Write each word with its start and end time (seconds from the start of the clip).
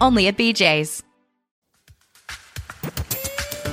only 0.00 0.28
at 0.28 0.36
BJ's. 0.36 1.02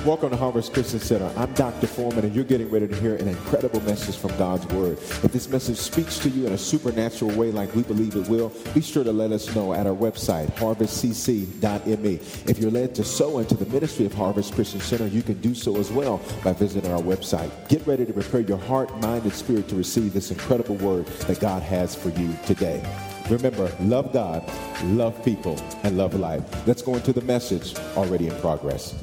Welcome 0.05 0.29
to 0.29 0.37
Harvest 0.37 0.71
Christian 0.71 0.99
Center. 0.99 1.31
I'm 1.35 1.51
Dr. 1.53 1.87
Foreman, 1.87 2.25
and 2.25 2.35
you're 2.35 2.43
getting 2.43 2.69
ready 2.69 2.87
to 2.87 2.95
hear 2.97 3.15
an 3.15 3.27
incredible 3.27 3.81
message 3.81 4.15
from 4.15 4.37
God's 4.37 4.63
Word. 4.67 4.99
If 4.99 5.33
this 5.33 5.49
message 5.49 5.77
speaks 5.77 6.19
to 6.19 6.29
you 6.29 6.45
in 6.45 6.53
a 6.53 6.59
supernatural 6.59 7.31
way, 7.31 7.49
like 7.49 7.73
we 7.73 7.81
believe 7.81 8.15
it 8.15 8.29
will, 8.29 8.49
be 8.75 8.81
sure 8.81 9.03
to 9.03 9.11
let 9.11 9.31
us 9.31 9.55
know 9.55 9.73
at 9.73 9.87
our 9.87 9.95
website, 9.95 10.51
harvestcc.me. 10.57 12.19
If 12.47 12.59
you're 12.59 12.69
led 12.69 12.93
to 12.93 13.03
sow 13.03 13.39
into 13.39 13.55
the 13.55 13.65
ministry 13.65 14.05
of 14.05 14.13
Harvest 14.13 14.53
Christian 14.53 14.79
Center, 14.79 15.07
you 15.07 15.23
can 15.23 15.41
do 15.41 15.55
so 15.55 15.75
as 15.77 15.91
well 15.91 16.21
by 16.43 16.53
visiting 16.53 16.91
our 16.91 17.01
website. 17.01 17.49
Get 17.67 17.87
ready 17.87 18.05
to 18.05 18.13
prepare 18.13 18.41
your 18.41 18.59
heart, 18.59 18.95
mind, 19.01 19.23
and 19.23 19.33
spirit 19.33 19.67
to 19.69 19.75
receive 19.75 20.13
this 20.13 20.29
incredible 20.29 20.75
word 20.75 21.07
that 21.25 21.39
God 21.39 21.63
has 21.63 21.95
for 21.95 22.09
you 22.09 22.37
today. 22.45 22.85
Remember, 23.29 23.71
love 23.81 24.13
God, 24.13 24.43
love 24.83 25.23
people, 25.25 25.59
and 25.83 25.97
love 25.97 26.13
life. 26.13 26.43
Let's 26.67 26.83
go 26.83 26.93
into 26.93 27.11
the 27.11 27.21
message 27.21 27.75
already 27.97 28.27
in 28.27 28.35
progress. 28.39 28.93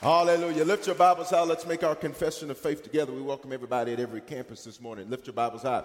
Hallelujah. 0.00 0.64
Lift 0.64 0.86
your 0.86 0.94
Bibles 0.94 1.30
high. 1.30 1.42
Let's 1.42 1.66
make 1.66 1.82
our 1.82 1.96
confession 1.96 2.52
of 2.52 2.58
faith 2.58 2.84
together. 2.84 3.10
We 3.10 3.22
welcome 3.22 3.52
everybody 3.52 3.92
at 3.92 3.98
every 3.98 4.20
campus 4.20 4.62
this 4.62 4.80
morning. 4.80 5.10
Lift 5.10 5.26
your 5.26 5.34
Bibles 5.34 5.62
high. 5.62 5.82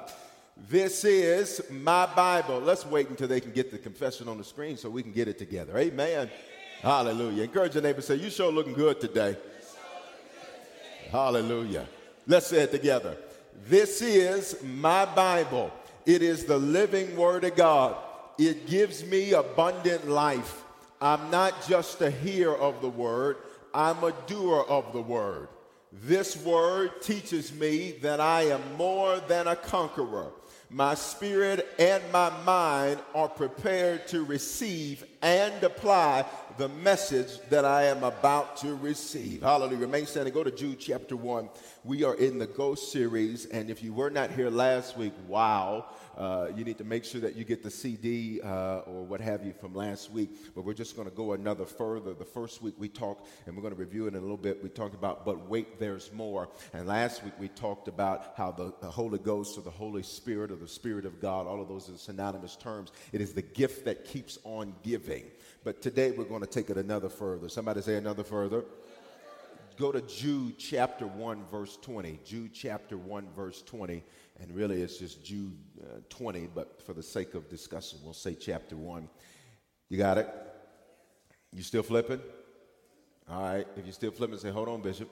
This 0.68 1.04
is 1.06 1.62
my 1.72 2.06
Bible. 2.06 2.60
Let's 2.60 2.86
wait 2.86 3.10
until 3.10 3.28
they 3.28 3.40
can 3.40 3.52
get 3.52 3.72
the 3.72 3.78
confession 3.80 4.28
on 4.28 4.38
the 4.38 4.44
screen 4.44 4.78
so 4.78 4.92
we 4.92 5.02
can 5.02 5.14
get 5.14 5.28
it 5.28 5.40
together. 5.40 5.76
Amen. 5.76 6.30
Hallelujah. 6.82 7.44
Encourage 7.44 7.74
your 7.74 7.82
neighbor 7.82 8.02
say, 8.02 8.16
You 8.16 8.30
sure 8.30 8.52
looking 8.52 8.74
good 8.74 9.00
today. 9.02 9.38
Hallelujah. 11.10 11.88
Let's 12.28 12.46
say 12.48 12.62
it 12.62 12.72
together. 12.72 13.18
This 13.68 14.04
is 14.04 14.62
my 14.64 15.06
Bible. 15.06 15.72
It 16.06 16.22
is 16.22 16.46
the 16.46 16.58
living 16.58 17.16
Word 17.16 17.44
of 17.44 17.56
God. 17.56 17.96
It 18.38 18.68
gives 18.68 19.06
me 19.06 19.34
abundant 19.34 20.08
life. 20.08 20.64
I'm 21.02 21.30
not 21.30 21.68
just 21.68 22.02
a 22.02 22.10
hearer 22.10 22.58
of 22.58 22.82
the 22.82 22.90
Word. 22.90 23.38
I'm 23.74 24.04
a 24.04 24.14
doer 24.28 24.66
of 24.68 24.94
the 24.94 25.02
word. 25.02 25.48
This 25.92 26.38
word 26.44 27.02
teaches 27.02 27.52
me 27.52 27.94
that 28.04 28.20
I 28.20 28.44
am 28.44 28.62
more 28.78 29.20
than 29.22 29.48
a 29.48 29.56
conqueror. 29.56 30.32
My 30.70 30.94
spirit 30.94 31.68
and 31.80 32.04
my 32.14 32.30
mind 32.44 33.00
are 33.16 33.28
prepared 33.28 34.08
to 34.10 34.24
receive 34.24 35.04
and 35.24 35.64
apply 35.64 36.26
the 36.60 36.70
message 36.70 37.40
that 37.50 37.66
I 37.66 37.86
am 37.86 38.04
about 38.04 38.58
to 38.58 38.76
receive. 38.76 39.42
Hallelujah. 39.42 39.80
Remain 39.80 40.06
standing. 40.06 40.32
Go 40.32 40.44
to 40.44 40.52
Jude 40.52 40.80
chapter 40.80 41.16
1. 41.16 41.50
We 41.84 42.04
are 42.04 42.14
in 42.14 42.38
the 42.38 42.46
Ghost 42.46 42.92
series, 42.92 43.48
and 43.48 43.72
if 43.72 43.82
you 43.82 43.92
were 43.92 44.12
not 44.12 44.30
here 44.30 44.52
last 44.52 44.96
week, 44.96 45.14
wow. 45.28 45.88
Uh, 46.20 46.50
you 46.54 46.66
need 46.66 46.78
to 46.78 46.84
make 46.84 47.06
sure 47.06 47.22
that 47.22 47.38
you 47.38 47.46
get 47.46 47.64
the 47.64 47.72
CD 47.72 48.42
uh, 48.42 48.80
or 48.80 49.06
what 49.06 49.22
have 49.22 49.46
you 49.46 49.54
from 49.54 49.74
last 49.74 50.12
week. 50.12 50.30
But 50.54 50.66
we're 50.66 50.74
just 50.74 50.98
going 50.98 51.10
to 51.10 51.16
go 51.16 51.32
another 51.32 51.66
further. 51.66 52.14
The 52.14 52.26
first 52.26 52.62
week 52.62 52.74
we 52.78 52.90
talked, 52.90 53.26
and 53.46 53.56
we're 53.56 53.62
going 53.62 53.74
to 53.74 53.80
review 53.80 54.06
it 54.06 54.10
in 54.10 54.16
a 54.16 54.22
little 54.22 54.36
bit. 54.36 54.62
We 54.62 54.68
talked 54.68 54.94
about, 54.94 55.24
but 55.24 55.48
wait, 55.48 55.80
there's 55.80 56.12
more. 56.12 56.50
And 56.74 56.86
last 56.86 57.24
week 57.24 57.34
we 57.40 57.48
talked 57.48 57.88
about 57.88 58.34
how 58.36 58.52
the, 58.52 58.74
the 58.82 58.92
Holy 58.92 59.18
Ghost 59.18 59.58
or 59.58 59.62
the 59.62 59.70
Holy 59.70 60.04
Spirit 60.04 60.52
or 60.52 60.58
the 60.58 60.68
Spirit 60.68 61.06
of 61.06 61.22
God, 61.22 61.48
all 61.48 61.62
of 61.62 61.70
those 61.70 61.90
are 61.90 61.98
synonymous 61.98 62.58
terms. 62.58 62.92
It 63.14 63.22
is 63.22 63.32
the 63.32 63.42
gift 63.42 63.86
that 63.86 64.04
keeps 64.04 64.38
on 64.44 64.76
giving. 64.84 65.24
But 65.64 65.82
today 65.82 66.12
we're 66.12 66.26
going 66.26 66.42
to 66.42 66.48
take 66.48 66.70
it 66.70 66.78
another 66.78 67.10
further. 67.10 67.48
Somebody 67.48 67.82
say 67.82 67.96
another 67.96 68.26
further 68.26 68.66
go 69.80 69.94
to 69.94 70.02
Jude 70.02 70.58
chapter 70.58 71.08
1, 71.08 71.46
verse 71.50 71.78
20. 71.82 72.20
Jude 72.26 72.54
chapter 72.54 72.98
1, 72.98 73.30
verse 73.34 73.62
20. 73.62 74.04
And 74.42 74.56
really, 74.56 74.82
it's 74.82 74.98
just 74.98 75.24
Jude 75.24 75.58
uh, 75.82 76.00
20, 76.10 76.50
but 76.56 76.82
for 76.86 76.94
the 76.94 77.04
sake 77.04 77.34
of 77.34 77.50
discussion, 77.50 78.00
we'll 78.04 78.14
say 78.14 78.36
chapter 78.36 78.78
1. 78.78 79.10
You 79.90 79.98
got 79.98 80.18
it? 80.18 80.30
You 81.54 81.64
still 81.64 81.84
flipping? 81.84 82.22
All 83.30 83.44
right. 83.44 83.68
If 83.76 83.86
you're 83.86 83.94
still 83.94 84.12
flipping, 84.12 84.38
say, 84.38 84.50
hold 84.50 84.70
on, 84.70 84.82
Bishop. 84.82 85.10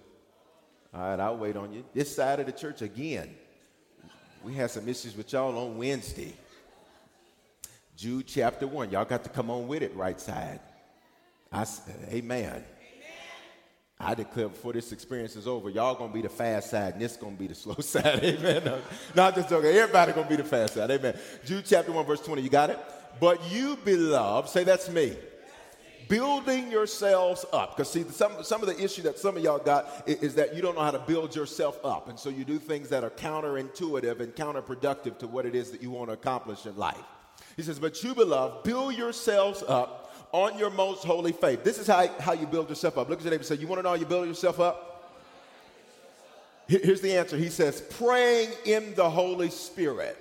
All 0.93 1.01
right, 1.01 1.19
I'll 1.19 1.37
wait 1.37 1.57
on 1.57 1.73
you. 1.73 1.83
This 1.93 2.15
side 2.15 2.39
of 2.39 2.45
the 2.45 2.51
church 2.51 2.81
again. 2.81 3.35
We 4.43 4.53
had 4.53 4.71
some 4.71 4.87
issues 4.87 5.17
with 5.17 5.33
y'all 5.33 5.57
on 5.57 5.77
Wednesday. 5.77 6.33
Jude 7.97 8.27
chapter 8.27 8.67
1. 8.67 8.91
Y'all 8.91 9.05
got 9.05 9.23
to 9.23 9.29
come 9.29 9.49
on 9.49 9.67
with 9.67 9.81
it, 9.81 9.95
right 9.95 10.19
side. 10.21 10.59
I, 11.51 11.65
amen. 12.09 12.63
I 13.99 14.13
declare 14.13 14.49
before 14.49 14.73
this 14.73 14.91
experience 14.91 15.35
is 15.35 15.47
over, 15.47 15.69
y'all 15.69 15.95
gonna 15.95 16.13
be 16.13 16.21
the 16.21 16.29
fast 16.29 16.69
side 16.69 16.93
and 16.93 17.01
this 17.01 17.17
gonna 17.17 17.35
be 17.35 17.47
the 17.47 17.55
slow 17.55 17.75
side. 17.79 18.23
Amen. 18.23 18.63
No, 18.63 18.79
not 19.15 19.35
just 19.35 19.49
joking. 19.49 19.71
Everybody 19.71 20.11
gonna 20.13 20.29
be 20.29 20.35
the 20.35 20.43
fast 20.43 20.75
side. 20.75 20.91
Amen. 20.91 21.17
Jude 21.45 21.65
chapter 21.65 21.91
1, 21.91 22.05
verse 22.05 22.21
20. 22.21 22.41
You 22.41 22.49
got 22.49 22.69
it? 22.69 22.79
But 23.19 23.51
you, 23.51 23.75
beloved, 23.83 24.49
say 24.49 24.63
that's 24.63 24.89
me. 24.89 25.17
Building 26.07 26.71
yourselves 26.71 27.43
up. 27.51 27.75
Because, 27.75 27.91
see, 27.91 28.03
some, 28.03 28.43
some 28.43 28.61
of 28.61 28.67
the 28.67 28.81
issue 28.81 29.01
that 29.01 29.17
some 29.17 29.35
of 29.35 29.43
y'all 29.43 29.57
got 29.57 30.03
is, 30.05 30.17
is 30.17 30.35
that 30.35 30.55
you 30.55 30.61
don't 30.61 30.75
know 30.75 30.83
how 30.83 30.91
to 30.91 30.99
build 30.99 31.35
yourself 31.35 31.83
up. 31.83 32.07
And 32.07 32.17
so 32.17 32.29
you 32.29 32.45
do 32.45 32.59
things 32.59 32.89
that 32.89 33.03
are 33.03 33.09
counterintuitive 33.09 34.21
and 34.21 34.33
counterproductive 34.33 35.17
to 35.17 35.27
what 35.27 35.45
it 35.45 35.55
is 35.55 35.71
that 35.71 35.81
you 35.81 35.91
want 35.91 36.09
to 36.09 36.13
accomplish 36.13 36.65
in 36.65 36.77
life. 36.77 36.95
He 37.57 37.63
says, 37.63 37.79
But 37.79 38.01
you, 38.03 38.13
beloved, 38.13 38.63
build 38.63 38.93
yourselves 38.93 39.63
up 39.67 40.06
on 40.31 40.57
your 40.57 40.69
most 40.69 41.03
holy 41.03 41.31
faith. 41.31 41.63
This 41.63 41.79
is 41.79 41.87
how, 41.87 42.07
how 42.19 42.33
you 42.33 42.47
build 42.47 42.69
yourself 42.69 42.97
up. 42.97 43.09
Look 43.09 43.19
at 43.19 43.23
your 43.23 43.31
neighbor 43.31 43.41
and 43.41 43.47
say, 43.47 43.55
You 43.55 43.67
want 43.67 43.79
to 43.79 43.83
know 43.83 43.89
how 43.89 43.95
you 43.95 44.05
build 44.05 44.27
yourself 44.27 44.59
up? 44.59 44.87
Here's 46.67 47.01
the 47.01 47.13
answer. 47.13 47.37
He 47.37 47.49
says, 47.49 47.81
Praying 47.81 48.49
in 48.65 48.93
the 48.95 49.09
Holy 49.09 49.49
Spirit. 49.49 50.17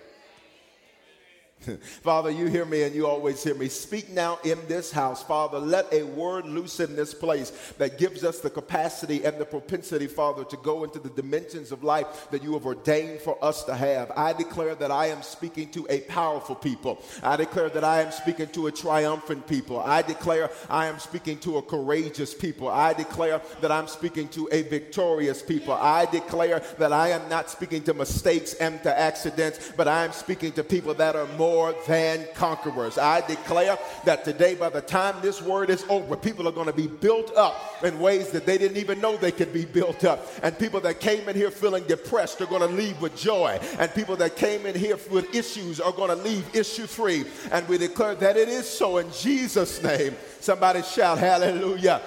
Father, 2.03 2.31
you 2.31 2.47
hear 2.47 2.65
me 2.65 2.83
and 2.83 2.94
you 2.94 3.06
always 3.06 3.43
hear 3.43 3.55
me. 3.55 3.69
Speak 3.69 4.11
now 4.11 4.39
in 4.44 4.59
this 4.69 4.93
house. 4.93 5.22
Father, 5.22 5.59
let 5.59 5.93
a 5.93 6.03
word 6.03 6.44
loose 6.47 6.81
in 6.81 6.94
this 6.94 7.15
place 7.15 7.50
that 7.78 7.99
gives 7.99 8.25
us 8.25 8.41
the 8.41 8.50
capacity 8.50 9.25
and 9.25 9.39
the 9.39 9.44
propensity, 9.44 10.06
Father, 10.06 10.45
to 10.45 10.56
go 10.59 10.84
into 10.84 10.99
the 10.99 11.09
dimensions 11.11 11.72
of 11.72 11.83
life 11.83 12.28
that 12.31 12.43
you 12.43 12.53
have 12.53 12.66
ordained 12.66 13.21
for 13.21 13.43
us 13.43 13.65
to 13.65 13.75
have. 13.75 14.12
I 14.16 14.33
declare 14.33 14.75
that 14.77 14.91
I 14.91 15.06
am 15.06 15.22
speaking 15.22 15.71
to 15.71 15.87
a 15.89 16.00
powerful 16.03 16.55
people. 16.55 17.03
I 17.22 17.37
declare 17.37 17.71
that 17.71 17.84
I 17.84 18.03
am 18.03 18.12
speaking 18.12 18.49
to 18.49 18.66
a 18.66 18.72
triumphant 18.72 19.47
people. 19.47 19.81
I 19.81 20.03
declare 20.03 20.50
I 20.69 20.87
am 20.87 20.98
speaking 20.98 21.39
to 21.39 21.57
a 21.59 21.63
courageous 21.63 22.34
people. 22.34 22.69
I 22.69 22.92
declare 22.92 23.41
that 23.63 23.72
I'm 23.72 23.89
speaking 23.89 24.28
to 24.28 24.48
a 24.53 24.63
victorious 24.63 25.42
people. 25.42 25.72
I 25.72 26.07
declare 26.07 26.63
that 26.78 26.92
I 26.92 27.09
am 27.09 27.28
not 27.28 27.51
speaking 27.51 27.83
to 27.84 27.95
mistakes 27.95 28.54
and 28.54 28.83
to 28.83 28.97
accidents, 28.97 29.72
but 29.77 29.89
I 29.89 30.04
am 30.04 30.13
speaking 30.13 30.53
to 30.53 30.63
people 30.63 30.95
that 30.95 31.16
are 31.16 31.27
more 31.39 31.46
more 31.47 31.77
than 31.87 32.27
conquerors. 32.34 32.98
I 32.98 33.25
declare 33.25 33.78
that 34.04 34.25
today, 34.25 34.57
by 34.57 34.69
the 34.69 34.81
time 34.81 35.15
this 35.22 35.41
word 35.41 35.71
is 35.71 35.84
over, 35.89 36.16
people 36.16 36.48
are 36.48 36.53
going 36.53 36.66
to 36.66 36.72
be 36.72 36.89
built 36.89 37.33
up 37.37 37.84
in 37.84 38.01
ways 38.01 38.31
that 38.31 38.47
they 38.47 38.59
didn't 38.59 38.78
even 38.78 39.01
know 39.01 39.16
they 39.16 39.31
could 39.31 39.53
be 39.53 39.65
built 39.65 40.04
up. 40.04 40.27
And 40.43 40.59
people 40.59 40.81
that 40.81 40.98
came 40.98 41.28
in 41.28 41.37
here 41.37 41.53
feeling 41.53 41.84
depressed 41.84 42.41
are 42.41 42.47
going 42.47 42.69
to 42.69 42.77
leave 42.83 43.01
with 43.01 43.16
joy. 43.16 43.60
And 43.78 43.95
people 43.95 44.16
that 44.16 44.34
came 44.34 44.66
in 44.66 44.75
here 44.75 44.98
with 45.09 45.33
issues 45.33 45.81
are 45.81 45.93
going 45.93 46.10
to 46.10 46.21
leave 46.25 46.45
issue 46.53 46.89
free. 46.89 47.25
And 47.53 47.69
we 47.69 47.78
declare 47.78 48.16
that 48.16 48.37
it 48.37 48.48
is 48.48 48.69
so 48.69 48.98
in 48.98 49.09
Jesus' 49.13 49.81
name. 49.84 50.16
Somebody 50.41 50.83
shout 50.83 51.19
hallelujah. 51.19 52.03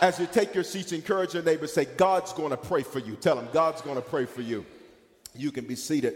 As 0.00 0.20
you 0.20 0.28
take 0.30 0.54
your 0.54 0.62
seats, 0.62 0.92
encourage 0.92 1.34
your 1.34 1.42
neighbor, 1.42 1.66
say, 1.66 1.86
God's 1.86 2.32
going 2.32 2.50
to 2.50 2.56
pray 2.56 2.84
for 2.84 3.00
you. 3.00 3.16
Tell 3.16 3.34
them, 3.34 3.48
God's 3.52 3.82
going 3.82 3.96
to 3.96 4.02
pray 4.02 4.24
for 4.24 4.42
you. 4.42 4.64
You 5.34 5.50
can 5.50 5.64
be 5.64 5.74
seated. 5.74 6.14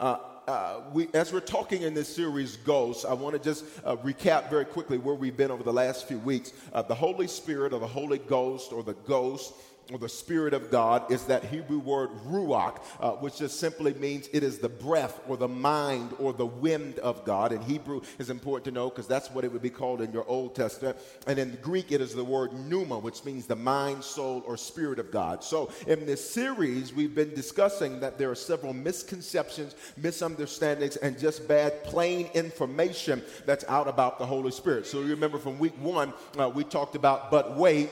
Uh, 0.00 0.18
uh, 0.48 0.80
we, 0.94 1.08
as 1.12 1.30
we're 1.30 1.40
talking 1.40 1.82
in 1.82 1.92
this 1.92 2.08
series, 2.08 2.56
Ghosts, 2.56 3.04
I 3.04 3.12
want 3.12 3.34
to 3.34 3.38
just 3.38 3.66
uh, 3.84 3.96
recap 3.96 4.48
very 4.48 4.64
quickly 4.64 4.96
where 4.96 5.14
we've 5.14 5.36
been 5.36 5.50
over 5.50 5.62
the 5.62 5.72
last 5.72 6.08
few 6.08 6.18
weeks. 6.18 6.54
Uh, 6.72 6.80
the 6.80 6.94
Holy 6.94 7.26
Spirit 7.26 7.74
or 7.74 7.78
the 7.78 7.86
Holy 7.86 8.16
Ghost 8.16 8.72
or 8.72 8.82
the 8.82 8.94
Ghost 8.94 9.52
or 9.92 9.98
the 9.98 10.08
Spirit 10.08 10.52
of 10.52 10.70
God 10.70 11.10
is 11.10 11.24
that 11.24 11.44
Hebrew 11.44 11.78
word 11.78 12.10
ruach, 12.26 12.80
uh, 13.00 13.12
which 13.12 13.38
just 13.38 13.58
simply 13.58 13.94
means 13.94 14.28
it 14.32 14.42
is 14.42 14.58
the 14.58 14.68
breath 14.68 15.20
or 15.26 15.36
the 15.36 15.48
mind 15.48 16.14
or 16.18 16.32
the 16.32 16.46
wind 16.46 16.98
of 16.98 17.24
God. 17.24 17.52
In 17.52 17.62
Hebrew 17.62 18.02
is 18.18 18.28
important 18.28 18.66
to 18.66 18.70
know 18.70 18.90
because 18.90 19.06
that's 19.06 19.30
what 19.30 19.44
it 19.44 19.52
would 19.52 19.62
be 19.62 19.70
called 19.70 20.02
in 20.02 20.12
your 20.12 20.28
Old 20.28 20.54
Testament. 20.54 20.98
And 21.26 21.38
in 21.38 21.58
Greek, 21.62 21.90
it 21.90 22.02
is 22.02 22.14
the 22.14 22.24
word 22.24 22.52
pneuma, 22.52 22.98
which 22.98 23.24
means 23.24 23.46
the 23.46 23.56
mind, 23.56 24.04
soul, 24.04 24.42
or 24.46 24.58
spirit 24.58 24.98
of 24.98 25.10
God. 25.10 25.42
So 25.42 25.70
in 25.86 26.04
this 26.04 26.28
series, 26.28 26.92
we've 26.92 27.14
been 27.14 27.34
discussing 27.34 28.00
that 28.00 28.18
there 28.18 28.30
are 28.30 28.34
several 28.34 28.74
misconceptions, 28.74 29.74
misunderstandings, 29.96 30.96
and 30.96 31.18
just 31.18 31.48
bad, 31.48 31.82
plain 31.84 32.28
information 32.34 33.22
that's 33.46 33.64
out 33.68 33.88
about 33.88 34.18
the 34.18 34.26
Holy 34.26 34.50
Spirit. 34.50 34.86
So 34.86 35.00
remember 35.00 35.38
from 35.38 35.58
week 35.58 35.76
one, 35.80 36.12
uh, 36.38 36.50
we 36.54 36.64
talked 36.64 36.94
about, 36.94 37.30
but 37.30 37.56
wait 37.56 37.90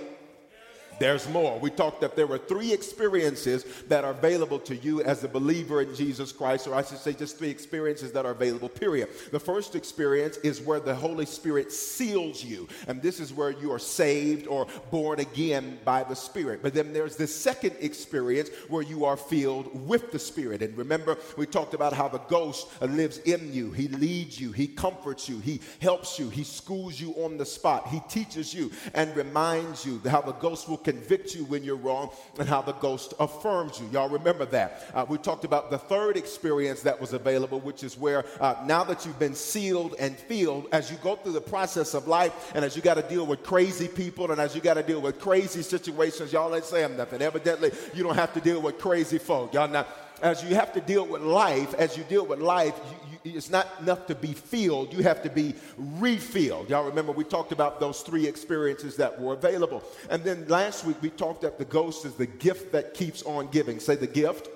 there's 0.98 1.28
more. 1.28 1.58
We 1.58 1.70
talked 1.70 2.00
that 2.00 2.16
there 2.16 2.26
were 2.26 2.38
three 2.38 2.72
experiences 2.72 3.64
that 3.88 4.04
are 4.04 4.12
available 4.12 4.58
to 4.60 4.76
you 4.76 5.02
as 5.02 5.24
a 5.24 5.28
believer 5.28 5.82
in 5.82 5.94
Jesus 5.94 6.32
Christ, 6.32 6.66
or 6.66 6.74
I 6.74 6.82
should 6.82 6.98
say, 6.98 7.12
just 7.12 7.38
three 7.38 7.50
experiences 7.50 8.12
that 8.12 8.24
are 8.24 8.32
available, 8.32 8.68
period. 8.68 9.08
The 9.30 9.40
first 9.40 9.74
experience 9.74 10.38
is 10.38 10.60
where 10.60 10.80
the 10.80 10.94
Holy 10.94 11.26
Spirit 11.26 11.72
seals 11.72 12.42
you, 12.42 12.68
and 12.88 13.02
this 13.02 13.20
is 13.20 13.32
where 13.32 13.50
you 13.50 13.72
are 13.72 13.78
saved 13.78 14.46
or 14.46 14.66
born 14.90 15.20
again 15.20 15.78
by 15.84 16.02
the 16.02 16.16
Spirit. 16.16 16.62
But 16.62 16.74
then 16.74 16.92
there's 16.92 17.16
the 17.16 17.26
second 17.26 17.76
experience 17.80 18.50
where 18.68 18.82
you 18.82 19.04
are 19.04 19.16
filled 19.16 19.86
with 19.86 20.12
the 20.12 20.18
Spirit. 20.18 20.62
And 20.62 20.76
remember, 20.76 21.18
we 21.36 21.46
talked 21.46 21.74
about 21.74 21.92
how 21.92 22.08
the 22.08 22.18
ghost 22.18 22.68
lives 22.80 23.18
in 23.18 23.52
you, 23.52 23.70
He 23.72 23.88
leads 23.88 24.40
you, 24.40 24.52
He 24.52 24.66
comforts 24.66 25.28
you, 25.28 25.38
He 25.40 25.60
helps 25.80 26.18
you, 26.18 26.30
He 26.30 26.44
schools 26.44 27.00
you 27.00 27.12
on 27.12 27.36
the 27.36 27.46
spot, 27.46 27.88
He 27.88 28.00
teaches 28.08 28.54
you 28.54 28.70
and 28.94 29.14
reminds 29.14 29.84
you 29.84 30.00
how 30.08 30.20
the 30.20 30.32
ghost 30.32 30.68
will 30.68 30.76
convict 30.86 31.34
you 31.34 31.44
when 31.46 31.64
you're 31.64 31.74
wrong 31.74 32.10
and 32.38 32.48
how 32.48 32.62
the 32.62 32.72
ghost 32.74 33.12
affirms 33.18 33.80
you. 33.80 33.88
Y'all 33.88 34.08
remember 34.08 34.44
that. 34.46 34.84
Uh, 34.94 35.04
we 35.08 35.18
talked 35.18 35.44
about 35.44 35.68
the 35.68 35.78
third 35.78 36.16
experience 36.16 36.80
that 36.82 37.00
was 37.00 37.12
available, 37.12 37.58
which 37.58 37.82
is 37.82 37.98
where 37.98 38.24
uh, 38.40 38.54
now 38.66 38.84
that 38.84 39.04
you've 39.04 39.18
been 39.18 39.34
sealed 39.34 39.96
and 39.98 40.16
filled, 40.16 40.68
as 40.70 40.88
you 40.88 40.96
go 40.98 41.16
through 41.16 41.32
the 41.32 41.40
process 41.40 41.92
of 41.92 42.06
life 42.06 42.52
and 42.54 42.64
as 42.64 42.76
you 42.76 42.82
got 42.82 42.94
to 42.94 43.02
deal 43.02 43.26
with 43.26 43.42
crazy 43.42 43.88
people 43.88 44.30
and 44.30 44.40
as 44.40 44.54
you 44.54 44.60
got 44.60 44.74
to 44.74 44.82
deal 44.84 45.00
with 45.00 45.18
crazy 45.18 45.60
situations, 45.60 46.32
y'all 46.32 46.54
ain't 46.54 46.64
saying 46.64 46.96
nothing. 46.96 47.20
Evidently, 47.20 47.72
you 47.92 48.04
don't 48.04 48.14
have 48.14 48.32
to 48.34 48.40
deal 48.40 48.62
with 48.62 48.78
crazy 48.78 49.18
folk. 49.18 49.52
Y'all 49.54 49.66
not 49.66 49.88
as 50.22 50.42
you 50.42 50.54
have 50.54 50.72
to 50.72 50.80
deal 50.80 51.06
with 51.06 51.22
life, 51.22 51.74
as 51.74 51.96
you 51.96 52.04
deal 52.04 52.24
with 52.24 52.40
life, 52.40 52.74
you, 52.90 53.30
you, 53.30 53.36
it's 53.36 53.50
not 53.50 53.68
enough 53.80 54.06
to 54.06 54.14
be 54.14 54.32
filled, 54.32 54.92
you 54.92 55.02
have 55.02 55.22
to 55.22 55.30
be 55.30 55.54
refilled. 55.76 56.70
Y'all 56.70 56.86
remember 56.86 57.12
we 57.12 57.24
talked 57.24 57.52
about 57.52 57.80
those 57.80 58.00
three 58.02 58.26
experiences 58.26 58.96
that 58.96 59.20
were 59.20 59.34
available. 59.34 59.82
And 60.08 60.24
then 60.24 60.46
last 60.48 60.84
week 60.84 60.96
we 61.02 61.10
talked 61.10 61.42
that 61.42 61.58
the 61.58 61.64
ghost 61.64 62.04
is 62.04 62.14
the 62.14 62.26
gift 62.26 62.72
that 62.72 62.94
keeps 62.94 63.22
on 63.22 63.48
giving. 63.48 63.78
Say 63.80 63.96
the 63.96 64.06
gift 64.06 64.48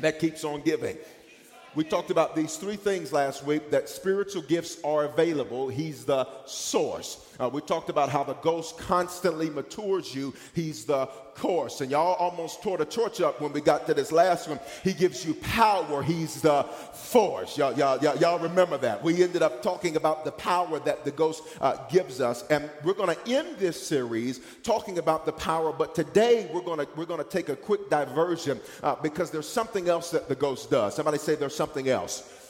that 0.00 0.18
keeps 0.18 0.44
on 0.44 0.60
giving. 0.60 0.96
We 1.74 1.82
talked 1.82 2.12
about 2.12 2.36
these 2.36 2.56
three 2.56 2.76
things 2.76 3.12
last 3.12 3.44
week 3.44 3.72
that 3.72 3.88
spiritual 3.88 4.42
gifts 4.42 4.78
are 4.84 5.06
available. 5.06 5.66
He's 5.66 6.04
the 6.04 6.28
source. 6.46 7.26
Uh, 7.40 7.50
we 7.52 7.62
talked 7.62 7.90
about 7.90 8.10
how 8.10 8.22
the 8.22 8.34
ghost 8.34 8.78
constantly 8.78 9.50
matures 9.50 10.14
you. 10.14 10.34
He's 10.54 10.84
the 10.84 11.08
course. 11.34 11.80
And 11.80 11.90
y'all 11.90 12.14
almost 12.14 12.62
tore 12.62 12.78
the 12.78 12.84
church 12.84 13.20
up 13.20 13.40
when 13.40 13.52
we 13.52 13.60
got 13.60 13.86
to 13.86 13.94
this 13.94 14.12
last 14.12 14.48
one. 14.48 14.60
He 14.82 14.92
gives 14.92 15.24
you 15.26 15.34
power. 15.34 16.02
He's 16.02 16.42
the 16.42 16.64
force. 16.92 17.56
Y'all, 17.56 17.72
y'all, 17.74 17.98
y'all, 18.02 18.16
y'all 18.16 18.38
remember 18.38 18.78
that. 18.78 19.02
We 19.02 19.22
ended 19.22 19.42
up 19.42 19.62
talking 19.62 19.96
about 19.96 20.24
the 20.24 20.32
power 20.32 20.78
that 20.80 21.04
the 21.04 21.10
ghost 21.10 21.42
uh, 21.60 21.76
gives 21.88 22.20
us. 22.20 22.44
And 22.48 22.70
we're 22.82 22.94
going 22.94 23.14
to 23.14 23.32
end 23.32 23.56
this 23.58 23.84
series 23.84 24.40
talking 24.62 24.98
about 24.98 25.26
the 25.26 25.32
power. 25.32 25.72
But 25.72 25.94
today 25.94 26.50
we're 26.52 26.60
going 26.60 26.80
to 26.80 26.88
we're 26.96 27.06
to 27.06 27.24
take 27.24 27.48
a 27.48 27.56
quick 27.56 27.90
diversion 27.90 28.60
uh, 28.82 28.96
because 28.96 29.30
there's 29.30 29.48
something 29.48 29.88
else 29.88 30.10
that 30.10 30.28
the 30.28 30.34
ghost 30.34 30.70
does. 30.70 30.94
Somebody 30.94 31.18
say 31.18 31.34
there's 31.34 31.54
something 31.54 31.88
else. 31.88 32.43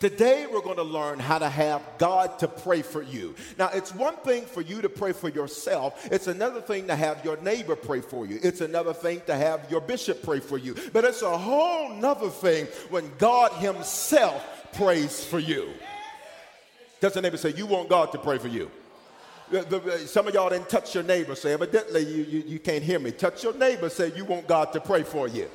Today, 0.00 0.46
we're 0.50 0.60
going 0.60 0.76
to 0.76 0.82
learn 0.82 1.18
how 1.18 1.38
to 1.38 1.48
have 1.48 1.82
God 1.98 2.38
to 2.40 2.48
pray 2.48 2.82
for 2.82 3.02
you. 3.02 3.34
Now, 3.58 3.70
it's 3.72 3.94
one 3.94 4.16
thing 4.16 4.44
for 4.44 4.60
you 4.60 4.82
to 4.82 4.88
pray 4.88 5.12
for 5.12 5.28
yourself, 5.28 6.08
it's 6.10 6.26
another 6.26 6.60
thing 6.60 6.88
to 6.88 6.96
have 6.96 7.24
your 7.24 7.36
neighbor 7.38 7.76
pray 7.76 8.00
for 8.00 8.26
you, 8.26 8.38
it's 8.42 8.60
another 8.60 8.92
thing 8.92 9.22
to 9.26 9.34
have 9.34 9.70
your 9.70 9.80
bishop 9.80 10.22
pray 10.22 10.40
for 10.40 10.58
you. 10.58 10.74
But 10.92 11.04
it's 11.04 11.22
a 11.22 11.38
whole 11.38 11.94
nother 11.94 12.28
thing 12.28 12.66
when 12.90 13.10
God 13.18 13.52
Himself 13.52 14.44
prays 14.74 15.24
for 15.24 15.38
you. 15.38 15.68
Does 17.00 17.14
the 17.14 17.22
neighbor 17.22 17.36
say, 17.36 17.52
You 17.54 17.66
want 17.66 17.88
God 17.88 18.12
to 18.12 18.18
pray 18.18 18.38
for 18.38 18.48
you? 18.48 18.70
some 20.06 20.26
of 20.26 20.34
y'all 20.34 20.48
didn't 20.48 20.70
touch 20.70 20.94
your 20.94 21.04
neighbor, 21.04 21.34
say, 21.34 21.52
evidently 21.52 22.00
you, 22.00 22.24
you, 22.24 22.44
you 22.46 22.58
can't 22.58 22.82
hear 22.82 22.98
me. 22.98 23.10
Touch 23.10 23.44
your 23.44 23.54
neighbor, 23.54 23.88
say, 23.88 24.12
You 24.16 24.24
want 24.24 24.48
God 24.48 24.72
to 24.72 24.80
pray 24.80 25.02
for 25.02 25.28
you. 25.28 25.48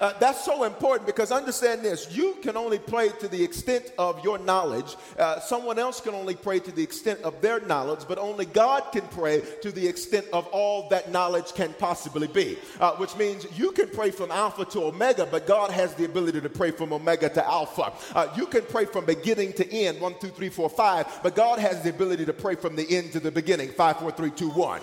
Uh, 0.00 0.12
that's 0.20 0.44
so 0.44 0.64
important 0.64 1.06
because 1.06 1.32
understand 1.32 1.82
this 1.82 2.14
you 2.14 2.36
can 2.42 2.56
only 2.56 2.78
pray 2.78 3.08
to 3.20 3.26
the 3.28 3.42
extent 3.42 3.92
of 3.98 4.22
your 4.24 4.38
knowledge. 4.38 4.96
Uh, 5.18 5.40
someone 5.40 5.78
else 5.78 6.00
can 6.00 6.14
only 6.14 6.36
pray 6.36 6.60
to 6.60 6.70
the 6.70 6.82
extent 6.82 7.20
of 7.22 7.40
their 7.40 7.60
knowledge, 7.60 8.00
but 8.06 8.18
only 8.18 8.44
God 8.44 8.84
can 8.92 9.02
pray 9.08 9.42
to 9.62 9.72
the 9.72 9.86
extent 9.86 10.26
of 10.32 10.46
all 10.48 10.88
that 10.88 11.10
knowledge 11.10 11.52
can 11.54 11.72
possibly 11.74 12.28
be. 12.28 12.56
Uh, 12.80 12.92
which 12.92 13.16
means 13.16 13.46
you 13.58 13.72
can 13.72 13.88
pray 13.88 14.10
from 14.10 14.30
Alpha 14.30 14.64
to 14.66 14.84
Omega, 14.84 15.26
but 15.26 15.46
God 15.46 15.70
has 15.70 15.94
the 15.94 16.04
ability 16.04 16.40
to 16.40 16.48
pray 16.48 16.70
from 16.70 16.92
Omega 16.92 17.28
to 17.30 17.46
Alpha. 17.46 17.92
Uh, 18.14 18.28
you 18.36 18.46
can 18.46 18.62
pray 18.62 18.84
from 18.84 19.04
beginning 19.04 19.52
to 19.54 19.68
end, 19.72 20.00
one, 20.00 20.14
two, 20.20 20.28
three, 20.28 20.48
four, 20.48 20.68
five, 20.68 21.06
but 21.22 21.34
God 21.34 21.58
has 21.58 21.82
the 21.82 21.90
ability 21.90 22.24
to 22.26 22.32
pray 22.32 22.54
from 22.54 22.76
the 22.76 22.88
end 22.96 23.12
to 23.12 23.20
the 23.20 23.30
beginning, 23.30 23.70
five, 23.70 23.98
four, 23.98 24.12
three, 24.12 24.30
two, 24.30 24.50
one. 24.50 24.80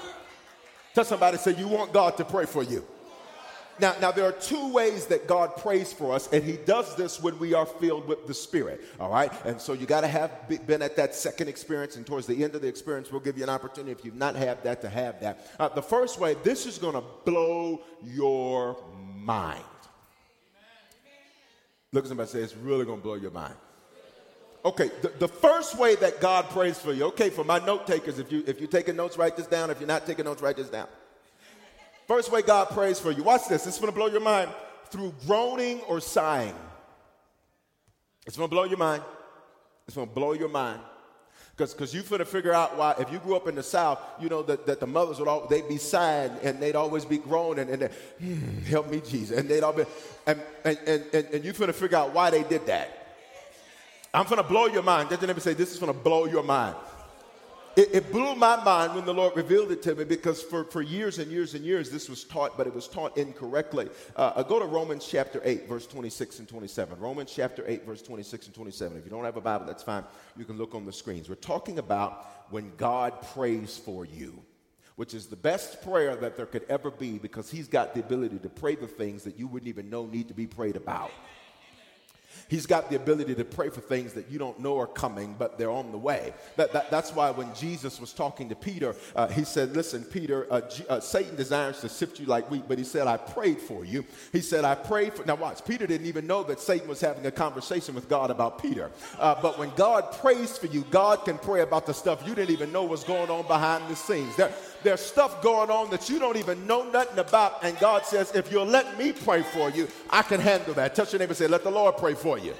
Tell 0.94 1.06
somebody, 1.06 1.38
say, 1.38 1.56
you 1.56 1.68
want 1.68 1.92
God 1.92 2.18
to 2.18 2.26
pray 2.26 2.46
for 2.46 2.64
you. 2.64 2.86
Now, 3.80 3.94
now, 4.00 4.12
there 4.12 4.25
are 4.25 4.31
two 4.31 4.72
ways 4.72 5.07
that 5.07 5.27
God 5.27 5.57
prays 5.57 5.92
for 5.92 6.13
us, 6.13 6.31
and 6.31 6.44
He 6.44 6.54
does 6.54 6.95
this 6.95 7.22
when 7.22 7.38
we 7.39 7.54
are 7.54 7.66
filled 7.66 8.07
with 8.07 8.25
the 8.25 8.33
Spirit. 8.33 8.86
All 9.00 9.10
right? 9.10 9.31
And 9.45 9.60
so 9.60 9.74
you 9.74 9.86
got 9.86 10.01
to 10.01 10.07
have 10.07 10.31
been 10.66 10.81
at 10.81 10.95
that 10.95 11.13
second 11.13 11.50
experience, 11.50 11.98
and 11.98 12.06
towards 12.06 12.25
the 12.25 12.44
end 12.44 12.56
of 12.56 12.62
the 12.62 12.68
experience, 12.68 13.12
we'll 13.12 13.22
give 13.22 13.38
you 13.38 13.44
an 13.44 13.50
opportunity, 13.50 13.92
if 13.92 14.06
you've 14.06 14.16
not 14.16 14.36
had 14.36 14.63
that, 14.63 14.81
to 14.81 14.89
have 14.89 15.19
that. 15.19 15.45
Uh, 15.60 15.68
the 15.69 15.81
first 15.81 16.19
way, 16.19 16.36
this 16.44 16.66
is 16.66 16.77
going 16.77 16.94
to 16.94 17.04
blow 17.25 17.81
your 18.01 18.77
mind. 19.16 19.63
Look 21.92 22.06
at 22.06 22.10
somebody 22.10 22.30
say, 22.30 22.39
it's 22.39 22.56
really 22.56 22.86
going 22.86 23.00
to 23.00 23.04
blow 23.04 23.16
your 23.16 23.31
mind. 23.31 23.56
Okay, 24.63 24.89
the, 25.01 25.10
the 25.19 25.27
first 25.27 25.77
way 25.77 25.95
that 25.95 26.19
God 26.19 26.50
prays 26.50 26.80
for 26.80 26.92
you, 26.92 27.06
okay, 27.06 27.30
for 27.30 27.44
my 27.44 27.60
note 27.60 27.86
takers, 27.86 28.19
if, 28.19 28.31
you, 28.31 28.44
if 28.48 28.60
you're 28.60 28.69
taking 28.69 28.95
notes, 28.95 29.18
write 29.18 29.38
this 29.38 29.46
down. 29.48 29.70
If 29.70 29.79
you're 29.79 29.88
not 29.88 30.08
taking 30.08 30.25
notes, 30.25 30.41
write 30.41 30.58
this 30.58 30.70
down. 30.70 30.88
First 32.08 32.32
way 32.32 32.42
God 32.42 32.70
prays 32.70 33.00
for 33.00 33.12
you. 33.12 33.24
Watch 33.24 33.48
this. 33.48 33.66
It's 33.66 33.80
going 33.80 33.92
to 33.92 33.96
blow 33.96 34.08
your 34.08 34.22
mind. 34.22 34.52
Through 34.90 35.14
groaning 35.26 35.82
or 35.82 36.00
sighing. 36.00 36.56
It's 38.26 38.38
going 38.38 38.50
to 38.50 38.54
blow 38.54 38.64
your 38.64 38.78
mind. 38.78 39.04
It's 39.88 39.96
going 39.96 40.08
to 40.08 40.14
blow 40.14 40.34
your 40.34 40.50
mind. 40.50 40.82
Because 41.58 41.94
you're 41.94 42.04
going 42.04 42.20
to 42.20 42.26
figure 42.26 42.52
out 42.52 42.78
why, 42.78 42.96
if 43.00 43.10
you 43.12 43.20
grew 43.20 43.36
up 43.36 43.48
in 43.48 43.56
the 43.56 43.64
South, 43.64 44.00
you 44.20 44.28
know 44.28 44.42
that, 44.44 44.66
that 44.66 44.82
the 44.82 44.88
mothers 44.88 45.20
would 45.20 45.28
all, 45.28 45.48
they'd 45.48 45.68
be 45.70 45.78
sighing 45.78 46.32
and 46.44 46.62
they'd 46.62 46.76
always 46.76 47.06
be 47.06 47.18
groaning 47.18 47.70
and, 47.70 47.82
and 47.82 47.94
hmm, 48.20 48.60
help 48.66 48.90
me, 48.90 49.00
Jesus. 49.00 49.38
And 49.38 49.48
they'd 49.48 49.64
all 49.64 49.72
be, 49.72 49.86
and, 50.28 50.42
and, 50.66 50.78
and, 50.86 51.14
and 51.14 51.46
you're 51.46 51.54
going 51.54 51.68
to 51.68 51.74
figure 51.74 51.98
out 51.98 52.14
why 52.14 52.30
they 52.30 52.44
did 52.44 52.66
that. 52.66 53.06
I'm 54.14 54.26
going 54.26 54.42
to 54.42 54.48
blow 54.48 54.66
your 54.66 54.84
mind. 54.84 55.10
Just 55.10 55.22
never 55.22 55.40
say, 55.40 55.54
this 55.54 55.72
is 55.72 55.80
going 55.80 55.94
to 55.94 55.98
blow 55.98 56.26
your 56.26 56.44
mind. 56.44 56.76
It, 57.75 57.89
it, 57.94 58.12
blew 58.12 58.36
my 58.36 58.63
mind 58.63 58.96
when 58.96 59.03
the 59.03 59.13
Lord 59.13 59.36
revealed 59.36 59.70
it 59.70 59.82
to 59.84 59.96
me 59.96 60.05
because 60.05 60.41
for, 60.41 60.63
for 60.63 60.82
years 60.82 61.20
and 61.20 61.29
years 61.29 61.55
and 61.55 61.65
years 61.65 61.89
this 61.89 62.08
was 62.08 62.24
taught, 62.24 62.55
but 62.58 62.67
it 62.67 62.74
was 62.74 62.88
taught 62.88 63.17
incorrectly. 63.17 63.89
Uh, 64.15 64.41
go 64.44 64.60
to 64.60 64.65
Romans 64.65 65.05
chapter 65.05 65.41
8, 65.44 65.67
verse 65.67 65.86
26 65.86 66.39
and 66.39 66.48
27. 66.48 66.98
Romans 67.00 67.34
chapter 67.36 67.65
8, 67.67 67.86
verse 67.86 68.01
26 68.01 68.46
and 68.46 68.55
27. 68.55 68.98
If 68.98 69.03
you 69.03 69.12
don't 69.12 69.25
have 69.25 69.36
a 69.36 69.41
Bible, 69.41 69.65
that's 69.65 69.84
fine. 69.84 70.05
You 70.38 70.46
can 70.46 70.58
look 70.58 70.74
on 70.74 70.86
the 70.86 70.94
screens. 70.94 71.27
We're 71.27 71.36
talking 71.36 71.77
about 71.77 72.25
when 72.50 72.72
God 72.77 73.22
prays 73.34 73.77
for 73.77 74.05
you 74.05 74.41
which 74.96 75.13
is 75.13 75.25
the 75.27 75.36
best 75.36 75.84
prayer 75.84 76.15
that 76.15 76.38
there 76.38 76.46
could 76.46 76.65
ever 76.70 76.89
be 76.89 77.17
because 77.17 77.51
he's 77.51 77.67
got 77.67 77.94
the 77.94 78.00
ability 78.00 78.39
to 78.39 78.50
pray 78.50 78.75
the 78.75 78.88
things 78.88 79.24
that 79.24 79.38
you 79.38 79.48
wouldn't 79.48 79.67
even 79.67 79.89
know 79.89 80.05
need 80.05 80.27
to 80.27 80.34
be 80.34 80.48
prayed 80.48 80.75
about. 80.75 81.12
He's 82.48 82.66
got 82.66 82.90
the 82.90 82.96
ability 82.96 83.36
to 83.36 83.46
pray 83.46 83.70
for 83.70 83.82
things 83.82 84.14
that 84.14 84.30
you 84.30 84.38
don't 84.38 84.60
know 84.60 84.80
are 84.80 84.88
coming, 84.88 85.36
but 85.38 85.58
they're 85.58 85.72
on 85.72 85.92
the 85.92 85.98
way. 85.98 86.34
That, 86.58 86.74
that 86.74 86.92
that's 86.92 87.14
why 87.14 87.32
when 87.32 87.54
Jesus 87.56 88.00
was 88.00 88.14
talking 88.14 88.50
to 88.50 88.56
Peter, 88.56 88.96
uh, 89.16 89.28
he 89.28 89.44
said, 89.44 89.75
Listen, 89.75 90.04
Peter, 90.04 90.48
uh, 90.52 90.62
G- 90.62 90.86
uh, 90.88 91.00
Satan 91.00 91.36
desires 91.36 91.82
to 91.82 91.90
sift 91.90 92.20
you 92.20 92.25
like 92.25 92.50
wheat, 92.52 92.66
but 92.68 92.78
he 92.78 92.84
said, 92.84 93.08
I 93.08 93.18
prayed 93.18 93.60
for 93.60 93.84
you. 93.84 94.06
He 94.32 94.42
said, 94.42 94.64
I 94.64 94.75
prayed 94.75 95.14
for. 95.14 95.25
Now, 95.25 95.36
watch, 95.36 95.66
Peter 95.66 95.88
didn't 95.88 96.08
even 96.08 96.28
know 96.28 96.44
that 96.44 96.60
Satan 96.60 96.88
was 96.88 97.02
having 97.02 97.25
a 97.25 97.32
conversation 97.32 97.96
with 97.96 98.08
God 98.08 98.30
about 98.30 98.62
Peter. 98.62 98.92
Uh, 99.18 99.36
but 99.42 99.58
when 99.58 99.72
God 99.75 100.12
prays 100.14 100.58
for 100.58 100.68
you, 100.68 100.86
God 100.92 101.25
can 101.25 101.38
pray 101.38 101.62
about 101.62 101.86
the 101.86 101.94
stuff 101.94 102.28
you 102.28 102.36
didn't 102.36 102.52
even 102.52 102.72
know 102.72 102.84
was 102.84 103.04
going 103.04 103.30
on 103.30 103.48
behind 103.48 103.88
the 103.90 103.96
scenes. 103.96 104.36
There, 104.36 104.52
there's 104.86 105.01
stuff 105.01 105.42
going 105.42 105.70
on 105.70 105.89
that 105.89 106.10
you 106.10 106.20
don't 106.20 106.38
even 106.38 106.65
know 106.68 106.89
nothing 106.92 107.18
about, 107.18 107.63
and 107.63 107.77
God 107.80 108.06
says, 108.06 108.32
If 108.36 108.51
you'll 108.51 108.65
let 108.65 108.98
me 108.98 109.12
pray 109.12 109.42
for 109.42 109.70
you, 109.70 109.88
I 110.10 110.22
can 110.22 110.39
handle 110.39 110.75
that. 110.75 110.96
Touch 110.96 111.12
your 111.12 111.20
neighbor 111.20 111.32
and 111.32 111.38
say, 111.38 111.48
Let 111.48 111.63
the 111.63 111.72
Lord 111.72 111.98
pray 111.98 112.13
for 112.13 112.38
you. 112.38 112.54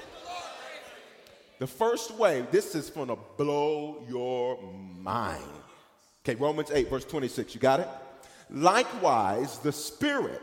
The 1.58 1.66
first 1.66 2.10
way, 2.16 2.44
this 2.50 2.74
is 2.74 2.90
going 2.90 3.08
to 3.08 3.16
blow 3.38 4.04
your 4.08 4.58
mind. 5.00 5.44
Okay, 6.24 6.34
Romans 6.34 6.70
8, 6.70 6.90
verse 6.90 7.04
26. 7.04 7.54
You 7.54 7.60
got 7.60 7.80
it? 7.80 7.88
Likewise, 8.50 9.58
the 9.58 9.72
Spirit 9.72 10.42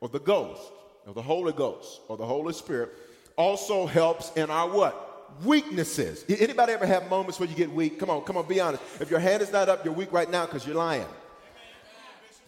or 0.00 0.08
the 0.08 0.20
Ghost 0.20 0.72
or 1.06 1.14
the 1.14 1.22
Holy 1.22 1.52
Ghost 1.52 2.00
or 2.08 2.16
the 2.16 2.26
Holy 2.26 2.52
Spirit 2.52 2.90
also 3.36 3.86
helps 3.86 4.32
in 4.36 4.50
our 4.50 4.68
what? 4.68 5.06
Weaknesses. 5.44 6.24
Anybody 6.28 6.72
ever 6.72 6.86
have 6.86 7.08
moments 7.08 7.38
where 7.38 7.48
you 7.48 7.54
get 7.54 7.70
weak? 7.70 7.98
Come 8.00 8.10
on, 8.10 8.22
come 8.22 8.36
on, 8.36 8.46
be 8.46 8.60
honest. 8.60 8.82
If 9.00 9.10
your 9.10 9.20
hand 9.20 9.42
is 9.42 9.52
not 9.52 9.68
up, 9.68 9.84
you're 9.84 9.94
weak 9.94 10.12
right 10.12 10.30
now 10.30 10.44
because 10.44 10.66
you're 10.66 10.76
lying. 10.76 11.06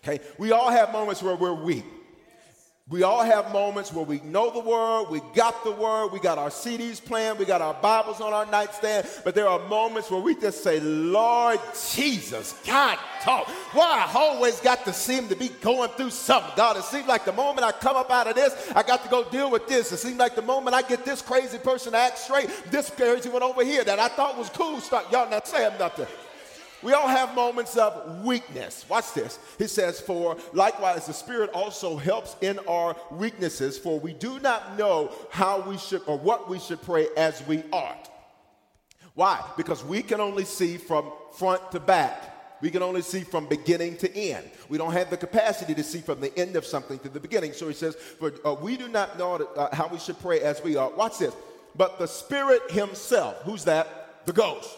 Okay, 0.05 0.21
we 0.37 0.51
all 0.51 0.71
have 0.71 0.93
moments 0.93 1.23
where 1.23 1.37
we're 1.37 1.53
weak. 1.53 1.85
We 2.89 3.05
all 3.05 3.23
have 3.23 3.53
moments 3.53 3.93
where 3.93 4.05
we 4.05 4.21
know 4.21 4.51
the 4.51 4.59
word, 4.59 5.05
we 5.09 5.21
got 5.35 5.63
the 5.63 5.71
word, 5.71 6.09
we 6.09 6.19
got 6.19 6.37
our 6.37 6.51
CDs 6.51 7.03
playing, 7.03 7.39
we 7.39 7.45
got 7.45 7.63
our 7.63 7.75
Bibles 7.75 8.21
on 8.21 8.33
our 8.33 8.45
nightstand, 8.45 9.07
but 9.25 9.37
there 9.37 9.49
are 9.49 9.61
moments 9.69 10.11
where 10.11 10.21
we 10.21 10.35
just 10.35 10.65
say, 10.65 10.81
Lord 10.81 11.61
Jesus, 11.95 12.61
God, 12.67 12.99
talk. 13.23 13.49
Why 13.73 14.05
I 14.07 14.19
always 14.19 14.59
got 14.61 14.85
to 14.85 14.93
seem 14.93 15.29
to 15.29 15.37
be 15.37 15.49
going 15.49 15.91
through 15.91 16.11
something, 16.11 16.53
God. 16.57 16.77
It 16.77 16.83
seems 16.83 17.07
like 17.07 17.25
the 17.25 17.33
moment 17.33 17.65
I 17.65 17.71
come 17.71 17.97
up 17.97 18.11
out 18.11 18.27
of 18.27 18.35
this, 18.35 18.73
I 18.75 18.83
got 18.83 19.05
to 19.05 19.09
go 19.09 19.23
deal 19.25 19.51
with 19.51 19.69
this. 19.69 19.93
It 19.93 19.99
seems 19.99 20.19
like 20.19 20.35
the 20.35 20.43
moment 20.43 20.75
I 20.75 20.83
get 20.83 21.05
this 21.05 21.23
crazy 21.23 21.59
person 21.59 21.93
to 21.93 21.99
act 21.99 22.19
straight, 22.19 22.51
this 22.67 22.91
crazy 22.91 23.29
one 23.29 23.45
over 23.45 23.65
here 23.65 23.85
that 23.85 24.01
I 24.01 24.09
thought 24.09 24.37
was 24.37 24.51
cool, 24.51 24.81
start 24.81 25.11
y'all 25.13 25.31
not 25.31 25.47
saying 25.47 25.79
nothing. 25.79 26.09
We 26.83 26.93
all 26.95 27.07
have 27.07 27.35
moments 27.35 27.77
of 27.77 28.25
weakness. 28.25 28.85
Watch 28.89 29.15
this. 29.15 29.39
He 29.57 29.69
says, 29.69 30.01
For 30.01 30.37
likewise, 30.53 31.07
the 31.07 31.13
Spirit 31.13 31.51
also 31.55 31.97
helps 31.97 32.37
in 32.41 32.59
our 32.61 32.97
weaknesses, 33.13 33.79
for 33.79 34.01
we 34.01 34.13
do 34.13 34.41
not 34.41 34.77
know 34.77 35.13
how 35.31 35.61
we 35.61 35.79
should 35.79 36.03
or 36.07 36.19
what 36.19 36.49
we 36.49 36.59
should 36.59 36.83
pray 36.83 37.07
as 37.17 37.47
we 37.47 37.63
ought. 37.73 38.11
Why? 39.15 39.45
Because 39.57 39.85
we 39.85 40.03
can 40.03 40.21
only 40.21 40.45
see 40.45 40.77
from 40.77 41.13
front 41.37 41.71
to 41.73 41.81
back. 41.81 42.31
We 42.61 42.71
can 42.71 42.83
only 42.83 43.03
see 43.03 43.23
from 43.23 43.47
beginning 43.47 43.97
to 43.99 44.17
end. 44.17 44.49
We 44.69 44.79
don't 44.79 44.93
have 44.93 45.11
the 45.11 45.17
capacity 45.17 45.75
to 45.75 45.83
see 45.83 46.01
from 46.01 46.21
the 46.21 46.37
end 46.39 46.57
of 46.57 46.65
something 46.65 46.99
to 47.01 47.09
the 47.09 47.21
beginning. 47.21 47.53
So 47.53 47.69
he 47.69 47.75
says, 47.75 47.95
For 47.95 48.33
uh, 48.45 48.55
we 48.55 48.77
do 48.77 48.89
not 48.89 49.19
know 49.19 49.35
uh, 49.35 49.75
how 49.75 49.89
we 49.89 49.99
should 49.99 50.19
pray 50.21 50.41
as 50.41 50.63
we 50.63 50.77
ought. 50.77 50.97
Watch 50.97 51.19
this. 51.19 51.35
But 51.77 51.99
the 51.99 52.07
Spirit 52.07 52.71
Himself, 52.71 53.43
who's 53.43 53.65
that? 53.65 54.25
The 54.27 54.33
ghost 54.33 54.77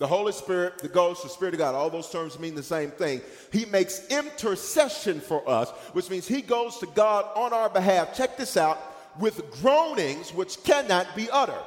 the 0.00 0.06
Holy 0.06 0.32
Spirit, 0.32 0.78
the 0.78 0.88
Ghost, 0.88 1.22
the 1.22 1.28
Spirit 1.28 1.52
of 1.52 1.58
God, 1.58 1.74
all 1.74 1.90
those 1.90 2.10
terms 2.10 2.38
mean 2.38 2.54
the 2.54 2.62
same 2.62 2.90
thing. 2.90 3.20
He 3.52 3.66
makes 3.66 4.08
intercession 4.08 5.20
for 5.20 5.46
us, 5.48 5.68
which 5.92 6.08
means 6.08 6.26
He 6.26 6.40
goes 6.40 6.78
to 6.78 6.86
God 6.86 7.26
on 7.36 7.52
our 7.52 7.68
behalf. 7.68 8.16
Check 8.16 8.38
this 8.38 8.56
out 8.56 8.78
with 9.20 9.42
groanings 9.60 10.32
which 10.32 10.64
cannot 10.64 11.14
be 11.14 11.28
uttered. 11.30 11.62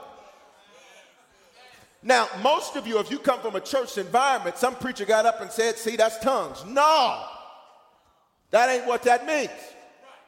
Now, 2.02 2.28
most 2.42 2.76
of 2.76 2.88
you, 2.88 2.98
if 3.00 3.12
you 3.12 3.20
come 3.20 3.40
from 3.40 3.56
a 3.56 3.62
church 3.62 4.00
environment, 4.00 4.58
some 4.58 4.76
preacher 4.76 5.06
got 5.06 5.28
up 5.28 5.40
and 5.40 5.52
said, 5.52 5.78
See, 5.78 5.96
that's 5.96 6.18
tongues. 6.18 6.66
No, 6.66 7.24
that 8.50 8.68
ain't 8.68 8.88
what 8.88 9.04
that 9.04 9.28
means. 9.28 9.52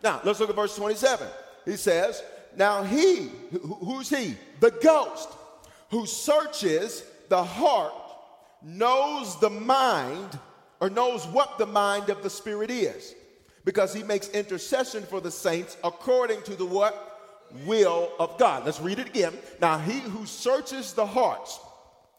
Now, 0.03 0.21
let's 0.23 0.39
look 0.39 0.51
at 0.51 0.55
verse 0.55 0.75
27. 0.75 1.27
He 1.65 1.75
says, 1.75 2.21
Now 2.55 2.83
he, 2.83 3.31
who's 3.83 4.09
he? 4.09 4.35
The 4.59 4.69
ghost 4.69 5.29
who 5.89 6.05
searches 6.05 7.03
the 7.29 7.43
heart 7.43 7.93
knows 8.63 9.39
the 9.39 9.49
mind 9.49 10.39
or 10.79 10.89
knows 10.89 11.25
what 11.27 11.57
the 11.57 11.65
mind 11.65 12.09
of 12.09 12.23
the 12.23 12.29
Spirit 12.29 12.71
is 12.71 13.13
because 13.63 13.93
he 13.93 14.03
makes 14.03 14.29
intercession 14.29 15.03
for 15.03 15.19
the 15.19 15.31
saints 15.31 15.77
according 15.83 16.41
to 16.43 16.55
the 16.55 16.65
what? 16.65 17.11
Will 17.65 18.11
of 18.19 18.37
God. 18.37 18.65
Let's 18.65 18.79
read 18.79 18.99
it 18.99 19.07
again. 19.07 19.33
Now, 19.61 19.77
he 19.77 19.99
who 19.99 20.25
searches 20.25 20.93
the 20.93 21.05
hearts 21.05 21.59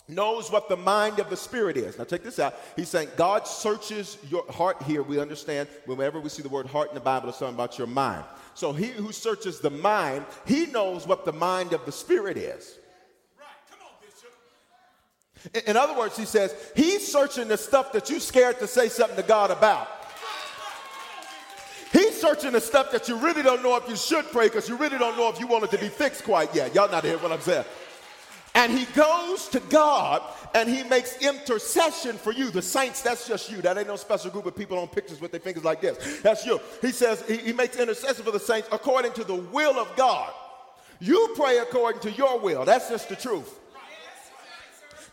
knows 0.09 0.51
what 0.53 0.69
the 0.69 0.77
mind 0.77 1.19
of 1.19 1.31
the 1.31 1.37
Spirit 1.37 1.77
is. 1.77 1.99
Now, 1.99 2.05
check 2.05 2.23
this 2.23 2.39
out. 2.39 2.55
He's 2.77 2.89
saying 2.89 3.09
God 3.17 3.47
searches 3.47 4.19
your 4.31 4.45
heart 4.51 4.83
here. 4.83 5.03
We 5.03 5.19
understand 5.19 5.69
whenever 5.85 6.21
we 6.21 6.29
see 6.29 6.43
the 6.43 6.49
word 6.49 6.67
heart 6.67 6.91
in 6.91 6.95
the 6.95 7.01
Bible, 7.01 7.29
it's 7.29 7.39
talking 7.39 7.55
about 7.55 7.77
your 7.77 7.89
mind. 7.89 8.25
So, 8.55 8.73
he 8.73 8.87
who 8.87 9.13
searches 9.13 9.61
the 9.61 9.71
mind, 9.71 10.25
he 10.47 10.67
knows 10.67 11.07
what 11.07 11.25
the 11.25 11.33
mind 11.33 11.73
of 11.73 11.85
the 11.85 11.93
Spirit 11.93 12.37
is. 12.37 12.79
In 15.67 15.77
other 15.77 15.97
words, 15.97 16.17
he 16.17 16.25
says, 16.25 16.55
he's 16.75 17.07
searching 17.07 17.49
the 17.49 17.57
stuff 17.57 17.93
that 17.93 18.11
you're 18.11 18.21
scared 18.21 18.59
to 18.59 18.67
say 18.67 18.89
something 18.89 19.17
to 19.17 19.23
God 19.23 19.51
about. 19.51 19.89
He's 21.93 22.21
searching 22.21 22.53
the 22.53 22.61
stuff 22.61 22.91
that 22.93 23.09
you 23.09 23.17
really 23.17 23.43
don't 23.43 23.63
know 23.63 23.77
if 23.77 23.89
you 23.89 23.97
should 23.97 24.27
pray 24.27 24.49
because 24.49 24.69
you 24.69 24.77
really 24.77 24.99
don't 24.99 25.17
know 25.17 25.29
if 25.29 25.39
you 25.41 25.47
want 25.47 25.65
it 25.65 25.71
to 25.71 25.79
be 25.79 25.89
fixed 25.89 26.25
quite 26.25 26.55
yet. 26.55 26.75
Y'all 26.75 26.91
not 26.91 27.05
hear 27.05 27.19
what 27.19 27.33
I'm 27.33 27.41
saying. 27.41 27.65
And 28.55 28.73
he 28.73 28.87
goes 28.87 29.49
to 29.49 29.61
God 29.61 30.23
and 30.55 30.69
he 30.69 30.83
makes 30.85 31.19
intercession 31.19 32.17
for 32.17 32.33
you. 32.33 32.51
The 32.51 32.63
saints, 32.63 33.03
that's 33.03 33.29
just 33.29 33.51
you. 33.51 33.61
That 33.61 33.77
ain't 33.77 33.87
no 33.87 33.97
special 33.97 34.31
group 34.31 34.47
of 34.47 34.57
people 34.57 34.79
on 34.79 34.89
pictures 34.89 35.21
with 35.21 35.31
their 35.31 35.41
fingers 35.41 35.63
like 35.63 35.83
this. 35.83 36.21
That's 36.23 36.45
you. 36.47 36.59
He 36.81 36.91
says 36.91 37.23
he, 37.29 37.37
he 37.37 37.53
makes 37.53 37.77
intercession 37.77 38.25
for 38.25 38.31
the 38.31 38.41
saints 38.41 38.69
according 38.73 39.13
to 39.13 39.25
the 39.25 39.35
will 39.35 39.79
of 39.79 39.95
God. 39.95 40.33
You 41.01 41.35
pray 41.37 41.59
according 41.59 42.01
to 42.03 42.11
your 42.11 42.39
will. 42.41 42.65
That's 42.65 42.89
just 42.89 43.11
the 43.11 43.17
truth. 43.17 43.59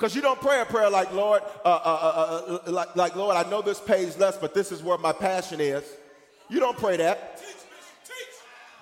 Because 0.04 0.18
you 0.18 0.22
don't 0.22 0.42
pray 0.42 0.60
a 0.60 0.66
prayer 0.66 0.90
like, 0.90 1.14
Lord, 1.14 1.44
uh, 1.64 1.70
uh, 1.70 2.60
uh, 2.60 2.60
uh, 2.68 2.72
like, 2.74 2.94
like, 2.94 3.16
Lord, 3.16 3.38
I 3.38 3.50
know 3.50 3.62
this 3.62 3.80
pays 3.80 4.18
less, 4.18 4.36
but 4.36 4.54
this 4.54 4.70
is 4.70 4.84
where 4.84 4.98
my 4.98 5.14
passion 5.14 5.62
is. 5.62 5.82
You 6.50 6.60
don't 6.60 6.78
pray 6.78 6.98
that. 6.98 7.42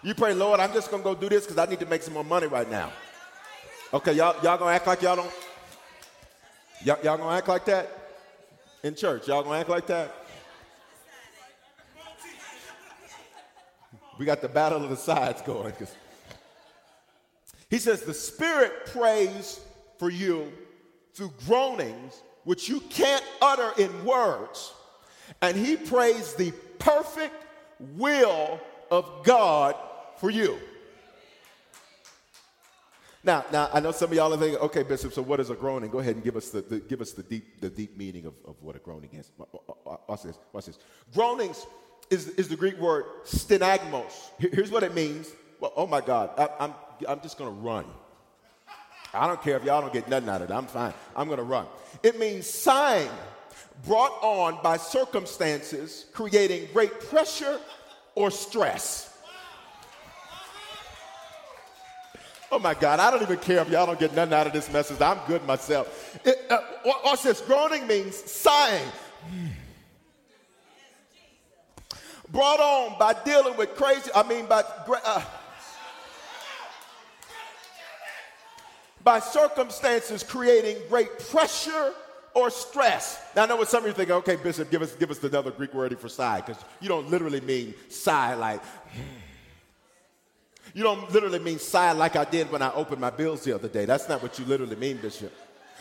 You 0.02 0.16
pray, 0.16 0.34
Lord, 0.34 0.60
I'm 0.60 0.74
just 0.74 0.90
going 0.90 1.04
to 1.04 1.08
go 1.08 1.14
do 1.14 1.30
this 1.30 1.44
because 1.44 1.60
I 1.60 1.70
need 1.70 1.80
to 1.80 1.86
make 1.86 2.02
some 2.02 2.16
more 2.16 2.24
money 2.24 2.48
right 2.48 2.68
now. 2.68 2.92
Okay, 3.94 4.14
y'all, 4.14 4.34
y'all 4.42 4.58
going 4.58 4.72
to 4.72 4.76
act 4.76 4.88
like 4.88 5.04
y'all 5.04 5.16
don't, 5.16 5.32
y'all, 6.84 6.98
y'all 7.04 7.18
going 7.18 7.30
to 7.30 7.36
act 7.36 7.48
like 7.48 7.66
that 7.66 7.88
in 8.82 8.96
church? 8.96 9.28
Y'all 9.28 9.44
going 9.44 9.58
to 9.58 9.60
act 9.60 9.70
like 9.70 9.86
that? 9.86 10.26
We 14.18 14.26
got 14.26 14.42
the 14.42 14.50
battle 14.50 14.84
of 14.84 14.90
the 14.90 14.98
sides 14.98 15.44
going. 15.44 15.72
He 17.70 17.78
says, 17.78 18.02
the 18.02 18.14
Spirit 18.16 18.88
prays 18.88 19.60
for 20.00 20.10
you 20.10 20.52
through 21.14 21.34
groanings 21.46 22.24
which 22.44 22.68
you 22.68 22.80
can't 22.90 23.24
utter 23.42 23.72
in 23.82 24.06
words. 24.06 24.74
And 25.42 25.56
he 25.56 25.78
prays 25.78 26.34
the 26.34 26.52
perfect 26.80 27.36
will 27.80 28.60
of 28.90 29.24
God 29.24 29.76
for 30.18 30.30
you. 30.30 30.60
Now, 33.24 33.46
now 33.52 33.70
I 33.72 33.80
know 33.80 33.92
some 33.92 34.10
of 34.10 34.16
y'all 34.16 34.34
are 34.34 34.38
thinking, 34.38 34.60
okay, 34.60 34.82
Bishop, 34.82 35.14
so 35.14 35.22
what 35.22 35.40
is 35.40 35.52
a 35.52 35.56
groaning? 35.56 35.92
Go 35.92 36.00
ahead 36.00 36.16
and 36.16 36.24
give 36.24 36.36
us 36.36 36.50
the, 36.50 36.62
the 36.62 36.80
give 36.80 37.02
us 37.02 37.12
the 37.12 37.22
deep, 37.22 37.62
the 37.62 37.70
deep 37.70 37.96
meaning 37.96 38.26
of, 38.26 38.34
of 38.46 38.56
what 38.62 38.76
a 38.76 38.80
groaning 38.80 39.12
is. 39.14 39.32
Watch 40.08 40.24
this, 40.24 40.40
watch 40.52 40.66
this. 40.66 40.80
Groanings 41.14 41.68
is, 42.10 42.30
is 42.30 42.48
the 42.48 42.56
Greek 42.56 42.80
word 42.80 43.06
stenagmos. 43.24 44.32
Here's 44.40 44.72
what 44.72 44.82
it 44.82 44.96
means. 44.96 45.32
Well, 45.60 45.72
oh 45.76 45.86
my 45.86 46.02
God, 46.02 46.32
I, 46.38 46.50
I'm, 46.60 46.74
I'm 47.08 47.22
just 47.22 47.38
to 47.54 47.56
run. 47.56 47.86
I 49.14 49.28
don't 49.28 49.42
care 49.42 49.58
if 49.58 49.64
y'all 49.64 49.82
don't 49.82 49.92
get 49.92 50.08
nothing 50.08 50.30
out 50.30 50.42
of 50.42 50.50
it. 50.50 50.54
I'm 50.54 50.68
fine. 50.68 50.94
I'm 51.16 51.28
going 51.28 51.38
to 51.38 51.44
run. 51.44 51.66
It 52.02 52.18
means 52.18 52.50
sign 52.50 53.10
brought 53.86 54.18
on 54.22 54.62
by 54.62 54.78
circumstances 54.78 56.06
creating 56.14 56.68
great 56.74 57.00
pressure 57.10 57.60
or 58.16 58.32
stress. 58.32 59.08
Oh 62.54 62.60
my 62.60 62.74
God, 62.74 63.00
I 63.00 63.10
don't 63.10 63.22
even 63.22 63.38
care 63.38 63.62
if 63.62 63.70
y'all 63.70 63.86
don't 63.86 64.00
get 64.00 64.14
nothing 64.14 64.34
out 64.34 64.46
of 64.46 64.52
this 64.52 64.72
message. 64.72 65.00
I'm 65.00 65.20
good 65.26 65.46
myself. 65.48 66.20
It, 66.26 66.38
uh, 66.50 66.60
watch 66.86 67.24
this. 67.24 67.40
Groaning 67.40 67.88
means 67.88 68.16
sighing. 68.16 68.88
Brought 72.30 72.60
on 72.60 73.00
by 73.00 73.14
dealing 73.24 73.56
with 73.56 73.76
crazy, 73.76 74.12
I 74.14 74.24
mean, 74.24 74.48
by. 74.48 74.64
Uh, 75.06 75.22
by 79.04 79.20
circumstances 79.20 80.24
creating 80.24 80.78
great 80.90 81.20
pressure 81.20 81.94
or 82.34 82.50
stress. 82.50 83.22
Now, 83.36 83.44
I 83.44 83.46
know 83.48 83.58
what 83.58 83.68
some 83.68 83.84
of 83.84 83.88
you 83.88 83.94
think, 83.94 84.10
okay, 84.10 84.36
Bishop, 84.36 84.72
give 84.72 84.82
us, 84.82 84.94
give 84.96 85.12
us 85.12 85.24
another 85.24 85.52
Greek 85.52 85.74
word 85.74 85.98
for 86.00 86.10
sigh, 86.10 86.42
because 86.42 86.64
you 86.80 86.88
don't 86.88 87.10
literally 87.10 87.42
mean 87.42 87.74
sigh 87.90 88.36
like, 88.36 88.62
you 90.74 90.84
don't 90.84 91.12
literally 91.12 91.40
mean 91.40 91.60
sigh 91.60 91.92
like 91.92 92.16
I 92.16 92.26
did 92.26 92.52
when 92.52 92.62
I 92.62 92.72
opened 92.74 93.02
my 93.02 93.10
bills 93.10 93.44
the 93.44 93.54
other 93.54 93.68
day. 93.68 93.86
That's 93.86 94.08
not 94.08 94.22
what 94.22 94.40
you 94.40 94.46
literally 94.46 94.78
mean, 94.78 94.98
Bishop. 94.98 95.34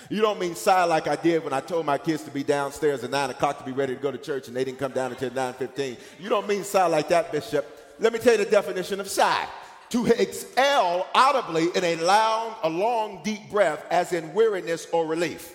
You 0.09 0.23
don't 0.23 0.41
mean 0.41 0.55
sigh 0.55 0.85
like 0.85 1.07
I 1.07 1.15
did 1.15 1.45
when 1.45 1.53
I 1.53 1.61
told 1.61 1.87
my 1.87 1.99
kids 1.99 2.25
to 2.25 2.31
be 2.31 2.43
downstairs 2.43 3.05
at 3.05 3.11
9 3.11 3.31
o'clock 3.31 3.59
to 3.59 3.65
be 3.65 3.73
ready 3.73 3.95
to 3.95 4.01
go 4.01 4.11
to 4.11 4.19
church 4.19 4.49
and 4.49 4.57
they 4.57 4.65
didn't 4.65 4.79
come 4.79 4.93
down 4.93 5.13
until 5.13 5.31
9.15. 5.31 5.99
You 6.19 6.29
don't 6.29 6.49
mean 6.49 6.65
sigh 6.65 6.87
like 6.87 7.09
that, 7.11 7.31
Bishop. 7.31 7.67
Let 8.01 8.13
me 8.13 8.19
tell 8.19 8.33
you 8.33 8.45
the 8.45 8.51
definition 8.51 8.99
of 8.99 9.09
sigh 9.09 9.47
to 9.91 10.07
exhale 10.07 11.07
audibly 11.15 11.69
in 11.75 11.85
a 11.85 11.97
loud, 11.97 12.57
a 12.63 12.71
long, 12.71 13.21
deep 13.23 13.51
breath, 13.51 13.85
as 13.91 14.13
in 14.13 14.33
weariness 14.33 14.87
or 14.93 15.07
relief. 15.07 15.55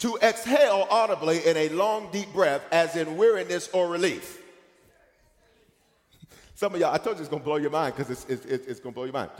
To 0.00 0.16
exhale 0.22 0.86
audibly 0.90 1.44
in 1.44 1.56
a 1.56 1.68
long, 1.70 2.10
deep 2.12 2.32
breath, 2.32 2.62
as 2.70 2.96
in 2.96 3.16
weariness 3.16 3.68
or 3.72 3.88
relief. 3.88 4.40
Some 6.54 6.74
of 6.74 6.80
y'all, 6.80 6.92
I 6.92 6.98
told 6.98 7.16
you 7.16 7.22
it's 7.22 7.30
to 7.30 7.38
blow 7.38 7.56
your 7.56 7.70
mind 7.70 7.94
because 7.96 8.10
it's, 8.10 8.44
it's, 8.44 8.66
it's, 8.66 8.80
to 8.80 8.90
blow 8.90 9.04
your 9.04 9.12
mind. 9.12 9.30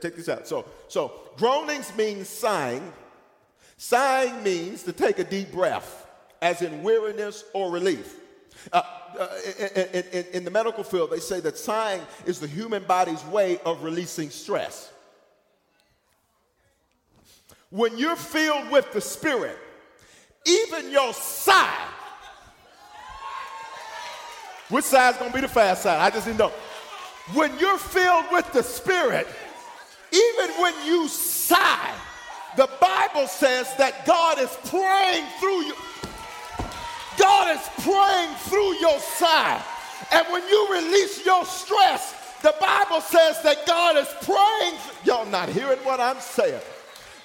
Take 0.00 0.16
this 0.16 0.28
out. 0.28 0.46
So, 0.46 0.64
so 0.88 1.12
groanings 1.36 1.94
means 1.96 2.28
sighing. 2.28 2.92
Sighing 3.76 4.42
means 4.42 4.82
to 4.84 4.92
take 4.92 5.18
a 5.18 5.24
deep 5.24 5.52
breath, 5.52 6.06
as 6.40 6.62
in 6.62 6.82
weariness 6.82 7.44
or 7.54 7.70
relief. 7.70 8.16
Uh, 8.72 8.82
Uh, 9.18 9.28
in, 9.84 10.04
in, 10.12 10.24
in 10.32 10.44
the 10.44 10.50
medical 10.50 10.84
field, 10.84 11.10
they 11.10 11.18
say 11.18 11.40
that 11.40 11.58
sighing 11.58 12.02
is 12.26 12.40
the 12.40 12.46
human 12.46 12.82
body's 12.84 13.24
way 13.26 13.58
of 13.64 13.82
releasing 13.82 14.30
stress. 14.30 14.92
When 17.70 17.96
you're 17.98 18.16
filled 18.16 18.70
with 18.70 18.92
the 18.92 19.00
Spirit, 19.00 19.56
even 20.44 20.90
your 20.90 21.12
sigh 21.12 21.88
which 24.70 24.84
side's 24.84 25.18
gonna 25.18 25.32
be 25.32 25.40
the 25.40 25.48
fast 25.48 25.82
side? 25.82 25.98
I 25.98 26.10
just 26.10 26.26
didn't 26.26 26.38
know. 26.38 26.52
When 27.34 27.58
you're 27.58 27.78
filled 27.78 28.26
with 28.30 28.50
the 28.52 28.62
Spirit, 28.62 29.26
even 30.12 30.50
when 30.60 30.74
you 30.86 31.08
sigh, 31.08 31.92
the 32.56 32.68
Bible 32.80 33.26
says 33.26 33.74
that 33.76 34.06
God 34.06 34.38
is 34.38 34.56
praying 34.66 35.26
through 35.40 35.62
you. 35.66 35.74
God 37.20 37.56
is 37.56 37.68
praying 37.84 38.34
through 38.48 38.74
your 38.80 38.98
sigh. 38.98 39.62
And 40.12 40.26
when 40.32 40.46
you 40.48 40.68
release 40.72 41.24
your 41.24 41.44
stress, 41.44 42.14
the 42.42 42.54
Bible 42.60 43.00
says 43.02 43.42
that 43.42 43.66
God 43.66 43.96
is 43.96 44.08
praying. 44.22 44.74
Y'all 45.04 45.26
not 45.26 45.50
hearing 45.50 45.78
what 45.80 46.00
I'm 46.00 46.20
saying. 46.20 46.62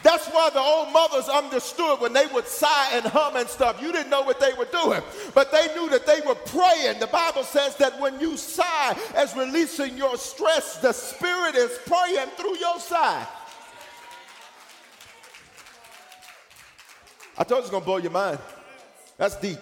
That's 0.04 0.28
why 0.28 0.52
the 0.52 0.60
old 0.60 0.94
mothers 0.94 1.28
understood 1.30 2.00
when 2.00 2.14
they 2.14 2.28
would 2.28 2.46
sigh 2.46 2.92
and 2.94 3.06
hum 3.06 3.38
and 3.38 3.50
stuff. 3.50 3.82
You 3.82 3.92
didn't 3.92 4.12
know 4.12 4.22
what 4.22 4.40
they 4.40 4.54
were 4.54 4.66
doing, 4.66 5.02
but 5.34 5.52
they 5.52 5.74
knew 5.74 5.90
that 5.90 6.06
they 6.06 6.22
were 6.22 6.36
praying. 6.36 7.00
The 7.00 7.08
Bible 7.08 7.44
says 7.44 7.76
that 7.78 8.00
when 8.00 8.20
you 8.20 8.38
sigh 8.38 8.96
as 9.16 9.36
releasing 9.36 9.98
your 9.98 10.16
stress, 10.18 10.78
the 10.78 10.92
Spirit 10.92 11.56
is 11.56 11.80
praying 11.88 12.28
through 12.38 12.58
your 12.58 12.80
sigh. 12.80 13.26
I 17.38 17.44
told 17.44 17.60
you 17.60 17.64
it's 17.64 17.72
going 17.72 17.82
to 17.82 17.86
blow 17.86 17.98
your 17.98 18.12
mind. 18.12 18.40
That's 19.18 19.38
deep. 19.38 19.58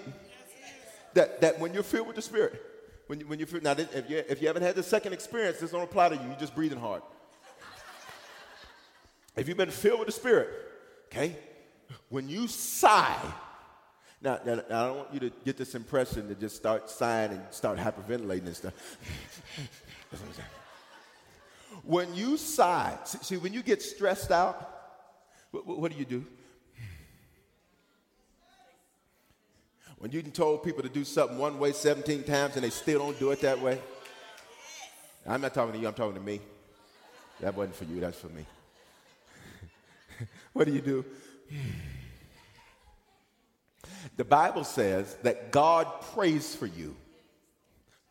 That, 1.14 1.42
that 1.42 1.60
when 1.60 1.74
you're 1.74 1.84
filled 1.84 2.08
with 2.08 2.16
the 2.16 2.22
Spirit, 2.22 2.62
when, 3.08 3.20
when 3.22 3.40
you're 3.40 3.48
filled, 3.48 3.64
now 3.64 3.72
if 3.72 4.10
you, 4.10 4.24
if 4.28 4.42
you 4.42 4.48
haven't 4.48 4.64
had 4.64 4.76
the 4.76 4.84
second 4.84 5.14
experience, 5.14 5.60
this 5.60 5.72
don't 5.72 5.84
apply 5.84 6.10
to 6.10 6.16
you. 6.16 6.22
You're 6.28 6.40
just 6.40 6.56
breathing 6.56 6.80
hard. 6.80 7.04
If 9.36 9.48
you've 9.48 9.58
been 9.58 9.72
filled 9.72 10.00
with 10.00 10.08
the 10.08 10.14
Spirit, 10.14 10.50
okay, 11.08 11.36
when 12.10 12.30
you 12.30 12.48
sigh, 12.48 13.20
now, 14.22 14.40
now, 14.46 14.56
now, 14.70 14.84
I 14.84 14.88
don't 14.88 14.98
want 14.98 15.14
you 15.14 15.20
to 15.22 15.32
get 15.44 15.58
this 15.58 15.76
impression 15.76 16.30
to 16.30 16.36
just 16.36 16.56
start 16.56 16.90
sighing 16.90 17.32
and 17.32 17.42
start 17.52 17.78
hyperventilating 17.78 18.46
and 18.46 18.56
stuff. 18.56 18.98
When 21.84 22.14
you 22.16 22.38
sigh, 22.38 22.98
see, 23.04 23.18
see 23.22 23.38
when 23.38 23.52
you 23.52 23.62
get 23.62 23.82
stressed 23.82 24.32
out, 24.32 24.70
what, 25.52 25.68
what, 25.68 25.92
do 25.92 25.98
you 25.98 26.06
do? 26.06 26.26
When 30.04 30.12
you 30.12 30.22
told 30.22 30.64
people 30.64 30.84
to 30.84 30.90
do 30.90 31.06
something 31.06 31.38
one 31.38 31.58
way 31.58 31.72
17 31.72 32.24
times 32.24 32.56
and 32.56 32.66
they 32.66 32.72
still 32.72 33.00
don't 33.00 33.18
do 33.18 33.32
it 33.32 33.40
that 33.40 33.62
way? 33.62 33.80
I'm 35.26 35.40
not 35.40 35.54
talking 35.54 35.72
to 35.72 35.80
you, 35.80 35.88
I'm 35.88 35.94
talking 35.94 36.16
to 36.16 36.20
me. 36.20 36.42
That 37.40 37.56
wasn't 37.56 37.78
for 37.78 37.86
you, 37.86 38.02
that's 38.02 38.20
for 38.20 38.28
me. 38.28 38.46
what 40.52 40.68
do 40.68 40.74
you 40.74 40.82
do? 40.82 41.06
The 44.18 44.26
Bible 44.26 44.66
says 44.66 45.16
that 45.24 45.54
God 45.54 45.88
prays 46.14 46.54
for 46.54 46.66
you 46.66 46.98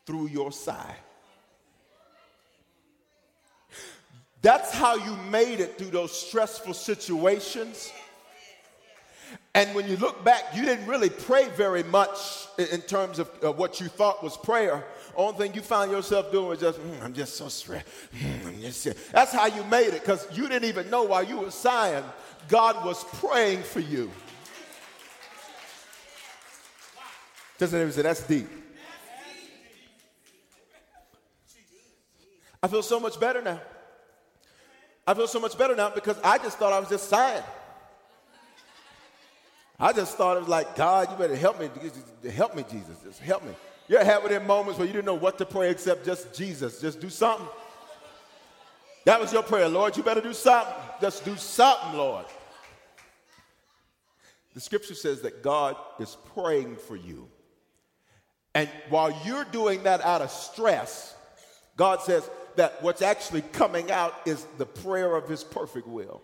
through 0.07 0.29
your 0.29 0.51
sigh. 0.51 0.97
That's 4.41 4.73
how 4.73 4.95
you 4.95 5.15
made 5.31 5.61
it 5.61 5.77
through 5.77 5.91
those 5.91 6.19
stressful 6.19 6.73
situations. 6.73 7.93
And 9.55 9.75
when 9.75 9.87
you 9.87 9.99
look 9.99 10.25
back, 10.25 10.45
you 10.55 10.65
didn't 10.65 10.87
really 10.87 11.11
pray 11.11 11.49
very 11.51 11.83
much 11.83 12.47
in 12.57 12.81
terms 12.83 13.19
of 13.19 13.29
uh, 13.45 13.53
what 13.53 13.81
you 13.81 13.89
thought 13.89 14.23
was 14.23 14.37
prayer. 14.37 14.83
The 15.11 15.17
only 15.17 15.37
thing 15.37 15.55
you 15.55 15.61
found 15.61 15.91
yourself 15.91 16.33
doing 16.33 16.49
was 16.49 16.61
just, 16.61 16.79
mm, 16.81 17.03
I'm 17.03 17.13
just 17.13 17.37
so 17.37 17.49
stressed. 17.49 17.87
Mm, 18.17 19.13
That's 19.13 19.33
how 19.33 19.47
you 19.47 19.63
made 19.65 19.89
it 19.89 20.01
because 20.01 20.27
you 20.33 20.49
didn't 20.49 20.69
even 20.69 20.89
know 20.89 21.03
while 21.03 21.23
you 21.23 21.39
were 21.39 21.51
sighing 21.51 22.05
God 22.49 22.85
was 22.85 23.05
praying 23.05 23.63
for 23.63 23.81
you. 23.81 24.11
Doesn't 27.59 27.79
even 27.81 27.93
say 27.93 28.03
that's 28.03 28.27
deep. 28.27 28.49
I 32.63 32.69
feel 32.69 32.83
so 32.83 32.99
much 32.99 33.19
better 33.21 33.43
now. 33.43 33.61
I 35.07 35.15
feel 35.15 35.27
so 35.27 35.41
much 35.41 35.59
better 35.59 35.75
now 35.75 35.91
because 35.91 36.19
I 36.23 36.39
just 36.39 36.59
thought 36.59 36.73
I 36.73 36.79
was 36.79 36.89
just 36.89 37.09
sighing. 37.09 37.43
I 39.79 39.93
just 39.93 40.17
thought 40.17 40.37
it 40.37 40.41
was 40.41 40.49
like, 40.49 40.77
God, 40.77 41.11
you 41.11 41.17
better 41.17 41.37
help 41.37 41.61
me. 41.61 41.69
Help 42.31 42.55
me, 42.55 42.65
Jesus. 42.71 42.97
Just 43.05 43.21
help 43.21 43.45
me. 43.45 43.53
You 43.89 43.97
ever 43.97 44.05
had 44.05 44.23
one 44.23 44.31
them 44.31 44.47
moments 44.47 44.79
where 44.79 44.87
you 44.87 44.93
didn't 44.93 45.07
know 45.07 45.15
what 45.15 45.39
to 45.39 45.47
pray 45.47 45.71
except 45.71 46.05
just 46.07 46.35
Jesus? 46.35 46.81
Just 46.81 47.01
do 47.01 47.11
something. 47.11 47.49
That 49.05 49.21
was 49.21 49.33
your 49.33 49.43
prayer, 49.43 49.69
Lord. 49.69 49.97
You 49.97 50.03
better 50.03 50.21
do 50.21 50.33
something. 50.33 50.73
Just 51.01 51.25
do 51.25 51.37
something, 51.37 51.99
Lord. 51.99 52.27
The 54.55 54.61
scripture 54.61 54.95
says 54.95 55.23
that 55.23 55.43
God 55.43 55.77
is 55.99 56.17
praying 56.35 56.77
for 56.77 56.95
you. 56.95 57.29
And 58.55 58.69
while 58.91 59.15
you're 59.25 59.45
doing 59.45 59.83
that 59.85 60.03
out 60.03 60.21
of 60.21 60.31
stress, 60.31 61.15
God 61.77 62.03
says 62.03 62.29
that 62.57 62.83
what's 62.83 63.03
actually 63.03 63.41
coming 63.41 63.91
out 63.91 64.15
is 64.27 64.47
the 64.59 64.67
prayer 64.67 65.17
of 65.17 65.29
His 65.29 65.43
perfect 65.43 65.89
will. 65.89 66.23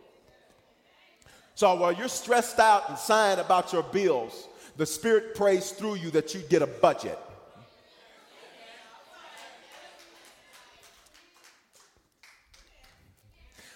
So 1.58 1.74
while 1.74 1.92
you're 1.92 2.06
stressed 2.06 2.60
out 2.60 2.88
and 2.88 2.96
sighing 2.96 3.40
about 3.40 3.72
your 3.72 3.82
bills, 3.82 4.46
the 4.76 4.86
Spirit 4.86 5.34
prays 5.34 5.72
through 5.72 5.96
you 5.96 6.08
that 6.12 6.32
you 6.32 6.40
get 6.42 6.62
a 6.62 6.68
budget. 6.68 7.18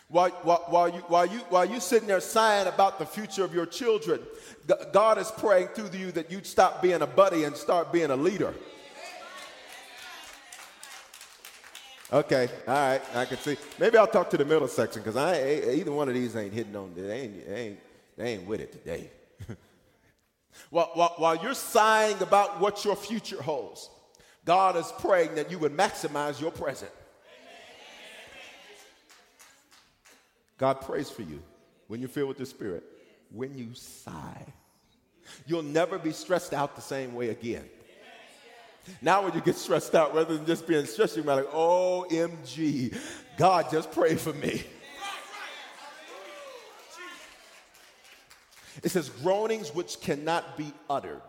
While, 0.06 0.30
while, 0.44 0.64
while, 0.68 0.88
you, 0.90 1.00
while, 1.08 1.26
you, 1.26 1.38
while 1.48 1.64
you 1.64 1.80
sitting 1.80 2.06
there 2.06 2.20
sighing 2.20 2.68
about 2.68 3.00
the 3.00 3.04
future 3.04 3.42
of 3.42 3.52
your 3.52 3.66
children, 3.66 4.20
God 4.92 5.18
is 5.18 5.32
praying 5.32 5.66
through 5.74 5.98
you 5.98 6.12
that 6.12 6.30
you'd 6.30 6.46
stop 6.46 6.82
being 6.82 7.02
a 7.02 7.06
buddy 7.08 7.42
and 7.42 7.56
start 7.56 7.92
being 7.92 8.12
a 8.12 8.16
leader. 8.16 8.54
Okay, 12.12 12.46
all 12.68 12.74
right, 12.74 13.00
I 13.14 13.24
can 13.24 13.38
see. 13.38 13.56
Maybe 13.78 13.96
I'll 13.96 14.06
talk 14.06 14.28
to 14.30 14.36
the 14.36 14.44
middle 14.44 14.68
section 14.68 15.00
because 15.00 15.16
I 15.16 15.34
eh, 15.34 15.60
eh, 15.64 15.74
either 15.76 15.92
one 15.92 16.08
of 16.08 16.14
these 16.14 16.36
ain't 16.36 16.52
hitting 16.52 16.76
on. 16.76 16.92
They 16.94 17.10
ain't, 17.10 17.48
they 17.48 17.54
ain't, 17.54 17.78
they 18.18 18.34
ain't 18.34 18.46
with 18.46 18.60
it 18.60 18.70
today. 18.70 19.10
while, 20.70 20.90
while, 20.92 21.14
while 21.16 21.36
you're 21.36 21.54
sighing 21.54 22.20
about 22.20 22.60
what 22.60 22.84
your 22.84 22.96
future 22.96 23.40
holds, 23.40 23.88
God 24.44 24.76
is 24.76 24.92
praying 24.98 25.36
that 25.36 25.50
you 25.50 25.58
would 25.58 25.74
maximize 25.74 26.38
your 26.38 26.50
present. 26.50 26.90
God 30.58 30.82
prays 30.82 31.08
for 31.08 31.22
you 31.22 31.42
when 31.88 32.00
you're 32.00 32.10
filled 32.10 32.28
with 32.28 32.38
the 32.38 32.46
Spirit, 32.46 32.84
when 33.30 33.56
you 33.56 33.70
sigh. 33.72 34.44
You'll 35.46 35.62
never 35.62 35.98
be 35.98 36.12
stressed 36.12 36.52
out 36.52 36.76
the 36.76 36.82
same 36.82 37.14
way 37.14 37.30
again. 37.30 37.64
Now, 39.00 39.22
when 39.22 39.34
you 39.34 39.40
get 39.40 39.56
stressed 39.56 39.94
out, 39.94 40.14
rather 40.14 40.36
than 40.36 40.46
just 40.46 40.66
being 40.66 40.86
stressed, 40.86 41.16
you're 41.16 41.24
like, 41.24 41.46
OMG, 41.46 42.96
God 43.36 43.70
just 43.70 43.92
pray 43.92 44.16
for 44.16 44.32
me. 44.32 44.64
It 48.82 48.90
says, 48.90 49.08
groanings 49.08 49.74
which 49.74 50.00
cannot 50.00 50.56
be 50.56 50.72
uttered 50.90 51.22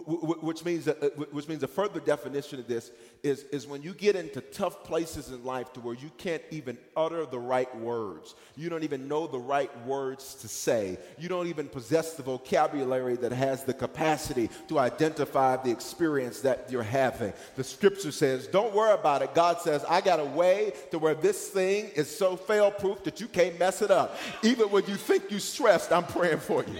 which 0.00 0.64
means 0.64 0.84
that, 0.84 1.02
uh, 1.02 1.08
which 1.30 1.48
means 1.48 1.62
a 1.62 1.68
further 1.68 2.00
definition 2.00 2.58
of 2.58 2.66
this 2.66 2.90
is, 3.22 3.44
is 3.44 3.66
when 3.66 3.82
you 3.82 3.92
get 3.92 4.16
into 4.16 4.40
tough 4.40 4.84
places 4.84 5.30
in 5.30 5.44
life 5.44 5.72
to 5.74 5.80
where 5.80 5.94
you 5.94 6.10
can't 6.18 6.42
even 6.50 6.76
utter 6.96 7.26
the 7.26 7.38
right 7.38 7.74
words. 7.78 8.34
You 8.56 8.68
don't 8.68 8.84
even 8.84 9.08
know 9.08 9.26
the 9.26 9.38
right 9.38 9.70
words 9.86 10.34
to 10.36 10.48
say. 10.48 10.98
You 11.18 11.28
don't 11.28 11.46
even 11.46 11.68
possess 11.68 12.14
the 12.14 12.22
vocabulary 12.22 13.16
that 13.16 13.32
has 13.32 13.64
the 13.64 13.74
capacity 13.74 14.50
to 14.68 14.78
identify 14.78 15.56
the 15.56 15.70
experience 15.70 16.40
that 16.40 16.70
you're 16.70 16.82
having. 16.82 17.32
The 17.56 17.64
scripture 17.64 18.12
says 18.12 18.46
don't 18.46 18.74
worry 18.74 18.94
about 18.94 19.22
it. 19.22 19.34
God 19.34 19.60
says 19.60 19.84
i 19.88 20.00
got 20.00 20.20
a 20.20 20.24
way 20.24 20.72
to 20.90 20.98
where 20.98 21.14
this 21.14 21.48
thing 21.48 21.90
is 21.94 22.14
so 22.14 22.36
fail 22.36 22.70
proof 22.70 23.02
that 23.04 23.20
you 23.20 23.28
can't 23.28 23.58
mess 23.58 23.82
it 23.82 23.90
up. 23.90 24.16
Even 24.42 24.70
when 24.70 24.84
you 24.86 24.96
think 24.96 25.24
you're 25.30 25.40
stressed 25.40 25.92
i'm 25.92 26.04
praying 26.04 26.38
for 26.38 26.64
you 26.64 26.78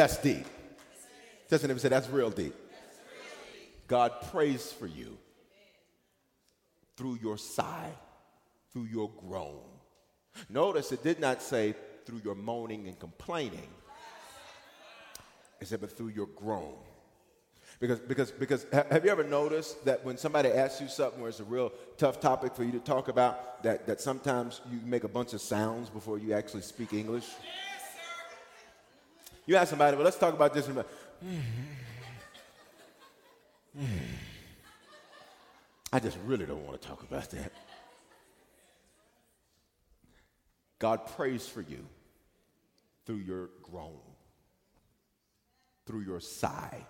That's 0.00 0.16
deep. 0.16 0.46
Doesn't 1.50 1.68
even 1.70 1.78
say 1.78 1.90
that's 1.90 2.08
real 2.08 2.30
deep. 2.30 2.54
God 3.86 4.12
prays 4.32 4.72
for 4.72 4.86
you 4.86 5.18
through 6.96 7.18
your 7.20 7.36
sigh, 7.36 7.92
through 8.72 8.84
your 8.84 9.10
groan. 9.28 9.60
Notice 10.48 10.90
it 10.92 11.02
did 11.02 11.20
not 11.20 11.42
say 11.42 11.74
through 12.06 12.22
your 12.24 12.34
moaning 12.34 12.88
and 12.88 12.98
complaining. 12.98 13.68
It 15.60 15.68
said, 15.68 15.82
but 15.82 15.94
through 15.94 16.08
your 16.08 16.28
groan. 16.28 16.78
Because, 17.78 18.00
because, 18.00 18.30
because 18.30 18.64
have 18.72 19.04
you 19.04 19.10
ever 19.10 19.24
noticed 19.24 19.84
that 19.84 20.02
when 20.02 20.16
somebody 20.16 20.48
asks 20.48 20.80
you 20.80 20.88
something 20.88 21.20
where 21.20 21.28
it's 21.28 21.40
a 21.40 21.44
real 21.44 21.74
tough 21.98 22.20
topic 22.20 22.56
for 22.56 22.64
you 22.64 22.72
to 22.72 22.78
talk 22.78 23.08
about, 23.08 23.62
that, 23.64 23.86
that 23.86 24.00
sometimes 24.00 24.62
you 24.72 24.80
make 24.82 25.04
a 25.04 25.08
bunch 25.08 25.34
of 25.34 25.42
sounds 25.42 25.90
before 25.90 26.18
you 26.18 26.32
actually 26.32 26.62
speak 26.62 26.94
English? 26.94 27.26
Yes, 27.26 27.69
you 29.50 29.56
ask 29.56 29.70
somebody, 29.70 29.96
well, 29.96 30.04
let's 30.04 30.18
talk 30.18 30.34
about 30.34 30.54
this. 30.54 30.66
Mm-hmm. 30.66 30.80
Mm-hmm. 33.78 34.14
I 35.92 35.98
just 36.00 36.18
really 36.24 36.46
don't 36.46 36.64
want 36.66 36.80
to 36.80 36.88
talk 36.88 37.02
about 37.02 37.30
that. 37.30 37.52
God 40.78 41.06
prays 41.14 41.46
for 41.46 41.60
you 41.60 41.84
through 43.04 43.16
your 43.16 43.50
groan, 43.62 44.00
through 45.84 46.00
your 46.00 46.20
sigh 46.20 46.86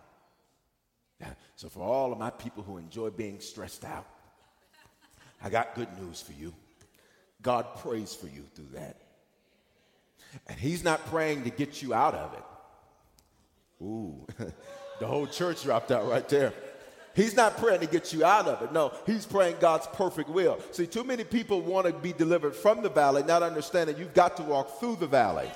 so, 1.56 1.68
for 1.68 1.80
all 1.80 2.12
of 2.12 2.18
my 2.18 2.30
people 2.30 2.62
who 2.62 2.78
enjoy 2.78 3.10
being 3.10 3.40
stressed 3.40 3.84
out, 3.84 4.06
I 5.42 5.50
got 5.50 5.74
good 5.74 5.88
news 6.00 6.20
for 6.20 6.32
you. 6.32 6.54
God 7.42 7.76
prays 7.76 8.14
for 8.14 8.26
you 8.26 8.44
through 8.54 8.68
that. 8.74 8.96
And 10.46 10.58
He's 10.58 10.82
not 10.82 11.04
praying 11.06 11.44
to 11.44 11.50
get 11.50 11.82
you 11.82 11.92
out 11.92 12.14
of 12.14 12.32
it. 12.34 12.44
Ooh, 13.82 14.26
the 15.00 15.06
whole 15.06 15.26
church 15.26 15.62
dropped 15.62 15.90
out 15.90 16.08
right 16.08 16.28
there. 16.28 16.52
He's 17.14 17.34
not 17.34 17.56
praying 17.56 17.80
to 17.80 17.86
get 17.86 18.12
you 18.12 18.24
out 18.24 18.46
of 18.46 18.62
it. 18.62 18.72
No, 18.72 18.92
he's 19.04 19.26
praying 19.26 19.56
God's 19.60 19.86
perfect 19.88 20.28
will. 20.28 20.58
See, 20.70 20.86
too 20.86 21.02
many 21.02 21.24
people 21.24 21.60
want 21.60 21.86
to 21.86 21.92
be 21.92 22.12
delivered 22.12 22.54
from 22.54 22.82
the 22.82 22.88
valley, 22.88 23.22
not 23.24 23.42
understanding 23.42 23.96
you've 23.98 24.14
got 24.14 24.36
to 24.36 24.42
walk 24.42 24.78
through 24.78 24.96
the 24.96 25.06
valley. 25.06 25.50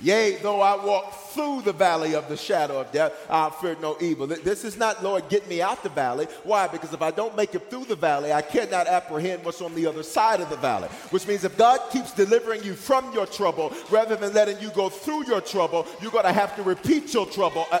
Yea, 0.00 0.36
though 0.36 0.60
I 0.60 0.76
walk 0.84 1.14
through 1.30 1.62
the 1.62 1.72
valley 1.72 2.14
of 2.14 2.28
the 2.28 2.36
shadow 2.36 2.80
of 2.80 2.92
death, 2.92 3.12
I'll 3.30 3.50
fear 3.50 3.76
no 3.80 3.96
evil. 4.00 4.26
This 4.26 4.64
is 4.64 4.76
not, 4.76 5.02
Lord, 5.02 5.28
get 5.30 5.48
me 5.48 5.62
out 5.62 5.82
the 5.82 5.88
valley. 5.88 6.26
Why? 6.44 6.68
Because 6.68 6.92
if 6.92 7.00
I 7.00 7.10
don't 7.10 7.34
make 7.34 7.54
it 7.54 7.70
through 7.70 7.86
the 7.86 7.96
valley, 7.96 8.32
I 8.32 8.42
cannot 8.42 8.88
apprehend 8.88 9.44
what's 9.44 9.62
on 9.62 9.74
the 9.74 9.86
other 9.86 10.02
side 10.02 10.40
of 10.40 10.50
the 10.50 10.56
valley. 10.56 10.88
Which 11.10 11.26
means 11.26 11.44
if 11.44 11.56
God 11.56 11.80
keeps 11.90 12.12
delivering 12.12 12.62
you 12.62 12.74
from 12.74 13.10
your 13.14 13.26
trouble 13.26 13.72
rather 13.90 14.16
than 14.16 14.34
letting 14.34 14.60
you 14.60 14.70
go 14.70 14.90
through 14.90 15.26
your 15.26 15.40
trouble, 15.40 15.86
you're 16.02 16.12
going 16.12 16.24
to 16.24 16.32
have 16.32 16.54
to 16.56 16.62
repeat 16.62 17.14
your 17.14 17.26
trouble. 17.26 17.66
Uh, 17.72 17.78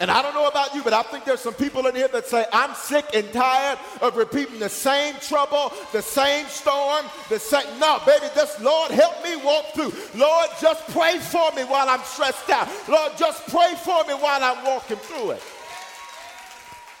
and 0.00 0.10
I 0.10 0.22
don't 0.22 0.34
know 0.34 0.46
about 0.46 0.74
you, 0.74 0.82
but 0.82 0.92
I 0.92 1.02
think 1.02 1.24
there's 1.24 1.40
some 1.40 1.54
people 1.54 1.86
in 1.86 1.94
here 1.94 2.08
that 2.08 2.26
say, 2.26 2.44
I'm 2.52 2.74
sick 2.74 3.06
and 3.14 3.32
tired 3.32 3.78
of 4.00 4.16
repeating 4.16 4.58
the 4.58 4.68
same 4.68 5.14
trouble, 5.20 5.72
the 5.92 6.02
same 6.02 6.46
storm, 6.46 7.04
the 7.28 7.38
same. 7.38 7.78
No, 7.80 8.00
baby, 8.06 8.26
just 8.34 8.60
Lord, 8.60 8.92
help 8.92 9.22
me 9.24 9.36
walk 9.36 9.66
through. 9.74 9.92
Lord, 10.14 10.48
just 10.60 10.86
pray 10.88 11.18
for 11.18 11.50
me 11.52 11.64
while 11.64 11.88
I'm 11.88 12.02
stressed 12.02 12.48
out. 12.50 12.68
Lord, 12.88 13.12
just 13.16 13.46
pray 13.48 13.74
for 13.76 14.04
me 14.04 14.14
while 14.14 14.42
I'm 14.42 14.64
walking 14.64 14.98
through 14.98 15.32
it. 15.32 15.42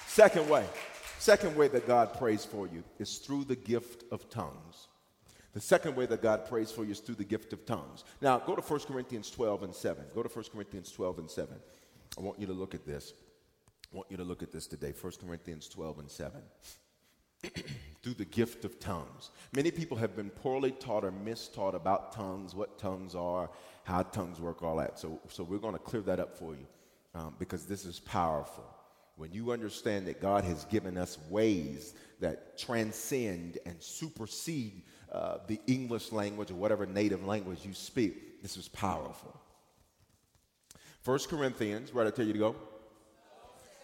Second 0.06 0.48
way, 0.48 0.66
second 1.18 1.56
way 1.56 1.68
that 1.68 1.86
God 1.86 2.18
prays 2.18 2.44
for 2.44 2.66
you 2.66 2.82
is 2.98 3.18
through 3.18 3.44
the 3.44 3.56
gift 3.56 4.04
of 4.10 4.28
tongues. 4.28 4.88
The 5.54 5.60
second 5.60 5.96
way 5.96 6.06
that 6.06 6.22
God 6.22 6.48
prays 6.48 6.70
for 6.70 6.84
you 6.84 6.92
is 6.92 7.00
through 7.00 7.16
the 7.16 7.24
gift 7.24 7.52
of 7.52 7.64
tongues. 7.64 8.04
Now, 8.20 8.38
go 8.38 8.54
to 8.54 8.62
1 8.62 8.80
Corinthians 8.80 9.30
12 9.30 9.62
and 9.62 9.74
7. 9.74 10.04
Go 10.14 10.22
to 10.22 10.28
1 10.28 10.44
Corinthians 10.52 10.92
12 10.92 11.18
and 11.18 11.30
7. 11.30 11.56
I 12.18 12.20
want 12.20 12.40
you 12.40 12.46
to 12.48 12.52
look 12.52 12.74
at 12.74 12.84
this. 12.84 13.12
I 13.92 13.96
want 13.96 14.10
you 14.10 14.16
to 14.16 14.24
look 14.24 14.42
at 14.42 14.50
this 14.50 14.66
today 14.66 14.92
1 15.00 15.12
Corinthians 15.24 15.68
12 15.68 16.00
and 16.00 16.10
7. 16.10 16.40
Through 18.02 18.14
the 18.14 18.24
gift 18.24 18.64
of 18.64 18.80
tongues. 18.80 19.30
Many 19.54 19.70
people 19.70 19.96
have 19.96 20.16
been 20.16 20.30
poorly 20.30 20.72
taught 20.72 21.04
or 21.04 21.12
mistaught 21.12 21.74
about 21.74 22.12
tongues, 22.12 22.54
what 22.54 22.78
tongues 22.78 23.14
are, 23.14 23.50
how 23.84 24.02
tongues 24.02 24.40
work, 24.40 24.62
all 24.62 24.76
that. 24.76 24.98
So, 24.98 25.20
so 25.28 25.44
we're 25.44 25.58
going 25.58 25.74
to 25.74 25.78
clear 25.78 26.02
that 26.02 26.18
up 26.18 26.36
for 26.36 26.54
you 26.54 26.66
um, 27.14 27.34
because 27.38 27.66
this 27.66 27.84
is 27.84 28.00
powerful. 28.00 28.64
When 29.16 29.32
you 29.32 29.52
understand 29.52 30.06
that 30.06 30.20
God 30.20 30.44
has 30.44 30.64
given 30.66 30.96
us 30.96 31.18
ways 31.28 31.94
that 32.20 32.58
transcend 32.58 33.58
and 33.66 33.76
supersede 33.80 34.82
uh, 35.12 35.38
the 35.46 35.60
English 35.66 36.12
language 36.12 36.50
or 36.50 36.54
whatever 36.54 36.86
native 36.86 37.24
language 37.24 37.64
you 37.64 37.74
speak, 37.74 38.42
this 38.42 38.56
is 38.56 38.68
powerful. 38.68 39.40
1 41.08 41.20
Corinthians, 41.30 41.94
where 41.94 42.04
did 42.04 42.12
I 42.12 42.16
tell 42.16 42.26
you 42.26 42.34
to 42.34 42.38
go? 42.38 42.56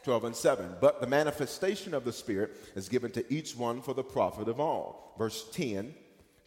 12 0.02 0.24
and 0.24 0.36
7. 0.36 0.76
But 0.78 1.00
the 1.00 1.06
manifestation 1.06 1.94
of 1.94 2.04
the 2.04 2.12
Spirit 2.12 2.54
is 2.76 2.86
given 2.86 3.10
to 3.12 3.32
each 3.32 3.56
one 3.56 3.80
for 3.80 3.94
the 3.94 4.04
profit 4.04 4.46
of 4.46 4.60
all. 4.60 5.14
Verse 5.16 5.48
10 5.52 5.94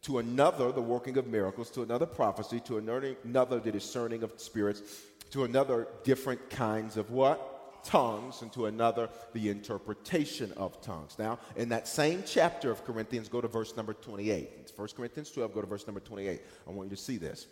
to 0.03 0.19
another, 0.19 0.71
the 0.71 0.79
working 0.79 1.17
of 1.17 1.25
miracles, 1.25 1.71
to 1.71 1.81
another, 1.81 2.05
prophecy, 2.05 2.59
to 2.59 2.77
another, 2.77 3.59
the 3.59 3.71
discerning 3.71 4.21
of 4.21 4.31
spirits, 4.37 4.83
to 5.31 5.45
another, 5.45 5.87
different 6.03 6.47
kinds 6.51 6.95
of 6.95 7.09
what? 7.09 7.83
Tongues, 7.83 8.43
and 8.43 8.53
to 8.53 8.67
another, 8.67 9.09
the 9.33 9.49
interpretation 9.49 10.53
of 10.57 10.79
tongues. 10.81 11.17
Now, 11.17 11.39
in 11.55 11.69
that 11.69 11.87
same 11.87 12.23
chapter 12.23 12.69
of 12.69 12.85
Corinthians, 12.85 13.29
go 13.29 13.41
to 13.41 13.47
verse 13.47 13.75
number 13.75 13.93
28. 13.93 14.51
It's 14.59 14.77
1 14.77 14.89
Corinthians 14.95 15.31
12, 15.31 15.55
go 15.55 15.61
to 15.61 15.67
verse 15.67 15.87
number 15.87 16.01
28. 16.01 16.39
I 16.67 16.69
want 16.69 16.91
you 16.91 16.95
to 16.95 17.01
see 17.01 17.17
this. 17.17 17.47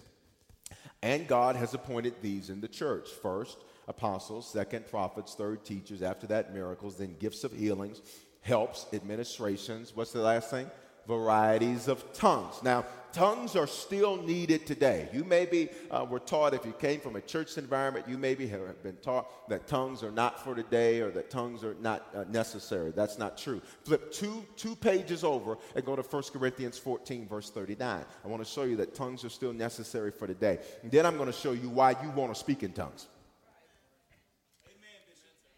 And 1.02 1.28
God 1.28 1.56
has 1.56 1.74
appointed 1.74 2.16
these 2.22 2.50
in 2.50 2.62
the 2.62 2.68
church. 2.68 3.10
First, 3.10 3.58
apostles, 3.88 4.50
second, 4.50 4.88
prophets, 4.88 5.36
third, 5.36 5.64
teachers, 5.64 6.02
after 6.02 6.28
that, 6.28 6.54
miracles, 6.54 6.98
then 6.98 7.16
gifts 7.20 7.44
of 7.44 7.52
healings, 7.52 8.02
helps, 8.42 8.88
administrations. 8.94 9.96
What's 9.96 10.12
the 10.12 10.22
last 10.22 10.50
thing? 10.50 10.70
varieties 11.08 11.88
of 11.88 12.14
tongues. 12.14 12.62
Now, 12.64 12.86
tongues 13.16 13.56
are 13.56 13.66
still 13.66 14.22
needed 14.22 14.68
today. 14.68 15.08
You 15.14 15.24
maybe 15.24 15.70
uh, 15.90 16.06
were 16.08 16.20
taught, 16.20 16.54
if 16.54 16.66
you 16.66 16.74
came 16.74 17.00
from 17.00 17.16
a 17.16 17.22
church 17.22 17.58
environment, 17.58 18.08
you 18.10 18.18
maybe 18.18 18.46
have 18.48 18.84
been 18.84 18.98
taught 18.98 19.48
that 19.50 19.68
tongues 19.68 20.04
are 20.04 20.12
not 20.12 20.44
for 20.44 20.54
today 20.54 21.00
or 21.00 21.10
that 21.12 21.30
tongues 21.30 21.64
are 21.64 21.76
not 21.80 22.08
uh, 22.14 22.26
necessary. 22.30 22.92
That's 22.92 23.18
not 23.18 23.38
true. 23.38 23.62
Flip 23.86 24.12
two, 24.12 24.46
two 24.58 24.76
pages 24.76 25.24
over 25.24 25.58
and 25.76 25.86
go 25.86 25.96
to 25.96 26.02
1 26.02 26.24
Corinthians 26.34 26.78
14, 26.78 27.26
verse 27.26 27.50
39. 27.50 28.04
I 28.24 28.28
want 28.28 28.44
to 28.44 28.50
show 28.50 28.64
you 28.64 28.76
that 28.78 28.94
tongues 28.94 29.24
are 29.24 29.30
still 29.30 29.54
necessary 29.54 30.12
for 30.12 30.28
today. 30.28 30.60
And 30.84 30.92
then 30.92 31.06
I'm 31.06 31.16
going 31.16 31.32
to 31.32 31.38
show 31.38 31.54
you 31.54 31.70
why 31.70 31.92
you 32.04 32.10
want 32.10 32.34
to 32.34 32.40
speak 32.40 32.64
in 32.64 32.74
tongues. 32.74 33.08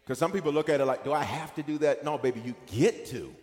Because 0.04 0.18
some 0.18 0.30
people 0.30 0.52
look 0.52 0.68
at 0.68 0.80
it 0.80 0.84
like, 0.84 1.02
do 1.02 1.12
I 1.12 1.24
have 1.24 1.54
to 1.56 1.62
do 1.64 1.76
that? 1.78 2.04
No, 2.04 2.16
baby, 2.18 2.40
you 2.44 2.54
get 2.66 3.04
to. 3.06 3.34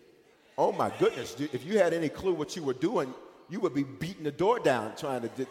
Oh 0.58 0.72
my 0.72 0.90
goodness, 0.98 1.36
if 1.38 1.66
you 1.66 1.78
had 1.78 1.94
any 1.94 2.08
clue 2.08 2.34
what 2.34 2.56
you 2.56 2.64
were 2.64 2.74
doing, 2.74 3.14
you 3.50 3.60
would 3.60 3.74
be 3.74 3.84
beating 3.84 4.24
the 4.24 4.32
door 4.32 4.60
down 4.60 4.96
trying 4.96 5.22
to. 5.22 5.28
Di- 5.30 5.48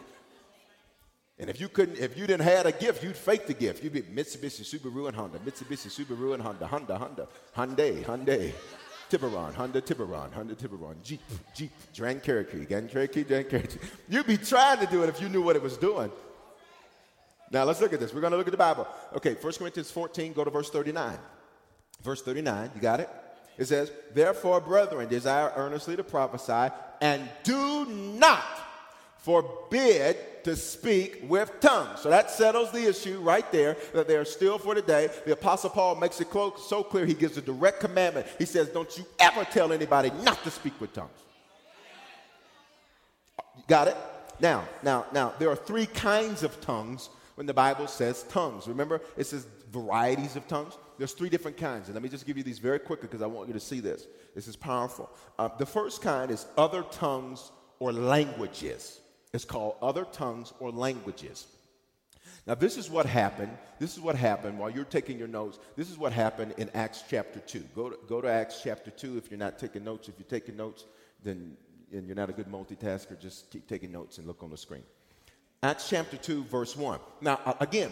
and 1.37 1.49
if 1.49 1.59
you 1.59 1.67
couldn't, 1.67 1.97
if 1.97 2.17
you 2.17 2.27
didn't 2.27 2.43
have 2.43 2.65
a 2.65 2.71
gift, 2.71 3.03
you'd 3.03 3.15
fake 3.15 3.45
the 3.45 3.53
gift. 3.53 3.83
You'd 3.83 3.93
be 3.93 4.01
Mitsubishi, 4.01 4.63
Subaru, 4.63 5.07
and 5.07 5.15
Honda. 5.15 5.39
Mitsubishi, 5.39 5.89
Subaru, 5.89 6.33
and 6.33 6.41
Honda. 6.41 6.67
Honda, 6.67 6.97
Honda, 6.97 7.27
Hyundai, 7.55 8.03
Hyundai. 8.03 8.53
Tiburon, 9.09 9.53
Honda 9.53 9.81
Tiburon, 9.81 10.31
Honda 10.31 10.55
Tiburon, 10.55 10.95
Jeep, 11.03 11.21
Jeep, 11.53 11.71
Grand 11.95 12.23
Cherokee, 12.23 12.65
Grand 12.65 12.89
Cherokee, 12.89 13.23
Grand 13.23 13.49
Cherokee. 13.49 13.77
You'd 14.09 14.25
be 14.25 14.37
trying 14.37 14.79
to 14.79 14.87
do 14.87 15.03
it 15.03 15.09
if 15.09 15.21
you 15.21 15.29
knew 15.29 15.43
what 15.43 15.55
it 15.55 15.61
was 15.61 15.77
doing. 15.77 16.11
Now 17.51 17.63
let's 17.65 17.81
look 17.81 17.93
at 17.93 17.99
this. 17.99 18.13
We're 18.13 18.21
going 18.21 18.31
to 18.31 18.37
look 18.37 18.47
at 18.47 18.51
the 18.51 18.57
Bible. 18.57 18.87
Okay, 19.15 19.35
1 19.35 19.53
Corinthians 19.53 19.91
14, 19.91 20.33
go 20.33 20.43
to 20.43 20.49
verse 20.49 20.69
39. 20.69 21.17
Verse 22.01 22.21
39, 22.23 22.71
you 22.75 22.81
got 22.81 22.99
it? 22.99 23.09
It 23.57 23.65
says, 23.65 23.91
Therefore, 24.13 24.59
brethren, 24.61 25.07
desire 25.09 25.51
earnestly 25.55 25.95
to 25.95 26.03
prophesy, 26.03 26.73
and 27.01 27.27
do 27.43 27.85
not 27.85 28.43
forbid 29.17 30.43
to 30.43 30.55
speak 30.55 31.25
with 31.27 31.51
tongues. 31.59 32.01
So 32.01 32.09
that 32.11 32.29
settles 32.29 32.71
the 32.71 32.87
issue 32.87 33.19
right 33.21 33.49
there 33.51 33.75
that 33.93 34.07
they 34.07 34.15
are 34.15 34.25
still 34.25 34.59
for 34.59 34.75
today. 34.75 35.09
The 35.25 35.33
Apostle 35.33 35.71
Paul 35.71 35.95
makes 35.95 36.21
it 36.21 36.27
so 36.31 36.83
clear, 36.83 37.05
he 37.05 37.15
gives 37.15 37.35
a 37.37 37.41
direct 37.41 37.79
commandment. 37.79 38.27
He 38.37 38.45
says, 38.45 38.69
Don't 38.69 38.95
you 38.97 39.05
ever 39.19 39.43
tell 39.45 39.73
anybody 39.73 40.11
not 40.21 40.43
to 40.43 40.51
speak 40.51 40.79
with 40.79 40.93
tongues. 40.93 41.09
Got 43.67 43.87
it? 43.87 43.97
Now, 44.39 44.67
now, 44.83 45.05
now, 45.11 45.33
there 45.39 45.49
are 45.49 45.55
three 45.55 45.87
kinds 45.87 46.43
of 46.43 46.59
tongues 46.61 47.09
when 47.35 47.47
the 47.47 47.53
Bible 47.53 47.87
says 47.87 48.23
tongues. 48.29 48.67
Remember, 48.67 49.01
it 49.17 49.25
says 49.25 49.47
varieties 49.71 50.35
of 50.35 50.47
tongues. 50.47 50.73
There's 50.97 51.13
three 51.13 51.29
different 51.29 51.57
kinds, 51.57 51.87
and 51.87 51.95
let 51.95 52.03
me 52.03 52.09
just 52.09 52.25
give 52.25 52.37
you 52.37 52.43
these 52.43 52.59
very 52.59 52.79
quickly 52.79 53.07
because 53.07 53.21
I 53.21 53.27
want 53.27 53.47
you 53.47 53.53
to 53.53 53.59
see 53.59 53.79
this. 53.79 54.07
This 54.33 54.47
is 54.47 54.55
powerful. 54.55 55.09
Uh, 55.37 55.49
the 55.57 55.65
first 55.65 56.01
kind 56.01 56.31
is 56.31 56.45
other 56.57 56.83
tongues 56.83 57.51
or 57.79 57.91
languages. 57.91 59.01
It's 59.33 59.45
called 59.45 59.75
other 59.81 60.05
tongues 60.05 60.53
or 60.59 60.71
languages. 60.71 61.47
Now, 62.47 62.55
this 62.55 62.77
is 62.77 62.89
what 62.89 63.05
happened. 63.05 63.57
This 63.79 63.93
is 63.93 63.99
what 63.99 64.15
happened 64.15 64.59
while 64.59 64.69
you're 64.69 64.85
taking 64.85 65.17
your 65.17 65.27
notes. 65.27 65.57
This 65.75 65.89
is 65.89 65.97
what 65.97 66.13
happened 66.13 66.53
in 66.57 66.69
Acts 66.73 67.03
chapter 67.09 67.39
2. 67.39 67.59
Go 67.75 67.89
to, 67.89 67.97
go 68.07 68.21
to 68.21 68.27
Acts 68.27 68.61
chapter 68.63 68.91
2 68.91 69.17
if 69.17 69.31
you're 69.31 69.39
not 69.39 69.57
taking 69.57 69.83
notes. 69.83 70.07
If 70.07 70.15
you're 70.19 70.27
taking 70.27 70.55
notes, 70.55 70.85
then 71.23 71.57
and 71.91 72.07
you're 72.07 72.15
not 72.15 72.29
a 72.29 72.33
good 72.33 72.47
multitasker, 72.47 73.19
just 73.19 73.49
keep 73.51 73.67
taking 73.67 73.91
notes 73.91 74.17
and 74.17 74.27
look 74.27 74.43
on 74.43 74.49
the 74.49 74.57
screen. 74.57 74.83
Acts 75.63 75.89
chapter 75.89 76.17
2, 76.17 76.43
verse 76.45 76.75
1. 76.75 76.99
Now, 77.21 77.57
again, 77.59 77.91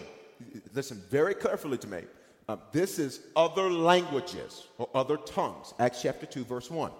listen 0.73 1.01
very 1.09 1.33
carefully 1.33 1.77
to 1.79 1.87
me. 1.87 2.01
Uh, 2.47 2.58
this 2.71 2.99
is 2.99 3.21
other 3.36 3.71
languages 3.71 4.67
or 4.77 4.89
other 4.93 5.17
tongues. 5.17 5.73
Acts 5.79 6.01
chapter 6.01 6.25
2, 6.25 6.43
verse 6.43 6.69
1. 6.69 6.91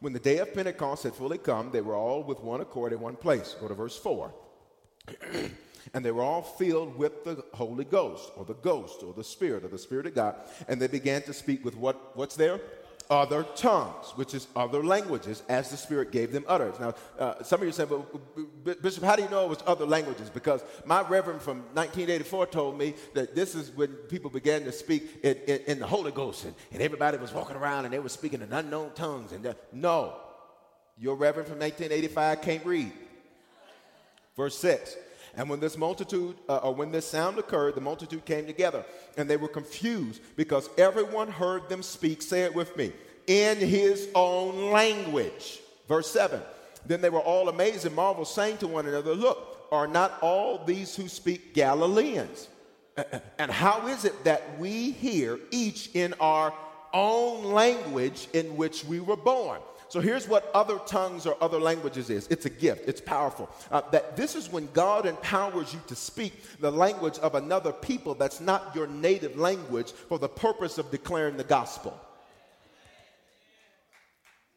When 0.00 0.12
the 0.12 0.18
day 0.18 0.38
of 0.38 0.52
Pentecost 0.54 1.04
had 1.04 1.14
fully 1.14 1.38
come, 1.38 1.70
they 1.70 1.80
were 1.80 1.94
all 1.94 2.22
with 2.22 2.40
one 2.40 2.60
accord 2.60 2.92
in 2.92 3.00
one 3.00 3.16
place. 3.16 3.56
Go 3.60 3.68
to 3.68 3.74
verse 3.74 3.96
4. 3.96 4.32
And 5.94 6.04
they 6.04 6.10
were 6.10 6.22
all 6.22 6.42
filled 6.42 6.96
with 6.96 7.24
the 7.24 7.42
Holy 7.54 7.84
Ghost, 7.84 8.30
or 8.36 8.44
the 8.44 8.54
Ghost, 8.54 9.02
or 9.02 9.12
the 9.12 9.24
Spirit, 9.24 9.64
or 9.64 9.68
the 9.68 9.78
Spirit 9.78 10.06
of 10.06 10.14
God. 10.14 10.36
And 10.68 10.80
they 10.80 10.86
began 10.86 11.22
to 11.22 11.32
speak 11.32 11.64
with 11.64 11.76
what, 11.76 12.16
what's 12.16 12.36
there? 12.36 12.60
Other 13.10 13.42
tongues, 13.56 14.12
which 14.14 14.34
is 14.34 14.46
other 14.54 14.84
languages, 14.84 15.42
as 15.48 15.68
the 15.68 15.76
Spirit 15.76 16.12
gave 16.12 16.30
them 16.30 16.44
utterance. 16.46 16.78
Now, 16.78 16.94
uh, 17.18 17.42
some 17.42 17.60
of 17.60 17.66
you 17.66 17.72
say, 17.72 17.84
but 17.84 18.80
Bishop, 18.80 19.02
how 19.02 19.16
do 19.16 19.24
you 19.24 19.28
know 19.28 19.44
it 19.44 19.48
was 19.48 19.64
other 19.66 19.84
languages? 19.84 20.30
Because 20.30 20.62
my 20.84 21.00
reverend 21.02 21.42
from 21.42 21.58
1984 21.74 22.46
told 22.46 22.78
me 22.78 22.94
that 23.14 23.34
this 23.34 23.56
is 23.56 23.72
when 23.72 23.88
people 23.88 24.30
began 24.30 24.62
to 24.62 24.70
speak 24.70 25.24
in, 25.24 25.36
in, 25.48 25.60
in 25.66 25.78
the 25.80 25.88
Holy 25.88 26.12
Ghost, 26.12 26.44
and, 26.44 26.54
and, 26.70 26.80
everybody 26.80 27.18
was 27.18 27.32
walking 27.32 27.56
around 27.56 27.84
and 27.84 27.92
they 27.92 27.98
were 27.98 28.08
speaking 28.08 28.42
in 28.42 28.52
unknown 28.52 28.92
tongues. 28.94 29.32
And 29.32 29.56
no, 29.72 30.14
your 30.96 31.16
reverend 31.16 31.48
from 31.48 31.58
1985 31.58 32.42
can't 32.42 32.64
read. 32.64 32.92
Verse 34.36 34.56
6. 34.58 34.94
And 35.36 35.48
when 35.48 35.60
this 35.60 35.76
multitude, 35.76 36.36
uh, 36.48 36.56
or 36.58 36.74
when 36.74 36.90
this 36.90 37.06
sound 37.06 37.38
occurred, 37.38 37.74
the 37.74 37.80
multitude 37.80 38.24
came 38.24 38.46
together, 38.46 38.84
and 39.16 39.28
they 39.28 39.36
were 39.36 39.48
confused 39.48 40.20
because 40.36 40.68
everyone 40.76 41.30
heard 41.30 41.68
them 41.68 41.82
speak. 41.82 42.22
Say 42.22 42.42
it 42.42 42.54
with 42.54 42.76
me 42.76 42.92
in 43.26 43.58
his 43.58 44.08
own 44.14 44.72
language. 44.72 45.60
Verse 45.88 46.10
7. 46.10 46.40
Then 46.86 47.00
they 47.00 47.10
were 47.10 47.20
all 47.20 47.48
amazed 47.48 47.86
and 47.86 47.94
marveled, 47.94 48.28
saying 48.28 48.58
to 48.58 48.66
one 48.66 48.86
another, 48.86 49.14
Look, 49.14 49.68
are 49.70 49.86
not 49.86 50.18
all 50.20 50.64
these 50.64 50.96
who 50.96 51.08
speak 51.08 51.54
Galileans? 51.54 52.48
And 53.38 53.50
how 53.50 53.86
is 53.86 54.04
it 54.04 54.24
that 54.24 54.58
we 54.58 54.90
hear 54.90 55.38
each 55.50 55.90
in 55.94 56.14
our 56.20 56.52
own 56.92 57.44
language 57.44 58.28
in 58.32 58.56
which 58.56 58.84
we 58.84 59.00
were 59.00 59.16
born? 59.16 59.60
So 59.90 60.00
here's 60.00 60.28
what 60.28 60.48
other 60.54 60.78
tongues 60.86 61.26
or 61.26 61.36
other 61.40 61.58
languages 61.58 62.10
is 62.10 62.28
it's 62.28 62.46
a 62.46 62.50
gift, 62.50 62.88
it's 62.88 63.00
powerful. 63.00 63.50
Uh, 63.72 63.82
that 63.90 64.16
this 64.16 64.36
is 64.36 64.50
when 64.50 64.68
God 64.72 65.04
empowers 65.04 65.74
you 65.74 65.80
to 65.88 65.96
speak 65.96 66.32
the 66.60 66.70
language 66.70 67.18
of 67.18 67.34
another 67.34 67.72
people 67.72 68.14
that's 68.14 68.40
not 68.40 68.70
your 68.72 68.86
native 68.86 69.36
language 69.36 69.90
for 69.90 70.16
the 70.20 70.28
purpose 70.28 70.78
of 70.78 70.92
declaring 70.92 71.36
the 71.36 71.42
gospel. 71.42 72.00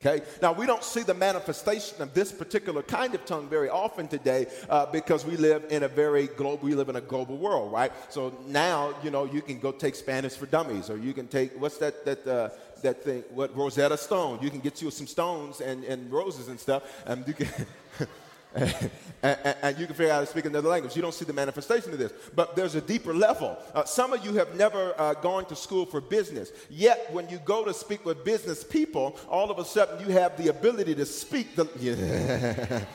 Okay? 0.06 0.24
Now, 0.42 0.52
we 0.52 0.66
don't 0.66 0.84
see 0.84 1.02
the 1.02 1.14
manifestation 1.14 2.02
of 2.02 2.14
this 2.14 2.32
particular 2.32 2.84
kind 2.84 3.16
of 3.16 3.26
tongue 3.26 3.48
very 3.48 3.70
often 3.70 4.10
today 4.10 4.48
uh, 4.70 4.86
because 4.88 5.26
we 5.26 5.38
live 5.38 5.64
in 5.70 5.84
a 5.84 5.88
very 5.88 6.28
global, 6.28 6.68
we 6.68 6.76
live 6.76 6.90
in 6.90 6.98
a 6.98 7.02
global 7.02 7.38
world, 7.38 7.72
right? 7.72 7.92
So 8.10 8.34
now, 8.48 8.94
you 9.02 9.12
know, 9.12 9.24
you 9.24 9.42
can 9.42 9.60
go 9.60 9.72
take 9.72 9.96
Spanish 9.96 10.34
for 10.34 10.46
dummies 10.46 10.90
or 10.90 10.98
you 10.98 11.14
can 11.14 11.28
take, 11.28 11.60
what's 11.60 11.78
that, 11.78 12.04
that, 12.04 12.28
uh, 12.28 12.50
that 12.84 13.04
thing, 13.04 13.24
what, 13.34 13.56
Rosetta 13.56 13.98
Stone. 13.98 14.40
You 14.42 14.50
can 14.50 14.60
get 14.60 14.82
you 14.82 14.92
some 14.92 15.08
stones 15.08 15.62
and, 15.62 15.84
and 15.84 16.12
roses 16.12 16.48
and 16.48 16.60
stuff, 16.60 16.84
and 17.06 17.28
you 17.28 17.34
can. 17.34 17.48
and, 18.56 18.90
and, 19.24 19.56
and, 19.64 19.80
you 19.80 19.88
can 19.88 19.96
figure 19.96 20.12
out 20.12 20.16
how 20.16 20.22
to 20.22 20.28
speak 20.28 20.46
another 20.46 20.70
language. 20.70 20.96
You 20.96 21.02
don't 21.02 21.14
see 21.14 21.26
the 21.26 21.34
manifestation 21.34 21.92
of 21.92 21.98
this. 21.98 22.14
But 22.36 22.56
there's 22.56 22.76
a 22.76 22.82
deeper 22.82 23.14
level. 23.14 23.58
Uh, 23.74 23.84
some 23.84 24.14
of 24.14 24.24
you 24.24 24.34
have 24.34 24.56
never 24.56 24.94
uh, 25.00 25.16
gone 25.16 25.46
to 25.46 25.56
school 25.56 25.86
for 25.86 26.02
business. 26.02 26.52
Yet, 26.70 27.12
when 27.12 27.28
you 27.30 27.40
go 27.44 27.66
to 27.66 27.74
speak 27.74 28.06
with 28.06 28.24
business 28.24 28.64
people, 28.64 29.18
all 29.28 29.50
of 29.50 29.58
a 29.58 29.66
sudden 29.66 30.06
you 30.06 30.14
have 30.14 30.38
the 30.38 30.50
ability 30.50 30.96
to 30.96 31.06
speak 31.06 31.56
the. 31.56 31.68
Yeah. 31.80 32.86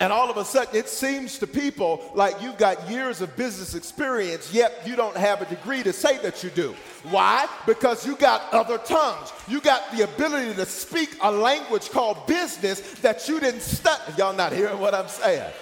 And 0.00 0.12
all 0.12 0.30
of 0.30 0.36
a 0.36 0.44
sudden, 0.44 0.76
it 0.76 0.88
seems 0.88 1.38
to 1.38 1.46
people 1.46 2.12
like 2.14 2.40
you've 2.40 2.56
got 2.56 2.88
years 2.88 3.20
of 3.20 3.34
business 3.36 3.74
experience, 3.74 4.54
yet 4.54 4.86
you 4.86 4.94
don't 4.94 5.16
have 5.16 5.42
a 5.42 5.44
degree 5.46 5.82
to 5.82 5.92
say 5.92 6.18
that 6.18 6.44
you 6.44 6.50
do. 6.50 6.74
Why? 7.10 7.48
Because 7.66 8.06
you 8.06 8.14
got 8.14 8.42
other 8.52 8.78
tongues. 8.78 9.32
You 9.48 9.60
got 9.60 9.90
the 9.90 10.04
ability 10.04 10.54
to 10.54 10.66
speak 10.66 11.16
a 11.20 11.32
language 11.32 11.90
called 11.90 12.26
business 12.28 12.80
that 13.00 13.28
you 13.28 13.40
didn't 13.40 13.62
study. 13.62 14.12
Y'all 14.16 14.32
not 14.32 14.52
hearing 14.52 14.78
what 14.78 14.94
I'm 14.94 15.08
saying? 15.08 15.52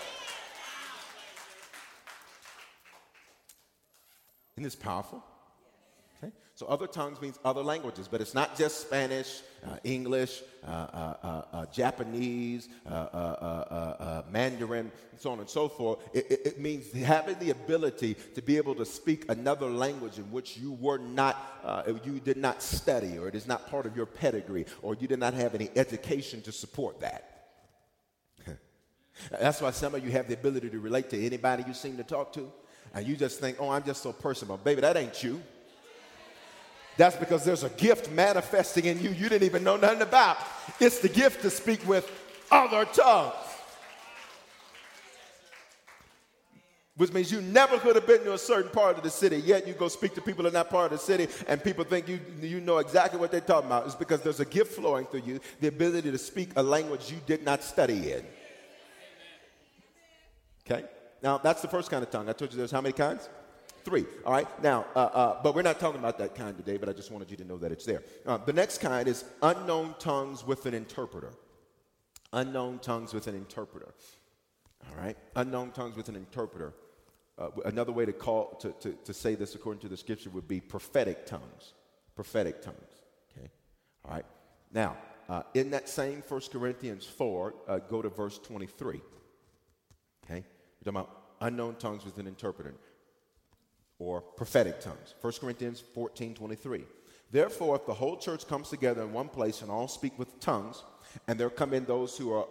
Isn't 4.57 4.64
this 4.64 4.75
powerful? 4.75 5.22
So 6.56 6.64
other 6.68 6.86
tongues 6.86 7.20
means 7.20 7.38
other 7.44 7.62
languages, 7.62 8.08
but 8.08 8.22
it's 8.22 8.32
not 8.32 8.56
just 8.56 8.80
Spanish, 8.80 9.42
uh, 9.62 9.76
English, 9.84 10.42
uh, 10.66 10.70
uh, 10.70 11.42
uh 11.52 11.66
Japanese, 11.66 12.70
uh, 12.86 12.92
uh, 12.92 14.22
Mandarin, 14.30 14.90
and 15.10 15.20
so 15.20 15.32
on 15.32 15.40
and 15.40 15.50
so 15.50 15.68
forth. 15.68 15.98
It, 16.14 16.30
it, 16.30 16.40
it, 16.46 16.58
means 16.58 16.90
having 16.94 17.38
the 17.40 17.50
ability 17.50 18.16
to 18.34 18.40
be 18.40 18.56
able 18.56 18.74
to 18.76 18.86
speak 18.86 19.30
another 19.30 19.66
language 19.66 20.16
in 20.16 20.24
which 20.32 20.56
you 20.56 20.72
were 20.72 20.96
not, 20.96 21.36
you 22.02 22.20
did 22.20 22.38
not 22.38 22.62
study, 22.62 23.18
or 23.18 23.28
it 23.28 23.34
is 23.34 23.46
not 23.46 23.68
part 23.68 23.84
of 23.84 23.94
your 23.94 24.06
pedigree, 24.06 24.64
or 24.80 24.94
you 24.94 25.06
did 25.06 25.18
not 25.18 25.34
have 25.34 25.54
any 25.54 25.68
education 25.76 26.40
to 26.40 26.52
support 26.52 27.00
that. 27.00 27.48
That's 29.30 29.60
why 29.60 29.72
some 29.72 29.94
of 29.94 30.02
you 30.02 30.10
have 30.12 30.26
the 30.26 30.32
ability 30.32 30.70
to 30.70 30.80
relate 30.80 31.10
to 31.10 31.22
anybody 31.22 31.64
you 31.68 31.74
seem 31.74 31.98
to 31.98 32.02
talk 32.02 32.32
to, 32.32 32.50
and 32.94 33.06
you 33.06 33.14
just 33.14 33.40
think, 33.40 33.58
oh, 33.60 33.68
I'm 33.68 33.84
just 33.84 34.02
so 34.02 34.10
personal. 34.10 34.56
Baby, 34.56 34.80
that 34.80 34.96
ain't 34.96 35.22
you. 35.22 35.42
That's 36.96 37.16
because 37.16 37.44
there's 37.44 37.62
a 37.62 37.68
gift 37.70 38.11
manifesting 38.11 38.87
in 38.87 39.00
you 39.00 39.11
you 39.11 39.28
didn't 39.28 39.44
even 39.44 39.62
know 39.62 39.76
nothing 39.76 40.02
about. 40.02 40.38
It's 40.80 41.00
the 41.00 41.09
gift 41.09 41.42
to 41.42 41.50
speak 41.50 41.87
with 41.87 42.11
other 42.50 42.85
tongues. 42.87 43.35
Which 46.96 47.12
means 47.12 47.30
you 47.30 47.42
never 47.42 47.78
could 47.78 47.94
have 47.94 48.06
been 48.06 48.24
to 48.24 48.32
a 48.32 48.38
certain 48.38 48.70
part 48.70 48.96
of 48.96 49.02
the 49.02 49.11
city, 49.11 49.37
yet 49.37 49.68
you 49.68 49.74
go 49.74 49.87
speak 49.88 50.14
to 50.14 50.22
people 50.22 50.46
in 50.46 50.54
that 50.54 50.70
part 50.70 50.92
of 50.92 50.98
the 50.98 51.04
city, 51.04 51.28
and 51.46 51.62
people 51.62 51.85
think 51.85 52.09
you, 52.09 52.18
you 52.40 52.59
know 52.59 52.78
exactly 52.78 53.20
what 53.20 53.30
they're 53.30 53.42
talking 53.42 53.66
about. 53.66 53.85
It's 53.85 53.94
because 53.94 54.22
there's 54.22 54.40
a 54.40 54.46
gift 54.46 54.72
flowing 54.72 55.04
through 55.04 55.22
you, 55.26 55.40
the 55.61 55.68
ability 55.68 56.11
to 56.11 56.16
speak 56.16 56.52
a 56.56 56.62
language 56.62 57.11
you 57.11 57.18
did 57.26 57.44
not 57.44 57.62
study 57.62 58.12
in. 58.12 58.24
Okay? 60.64 60.87
Now, 61.22 61.37
that's 61.37 61.61
the 61.61 61.68
first 61.68 61.90
kind 61.90 62.02
of 62.02 62.11
tongue. 62.11 62.30
I 62.30 62.32
told 62.32 62.52
you 62.52 62.56
there's 62.56 62.70
how 62.70 62.80
many 62.80 62.94
kinds? 62.94 63.28
Three. 63.87 64.05
All 64.25 64.33
right. 64.33 64.49
Now, 64.64 64.85
uh, 64.96 64.99
uh, 64.99 65.42
but 65.42 65.55
we're 65.55 65.62
not 65.62 65.79
talking 65.79 66.01
about 66.01 66.18
that 66.18 66.35
kind 66.35 66.57
today. 66.57 66.77
But 66.77 66.88
I 66.88 66.92
just 66.92 67.12
wanted 67.12 67.31
you 67.31 67.37
to 67.38 67.44
know 67.44 67.57
that 67.59 67.70
it's 67.70 67.87
there. 67.87 68.03
Uh, 68.27 68.37
the 68.37 68.53
next 68.53 68.79
kind 68.79 69.07
is 69.09 69.25
unknown 69.42 69.94
tongues 70.01 70.44
with 70.44 70.66
an 70.66 70.75
interpreter. 70.75 71.33
Unknown 72.33 72.81
tongues 72.81 73.14
with 73.14 73.29
an 73.29 73.37
interpreter. 73.37 73.94
All 74.90 75.03
right. 75.03 75.16
Unknown 75.37 75.70
tongues 75.70 75.96
with 75.96 76.09
an 76.09 76.16
interpreter. 76.16 76.75
Uh, 77.38 77.51
another 77.64 77.92
way 77.92 78.05
to 78.05 78.12
call 78.12 78.57
to, 78.57 78.72
to, 78.81 78.92
to 79.05 79.14
say 79.14 79.37
this 79.37 79.55
according 79.55 79.81
to 79.81 79.88
the 79.88 79.96
scripture 79.96 80.31
would 80.31 80.49
be 80.49 80.61
prophetic 80.61 81.25
tongues. 81.25 81.75
Prophetic 82.16 82.62
tongues. 82.62 83.05
Okay. 83.31 83.49
All 84.05 84.11
right. 84.11 84.27
Now, 84.72 84.96
uh, 85.29 85.42
in 85.55 85.70
that 85.70 85.88
same 85.88 86.25
1 86.27 86.40
Corinthians 86.53 87.07
4, 87.07 87.55
uh, 87.68 87.79
go 87.79 88.03
to 88.03 88.09
verse 88.09 88.38
23. 88.38 89.01
Okay. 90.25 90.44
We're 90.85 90.92
talking 90.92 91.01
about 91.01 91.22
unknown 91.40 91.77
tongues 91.77 92.05
with 92.05 92.18
an 92.18 92.27
interpreter 92.27 92.75
or 93.98 94.20
prophetic 94.20 94.80
tongues. 94.80 95.14
1 95.20 95.32
Corinthians 95.40 95.80
14 95.80 96.35
23. 96.35 96.85
Therefore, 97.30 97.76
if 97.76 97.87
the 97.87 97.94
whole 97.94 98.16
church 98.16 98.46
comes 98.46 98.68
together 98.68 99.02
in 99.02 99.12
one 99.12 99.28
place 99.28 99.62
and 99.62 99.70
all 99.70 99.88
speak 99.88 100.18
with 100.18 100.38
tongues, 100.40 100.82
and 101.26 101.38
there 101.38 101.50
come 101.50 101.74
in 101.74 101.85
those 101.85 102.16
who 102.16 102.32
are 102.32 102.46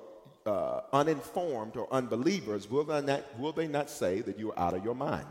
uh, 0.45 0.81
uninformed 0.93 1.77
or 1.77 1.91
unbelievers, 1.91 2.69
will 2.69 2.84
they, 2.84 3.01
not, 3.01 3.39
will 3.39 3.53
they 3.53 3.67
not 3.67 3.89
say 3.89 4.21
that 4.21 4.38
you 4.38 4.51
are 4.51 4.60
out 4.60 4.73
of 4.73 4.84
your 4.84 4.95
mind? 4.95 5.25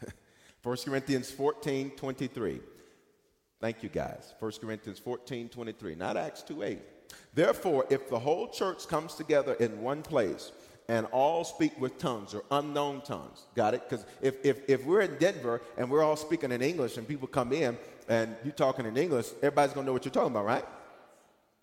1 0.62 0.76
Corinthians 0.84 1.30
14 1.30 1.90
23. 1.90 2.60
Thank 3.60 3.82
you, 3.82 3.88
guys. 3.88 4.34
1 4.38 4.52
Corinthians 4.60 4.98
14 4.98 5.48
23, 5.48 5.94
not 5.94 6.16
Acts 6.16 6.42
2 6.42 6.62
8. 6.62 6.78
Therefore, 7.34 7.86
if 7.90 8.08
the 8.08 8.18
whole 8.18 8.48
church 8.48 8.88
comes 8.88 9.14
together 9.14 9.54
in 9.54 9.82
one 9.82 10.02
place, 10.02 10.52
and 10.88 11.06
all 11.06 11.44
speak 11.44 11.78
with 11.80 11.98
tongues 11.98 12.34
or 12.34 12.44
unknown 12.50 13.00
tongues. 13.02 13.46
Got 13.54 13.74
it? 13.74 13.88
Because 13.88 14.04
if, 14.20 14.44
if, 14.44 14.68
if 14.68 14.84
we're 14.84 15.00
in 15.00 15.16
Denver 15.18 15.62
and 15.76 15.90
we're 15.90 16.02
all 16.02 16.16
speaking 16.16 16.52
in 16.52 16.62
English 16.62 16.96
and 16.96 17.08
people 17.08 17.26
come 17.26 17.52
in 17.52 17.78
and 18.08 18.36
you're 18.44 18.52
talking 18.52 18.84
in 18.84 18.96
English, 18.96 19.28
everybody's 19.38 19.72
going 19.72 19.84
to 19.84 19.88
know 19.88 19.92
what 19.92 20.04
you're 20.04 20.12
talking 20.12 20.30
about, 20.30 20.44
right? 20.44 20.64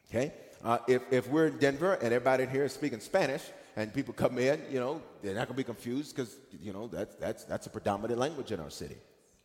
Okay? 0.10 0.34
Uh, 0.64 0.80
if, 0.88 1.02
if 1.12 1.28
we're 1.30 1.48
in 1.48 1.58
Denver 1.58 1.94
and 1.94 2.14
everybody 2.14 2.44
in 2.44 2.50
here 2.50 2.66
is 2.66 2.74
speaking 2.74 3.00
Spanish 3.00 3.44
and 3.76 3.94
people 3.94 4.14
come 4.14 4.38
in, 4.38 4.60
you 4.72 4.80
know, 4.80 5.02
they're 5.22 5.36
not 5.36 5.48
going 5.48 5.56
to 5.56 5.62
be 5.62 5.64
confused 5.64 6.16
because, 6.16 6.38
you 6.60 6.74
know, 6.74 6.88
that's, 6.88 7.16
that's, 7.16 7.44
that's 7.46 7.68
a 7.68 7.70
predominant 7.70 8.20
language 8.20 8.52
in 8.52 8.60
our 8.60 8.70
city. 8.70 8.98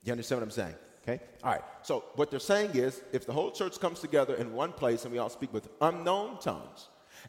You 0.05 0.13
understand 0.13 0.41
what 0.41 0.47
I'm 0.47 0.51
saying? 0.51 0.75
Okay? 1.03 1.23
All 1.45 1.53
right. 1.53 1.63
So 1.83 2.05
what 2.17 2.31
they're 2.31 2.41
saying 2.41 2.71
is 2.75 3.03
if 3.13 3.27
the 3.27 3.33
whole 3.33 3.51
church 3.51 3.79
comes 3.79 4.01
together 4.01 4.35
in 4.35 4.53
one 4.53 4.73
place 4.73 5.05
and 5.05 5.13
we 5.13 5.19
all 5.19 5.29
speak 5.29 5.53
with 5.53 5.69
unknown 5.81 6.39
tongues, 6.41 6.89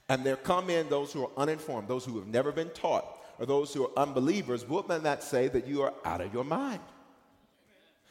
and 0.10 0.26
there 0.26 0.36
come 0.36 0.70
in 0.70 0.90
those 0.90 1.14
who 1.14 1.24
are 1.24 1.32
uninformed, 1.38 1.88
those 1.88 2.06
who 2.06 2.18
have 2.18 2.28
never 2.28 2.52
been 2.52 2.70
taught, 2.70 3.06
or 3.40 3.46
those 3.46 3.74
who 3.74 3.86
are 3.86 3.92
unbelievers, 3.98 4.66
men 4.88 5.04
not 5.04 5.24
say 5.24 5.48
that 5.48 5.68
you 5.68 5.82
are 5.82 5.94
out 6.06 6.22
of 6.22 6.34
your 6.34 6.44
mind? 6.44 6.82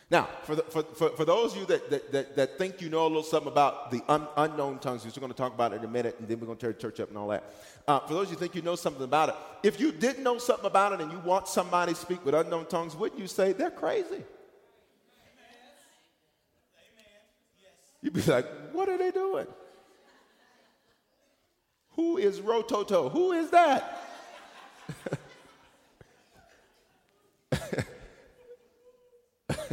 Now, 0.08 0.28
for, 0.44 0.54
the, 0.54 0.62
for, 0.62 0.84
for, 0.84 1.08
for, 1.10 1.24
those 1.24 1.52
of 1.52 1.58
you 1.58 1.66
that, 1.66 1.90
that, 1.90 2.12
that, 2.12 2.36
that, 2.36 2.58
think 2.58 2.80
you 2.80 2.88
know 2.88 3.04
a 3.04 3.08
little 3.08 3.24
something 3.24 3.50
about 3.50 3.90
the 3.90 4.00
un, 4.06 4.28
unknown 4.36 4.78
tongues, 4.78 5.04
which 5.04 5.16
we're 5.16 5.20
going 5.20 5.32
to 5.32 5.36
talk 5.36 5.52
about 5.52 5.72
it 5.72 5.76
in 5.76 5.84
a 5.84 5.88
minute, 5.88 6.14
and 6.20 6.28
then 6.28 6.38
we're 6.38 6.46
going 6.46 6.56
to 6.56 6.60
tear 6.60 6.72
the 6.72 6.78
church 6.78 7.00
up 7.00 7.08
and 7.08 7.18
all 7.18 7.26
that. 7.26 7.42
Uh, 7.88 7.98
for 8.00 8.14
those 8.14 8.28
of 8.28 8.34
you 8.34 8.38
think 8.38 8.54
you 8.54 8.62
know 8.62 8.76
something 8.76 9.02
about 9.02 9.30
it, 9.30 9.34
if 9.64 9.80
you 9.80 9.90
didn't 9.90 10.22
know 10.22 10.38
something 10.38 10.66
about 10.66 10.92
it 10.92 11.00
and 11.00 11.10
you 11.10 11.18
want 11.20 11.48
somebody 11.48 11.92
to 11.92 11.98
speak 11.98 12.24
with 12.24 12.36
unknown 12.36 12.66
tongues, 12.66 12.94
wouldn't 12.94 13.20
you 13.20 13.26
say 13.26 13.52
they're 13.52 13.68
crazy? 13.68 14.22
You'd 18.00 18.12
be 18.12 18.22
like, 18.22 18.46
what 18.72 18.88
are 18.88 18.98
they 18.98 19.10
doing? 19.10 19.48
Who 21.96 22.16
is 22.18 22.40
Rototo? 22.40 23.10
Who 23.10 23.32
is 23.32 23.50
that? 23.50 24.02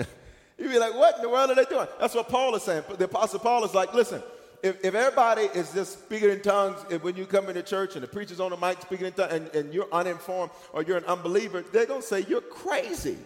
You'd 0.57 0.71
be 0.71 0.79
like, 0.79 0.95
what 0.95 1.17
in 1.17 1.21
the 1.21 1.29
world 1.29 1.51
are 1.51 1.55
they 1.55 1.65
doing? 1.65 1.87
That's 1.99 2.15
what 2.15 2.29
Paul 2.29 2.55
is 2.55 2.63
saying. 2.63 2.83
The 2.97 3.05
Apostle 3.05 3.39
Paul 3.39 3.65
is 3.65 3.73
like, 3.73 3.93
listen, 3.93 4.23
if, 4.63 4.83
if 4.85 4.95
everybody 4.95 5.41
is 5.53 5.73
just 5.73 6.03
speaking 6.05 6.29
in 6.29 6.39
tongues 6.41 6.79
if, 6.89 7.03
when 7.03 7.17
you 7.17 7.25
come 7.25 7.49
into 7.49 7.61
church 7.61 7.95
and 7.95 8.03
the 8.03 8.07
preacher's 8.07 8.39
on 8.39 8.51
the 8.51 8.57
mic 8.57 8.81
speaking 8.81 9.07
in 9.07 9.13
tongues 9.13 9.33
and, 9.33 9.47
and 9.53 9.73
you're 9.73 9.89
uninformed 9.91 10.51
or 10.71 10.83
you're 10.83 10.95
an 10.97 11.03
unbeliever, 11.03 11.61
they're 11.73 11.85
going 11.85 12.01
to 12.01 12.07
say 12.07 12.25
you're 12.29 12.39
crazy. 12.39 13.17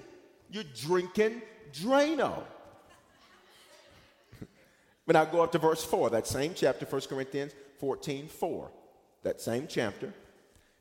You're 0.50 0.64
drinking 0.76 1.44
Drano. 1.72 2.42
when 5.06 5.16
I 5.16 5.26
go 5.26 5.44
up 5.44 5.52
to 5.52 5.60
verse 5.60 5.84
4, 5.84 6.10
that 6.10 6.26
same 6.26 6.56
chapter, 6.56 6.88
1 6.88 7.02
Corinthians 7.02 7.54
14 7.80 8.28
4. 8.28 8.72
That 9.28 9.42
same 9.42 9.68
chapter. 9.68 10.14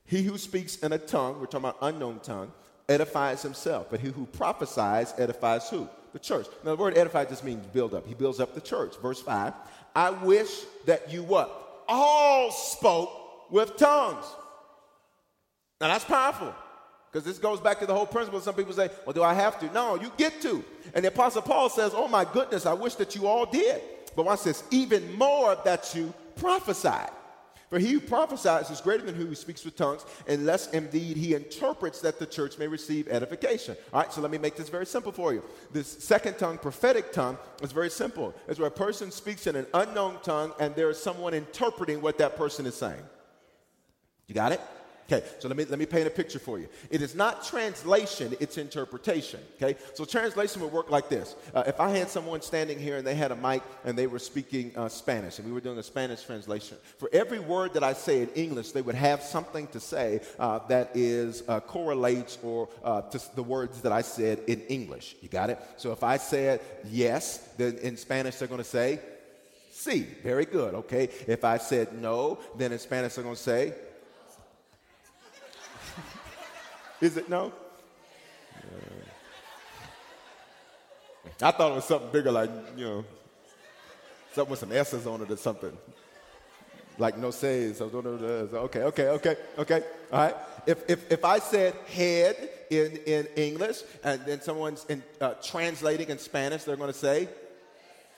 He 0.04 0.22
who 0.22 0.38
speaks 0.38 0.76
in 0.76 0.92
a 0.92 0.98
tongue, 0.98 1.40
we're 1.40 1.46
talking 1.46 1.68
about 1.68 1.78
unknown 1.82 2.20
tongue, 2.20 2.52
edifies 2.88 3.42
himself. 3.42 3.88
But 3.90 3.98
he 3.98 4.10
who 4.10 4.24
prophesies 4.24 5.12
edifies 5.18 5.68
who? 5.68 5.88
The 6.12 6.20
church. 6.20 6.46
Now, 6.62 6.76
the 6.76 6.80
word 6.80 6.96
edify 6.96 7.24
just 7.24 7.42
means 7.42 7.66
build 7.66 7.92
up. 7.92 8.06
He 8.06 8.14
builds 8.14 8.38
up 8.38 8.54
the 8.54 8.60
church. 8.60 8.94
Verse 9.02 9.20
5 9.20 9.52
I 9.96 10.10
wish 10.10 10.62
that 10.84 11.12
you 11.12 11.24
what? 11.24 11.82
All 11.88 12.52
spoke 12.52 13.50
with 13.50 13.76
tongues. 13.76 14.26
Now, 15.80 15.88
that's 15.88 16.04
powerful. 16.04 16.54
Because 17.10 17.24
this 17.24 17.38
goes 17.38 17.58
back 17.58 17.80
to 17.80 17.86
the 17.86 17.94
whole 17.94 18.06
principle. 18.06 18.40
Some 18.40 18.54
people 18.54 18.74
say, 18.74 18.90
well, 19.04 19.12
do 19.12 19.24
I 19.24 19.34
have 19.34 19.58
to? 19.58 19.72
No, 19.72 19.96
you 19.96 20.12
get 20.16 20.40
to. 20.42 20.64
And 20.94 21.04
the 21.04 21.08
Apostle 21.08 21.42
Paul 21.42 21.68
says, 21.68 21.90
oh 21.96 22.06
my 22.06 22.24
goodness, 22.24 22.64
I 22.64 22.74
wish 22.74 22.94
that 22.94 23.16
you 23.16 23.26
all 23.26 23.44
did. 23.44 23.82
But 24.14 24.24
watch 24.24 24.44
this, 24.44 24.62
even 24.70 25.12
more 25.14 25.58
that 25.64 25.96
you 25.96 26.14
prophesied. 26.36 27.10
For 27.68 27.78
he 27.78 27.92
who 27.92 28.00
prophesies 28.00 28.70
is 28.70 28.80
greater 28.80 29.04
than 29.04 29.16
who 29.16 29.34
speaks 29.34 29.64
with 29.64 29.76
tongues, 29.76 30.04
unless 30.28 30.70
indeed 30.70 31.16
he 31.16 31.34
interprets 31.34 32.00
that 32.00 32.18
the 32.18 32.26
church 32.26 32.58
may 32.58 32.68
receive 32.68 33.08
edification. 33.08 33.76
All 33.92 34.00
right, 34.00 34.12
so 34.12 34.20
let 34.20 34.30
me 34.30 34.38
make 34.38 34.56
this 34.56 34.68
very 34.68 34.86
simple 34.86 35.10
for 35.10 35.34
you. 35.34 35.42
This 35.72 35.88
second 35.88 36.38
tongue, 36.38 36.58
prophetic 36.58 37.12
tongue, 37.12 37.38
is 37.62 37.72
very 37.72 37.90
simple. 37.90 38.34
It's 38.46 38.60
where 38.60 38.68
a 38.68 38.70
person 38.70 39.10
speaks 39.10 39.46
in 39.48 39.56
an 39.56 39.66
unknown 39.74 40.18
tongue 40.22 40.52
and 40.60 40.74
there 40.76 40.90
is 40.90 41.02
someone 41.02 41.34
interpreting 41.34 42.00
what 42.00 42.18
that 42.18 42.36
person 42.36 42.66
is 42.66 42.76
saying. 42.76 43.02
You 44.28 44.34
got 44.34 44.52
it? 44.52 44.60
Okay, 45.10 45.24
so 45.38 45.46
let 45.46 45.56
me, 45.56 45.64
let 45.66 45.78
me 45.78 45.86
paint 45.86 46.08
a 46.08 46.10
picture 46.10 46.40
for 46.40 46.58
you. 46.58 46.68
It 46.90 47.00
is 47.00 47.14
not 47.14 47.44
translation, 47.44 48.34
it's 48.40 48.58
interpretation. 48.58 49.38
Okay, 49.56 49.78
so 49.94 50.04
translation 50.04 50.60
would 50.62 50.72
work 50.72 50.90
like 50.90 51.08
this. 51.08 51.36
Uh, 51.54 51.62
if 51.66 51.78
I 51.78 51.90
had 51.90 52.08
someone 52.08 52.42
standing 52.42 52.78
here 52.78 52.96
and 52.96 53.06
they 53.06 53.14
had 53.14 53.30
a 53.30 53.36
mic 53.36 53.62
and 53.84 53.96
they 53.96 54.08
were 54.08 54.18
speaking 54.18 54.72
uh, 54.76 54.88
Spanish 54.88 55.38
and 55.38 55.46
we 55.46 55.54
were 55.54 55.60
doing 55.60 55.78
a 55.78 55.82
Spanish 55.82 56.24
translation, 56.24 56.76
for 56.98 57.08
every 57.12 57.38
word 57.38 57.74
that 57.74 57.84
I 57.84 57.92
say 57.92 58.22
in 58.22 58.28
English, 58.30 58.72
they 58.72 58.82
would 58.82 58.96
have 58.96 59.22
something 59.22 59.68
to 59.68 59.78
say 59.78 60.20
uh, 60.40 60.58
that 60.66 60.90
is 60.94 61.44
uh, 61.46 61.60
correlates 61.60 62.38
or 62.42 62.68
uh, 62.82 63.02
to 63.02 63.20
the 63.36 63.44
words 63.44 63.82
that 63.82 63.92
I 63.92 64.02
said 64.02 64.40
in 64.48 64.60
English. 64.62 65.14
You 65.22 65.28
got 65.28 65.50
it? 65.50 65.60
So 65.76 65.92
if 65.92 66.02
I 66.02 66.16
said 66.16 66.60
yes, 66.90 67.38
then 67.56 67.78
in 67.78 67.96
Spanish 67.96 68.36
they're 68.36 68.48
going 68.48 68.58
to 68.58 68.64
say, 68.64 68.98
si. 69.70 70.00
very 70.24 70.46
good, 70.46 70.74
okay? 70.74 71.10
If 71.28 71.44
I 71.44 71.58
said 71.58 72.00
no, 72.02 72.40
then 72.56 72.72
in 72.72 72.80
Spanish 72.80 73.14
they're 73.14 73.24
going 73.24 73.36
to 73.36 73.42
say, 73.42 73.72
Is 77.00 77.16
it 77.16 77.28
no? 77.28 77.52
I 81.42 81.50
thought 81.50 81.72
it 81.72 81.74
was 81.74 81.84
something 81.84 82.10
bigger, 82.10 82.32
like, 82.32 82.50
you 82.76 82.84
know, 82.84 83.04
something 84.32 84.50
with 84.50 84.60
some 84.60 84.72
S's 84.72 85.06
on 85.06 85.20
it 85.20 85.30
or 85.30 85.36
something. 85.36 85.76
Like 86.98 87.18
no 87.18 87.30
says. 87.30 87.82
Okay, 87.82 88.82
okay, 88.82 89.08
okay, 89.08 89.36
okay. 89.58 89.82
All 90.10 90.18
right. 90.18 90.34
If, 90.66 90.88
if, 90.88 91.12
if 91.12 91.24
I 91.24 91.38
said 91.40 91.74
head 91.86 92.48
in, 92.70 92.98
in 93.06 93.26
English 93.36 93.82
and 94.02 94.24
then 94.24 94.40
someone's 94.40 94.86
in, 94.88 95.02
uh, 95.20 95.34
translating 95.42 96.08
in 96.08 96.18
Spanish, 96.18 96.64
they're 96.64 96.76
going 96.76 96.92
to 96.92 96.98
say 96.98 97.28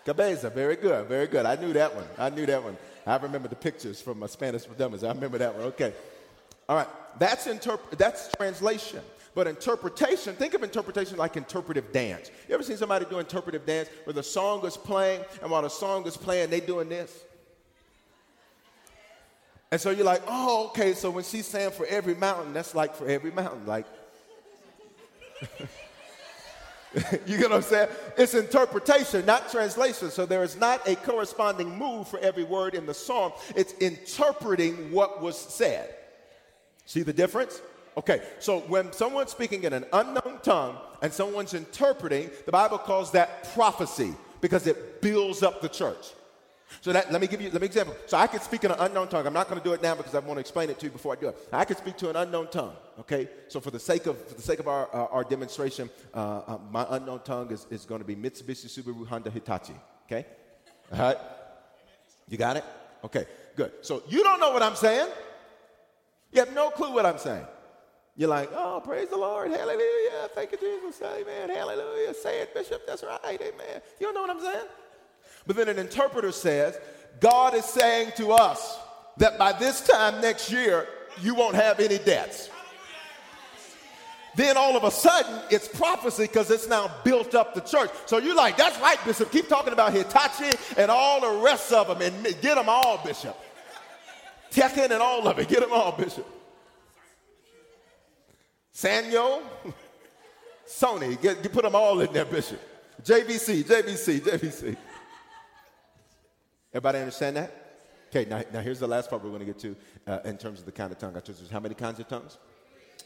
cabeza. 0.04 0.48
Very 0.48 0.76
good, 0.76 1.08
very 1.08 1.26
good. 1.26 1.44
I 1.44 1.56
knew 1.56 1.72
that 1.72 1.94
one. 1.94 2.06
I 2.16 2.30
knew 2.30 2.46
that 2.46 2.62
one. 2.62 2.76
I 3.04 3.16
remember 3.16 3.48
the 3.48 3.56
pictures 3.56 4.00
from 4.00 4.20
my 4.20 4.28
Spanish 4.28 4.64
for 4.64 4.74
Dummies. 4.74 5.02
I 5.02 5.08
remember 5.08 5.38
that 5.38 5.54
one. 5.54 5.64
Okay. 5.64 5.92
All 6.68 6.76
right, 6.76 6.88
that's, 7.18 7.46
interp- 7.46 7.96
that's 7.96 8.28
translation. 8.36 9.00
But 9.34 9.46
interpretation, 9.46 10.34
think 10.34 10.54
of 10.54 10.62
interpretation 10.62 11.16
like 11.16 11.36
interpretive 11.36 11.92
dance. 11.92 12.30
You 12.48 12.54
ever 12.54 12.64
seen 12.64 12.76
somebody 12.76 13.04
do 13.04 13.18
interpretive 13.18 13.64
dance 13.64 13.88
where 14.04 14.14
the 14.14 14.22
song 14.22 14.66
is 14.66 14.76
playing, 14.76 15.22
and 15.42 15.50
while 15.50 15.62
the 15.62 15.68
song 15.68 16.06
is 16.06 16.16
playing, 16.16 16.50
they 16.50 16.60
doing 16.60 16.88
this? 16.88 17.24
And 19.70 19.80
so 19.80 19.90
you're 19.90 20.04
like, 20.04 20.22
oh, 20.26 20.68
okay, 20.68 20.94
so 20.94 21.10
when 21.10 21.24
she's 21.24 21.46
saying 21.46 21.72
for 21.72 21.86
every 21.86 22.14
mountain, 22.14 22.52
that's 22.54 22.74
like 22.74 22.94
for 22.94 23.06
every 23.06 23.30
mountain. 23.30 23.66
Like, 23.66 23.86
you 27.26 27.36
get 27.36 27.50
what 27.50 27.52
I'm 27.52 27.62
saying? 27.62 27.90
It's 28.16 28.34
interpretation, 28.34 29.26
not 29.26 29.50
translation. 29.50 30.10
So 30.10 30.24
there 30.24 30.42
is 30.42 30.56
not 30.56 30.88
a 30.88 30.96
corresponding 30.96 31.78
move 31.78 32.08
for 32.08 32.18
every 32.20 32.44
word 32.44 32.74
in 32.74 32.86
the 32.86 32.94
song. 32.94 33.32
It's 33.54 33.74
interpreting 33.74 34.90
what 34.90 35.20
was 35.20 35.38
said. 35.38 35.94
See 36.88 37.02
the 37.02 37.12
difference? 37.12 37.60
Okay, 37.98 38.22
so 38.38 38.60
when 38.60 38.94
someone's 38.94 39.30
speaking 39.30 39.64
in 39.64 39.74
an 39.74 39.84
unknown 39.92 40.38
tongue 40.42 40.78
and 41.02 41.12
someone's 41.12 41.52
interpreting, 41.52 42.30
the 42.46 42.52
Bible 42.52 42.78
calls 42.78 43.12
that 43.12 43.52
prophecy 43.52 44.14
because 44.40 44.66
it 44.66 45.02
builds 45.02 45.42
up 45.42 45.60
the 45.60 45.68
church. 45.68 46.14
So 46.80 46.90
that 46.94 47.12
let 47.12 47.20
me 47.20 47.26
give 47.26 47.42
you 47.42 47.50
let 47.50 47.60
me 47.60 47.66
example. 47.66 47.94
So 48.06 48.16
I 48.16 48.26
could 48.26 48.40
speak 48.40 48.64
in 48.64 48.70
an 48.70 48.78
unknown 48.80 49.08
tongue. 49.08 49.26
I'm 49.26 49.34
not 49.34 49.50
going 49.50 49.60
to 49.60 49.64
do 49.64 49.74
it 49.74 49.82
now 49.82 49.96
because 49.96 50.14
I 50.14 50.20
want 50.20 50.36
to 50.36 50.40
explain 50.40 50.70
it 50.70 50.78
to 50.78 50.86
you 50.86 50.90
before 50.90 51.12
I 51.12 51.20
do 51.20 51.28
it. 51.28 51.36
I 51.52 51.66
could 51.66 51.76
speak 51.76 51.98
to 51.98 52.08
an 52.08 52.16
unknown 52.16 52.48
tongue. 52.48 52.74
Okay. 53.00 53.28
So 53.48 53.60
for 53.60 53.70
the 53.70 53.78
sake 53.78 54.06
of 54.06 54.16
for 54.26 54.34
the 54.34 54.42
sake 54.42 54.58
of 54.58 54.66
our 54.66 54.88
uh, 54.94 55.16
our 55.16 55.24
demonstration, 55.24 55.90
uh, 56.14 56.40
uh, 56.46 56.58
my 56.70 56.86
unknown 56.88 57.20
tongue 57.20 57.52
is, 57.52 57.66
is 57.68 57.84
going 57.84 58.00
to 58.00 58.06
be 58.06 58.16
Mitsubishi 58.16 58.66
Subaru 58.66 59.06
Honda 59.06 59.30
Hitachi. 59.30 59.74
Okay. 60.06 60.24
All 60.92 60.98
right. 61.00 61.18
You 62.28 62.38
got 62.38 62.56
it. 62.56 62.64
Okay. 63.04 63.26
Good. 63.56 63.72
So 63.82 64.02
you 64.08 64.22
don't 64.22 64.40
know 64.40 64.52
what 64.52 64.62
I'm 64.62 64.76
saying. 64.76 65.08
You 66.32 66.40
have 66.40 66.54
no 66.54 66.70
clue 66.70 66.92
what 66.92 67.06
I'm 67.06 67.18
saying. 67.18 67.46
You're 68.16 68.28
like, 68.28 68.50
oh, 68.52 68.82
praise 68.84 69.08
the 69.08 69.16
Lord, 69.16 69.50
hallelujah, 69.52 70.28
thank 70.34 70.50
you, 70.50 70.58
Jesus, 70.58 71.00
amen, 71.02 71.50
hallelujah, 71.50 72.12
say 72.14 72.40
it, 72.40 72.52
Bishop, 72.52 72.84
that's 72.84 73.04
right, 73.04 73.20
amen. 73.40 73.80
You 74.00 74.06
don't 74.06 74.14
know 74.14 74.22
what 74.22 74.30
I'm 74.30 74.40
saying? 74.40 74.66
But 75.46 75.54
then 75.54 75.68
an 75.68 75.78
interpreter 75.78 76.32
says, 76.32 76.76
God 77.20 77.54
is 77.54 77.64
saying 77.64 78.12
to 78.16 78.32
us 78.32 78.76
that 79.18 79.38
by 79.38 79.52
this 79.52 79.86
time 79.86 80.20
next 80.20 80.50
year, 80.50 80.88
you 81.22 81.36
won't 81.36 81.54
have 81.54 81.78
any 81.78 81.98
debts. 81.98 82.50
Then 84.34 84.56
all 84.56 84.76
of 84.76 84.84
a 84.84 84.90
sudden, 84.90 85.40
it's 85.50 85.66
prophecy 85.66 86.24
because 86.24 86.50
it's 86.50 86.68
now 86.68 86.90
built 87.02 87.34
up 87.34 87.54
the 87.54 87.60
church. 87.60 87.90
So 88.06 88.18
you're 88.18 88.36
like, 88.36 88.56
that's 88.56 88.78
right, 88.80 88.98
Bishop. 89.04 89.32
Keep 89.32 89.48
talking 89.48 89.72
about 89.72 89.92
Hitachi 89.92 90.56
and 90.76 90.90
all 90.90 91.20
the 91.20 91.44
rest 91.44 91.72
of 91.72 91.88
them 91.88 92.02
and 92.02 92.24
get 92.40 92.54
them 92.54 92.68
all, 92.68 93.00
Bishop. 93.04 93.36
Tekken 94.50 94.90
and 94.90 95.02
all 95.02 95.26
of 95.26 95.38
it. 95.38 95.48
Get 95.48 95.60
them 95.60 95.72
all, 95.72 95.92
Bishop. 95.92 96.26
Sanyo, 98.74 99.42
Sony, 100.66 101.20
get, 101.20 101.42
get, 101.42 101.52
put 101.52 101.64
them 101.64 101.74
all 101.74 102.00
in 102.00 102.12
there, 102.12 102.24
Bishop. 102.24 102.60
JVC, 103.02 103.64
JVC, 103.64 104.20
JVC. 104.20 104.76
Everybody 106.72 106.98
understand 106.98 107.36
that? 107.36 107.68
Okay, 108.10 108.28
now, 108.28 108.42
now 108.52 108.60
here's 108.60 108.78
the 108.78 108.86
last 108.86 109.10
part 109.10 109.22
we're 109.22 109.30
going 109.30 109.40
to 109.40 109.46
get 109.46 109.58
to 109.58 109.76
uh, 110.06 110.20
in 110.24 110.38
terms 110.38 110.60
of 110.60 110.64
the 110.64 110.72
kind 110.72 110.92
of 110.92 110.98
tongue. 110.98 111.16
I 111.16 111.20
told 111.20 111.38
you 111.38 111.46
how 111.50 111.60
many 111.60 111.74
kinds 111.74 111.98
of 111.98 112.08
tongues? 112.08 112.38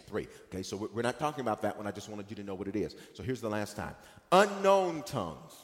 Three. 0.07 0.29
Okay, 0.53 0.63
so 0.63 0.91
we're 0.93 1.03
not 1.03 1.19
talking 1.19 1.41
about 1.41 1.63
that 1.63 1.77
one. 1.77 1.87
I 1.87 1.91
just 1.91 2.09
wanted 2.09 2.27
you 2.29 2.37
to 2.37 2.43
know 2.43 2.55
what 2.55 2.69
it 2.69 2.77
is. 2.77 2.95
So 3.15 3.23
here's 3.23 3.41
the 3.41 3.51
last 3.51 3.77
time 3.77 3.95
unknown 4.31 5.03
tongues 5.05 5.55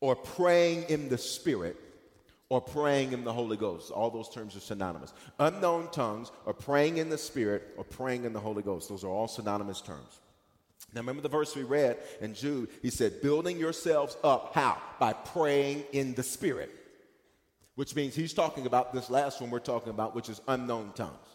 or 0.00 0.16
praying 0.16 0.84
in 0.84 1.08
the 1.08 1.18
Spirit 1.18 1.76
or 2.48 2.60
praying 2.60 3.12
in 3.12 3.24
the 3.24 3.32
Holy 3.32 3.56
Ghost. 3.56 3.90
All 3.90 4.10
those 4.10 4.28
terms 4.28 4.56
are 4.56 4.60
synonymous. 4.60 5.12
Unknown 5.38 5.90
tongues 5.90 6.30
or 6.46 6.52
praying 6.52 6.98
in 6.98 7.08
the 7.08 7.18
Spirit 7.18 7.74
or 7.76 7.84
praying 7.84 8.24
in 8.24 8.32
the 8.32 8.40
Holy 8.40 8.62
Ghost. 8.62 8.88
Those 8.88 9.04
are 9.04 9.08
all 9.08 9.28
synonymous 9.28 9.80
terms. 9.80 10.20
Now, 10.94 11.00
remember 11.00 11.22
the 11.22 11.28
verse 11.28 11.56
we 11.56 11.64
read 11.64 11.98
in 12.20 12.34
Jude? 12.34 12.68
He 12.82 12.90
said, 12.90 13.20
building 13.20 13.58
yourselves 13.58 14.16
up. 14.22 14.54
How? 14.54 14.78
By 15.00 15.12
praying 15.12 15.84
in 15.92 16.14
the 16.14 16.22
Spirit. 16.22 16.70
Which 17.74 17.96
means 17.96 18.14
he's 18.14 18.32
talking 18.32 18.66
about 18.66 18.92
this 18.92 19.10
last 19.10 19.40
one 19.40 19.50
we're 19.50 19.58
talking 19.58 19.90
about, 19.90 20.14
which 20.14 20.28
is 20.28 20.40
unknown 20.46 20.92
tongues. 20.94 21.26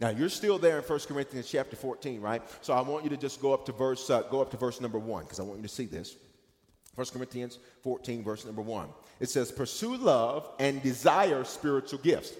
Now 0.00 0.10
you're 0.10 0.28
still 0.28 0.58
there 0.58 0.78
in 0.78 0.84
1 0.84 0.98
Corinthians 1.08 1.48
chapter 1.50 1.74
14, 1.74 2.20
right? 2.20 2.42
So 2.60 2.74
I 2.74 2.82
want 2.82 3.04
you 3.04 3.10
to 3.10 3.16
just 3.16 3.40
go 3.40 3.54
up 3.54 3.64
to 3.66 3.72
verse 3.72 4.10
uh, 4.10 4.22
go 4.22 4.42
up 4.42 4.50
to 4.50 4.56
verse 4.56 4.80
number 4.80 4.98
one 4.98 5.24
because 5.24 5.40
I 5.40 5.42
want 5.42 5.58
you 5.58 5.62
to 5.62 5.72
see 5.72 5.86
this. 5.86 6.16
1 6.96 7.06
Corinthians 7.12 7.58
14, 7.82 8.24
verse 8.24 8.44
number 8.44 8.62
1. 8.62 8.88
It 9.20 9.28
says, 9.28 9.52
Pursue 9.52 9.96
love 9.96 10.48
and 10.58 10.82
desire 10.82 11.44
spiritual 11.44 12.00
gifts. 12.00 12.32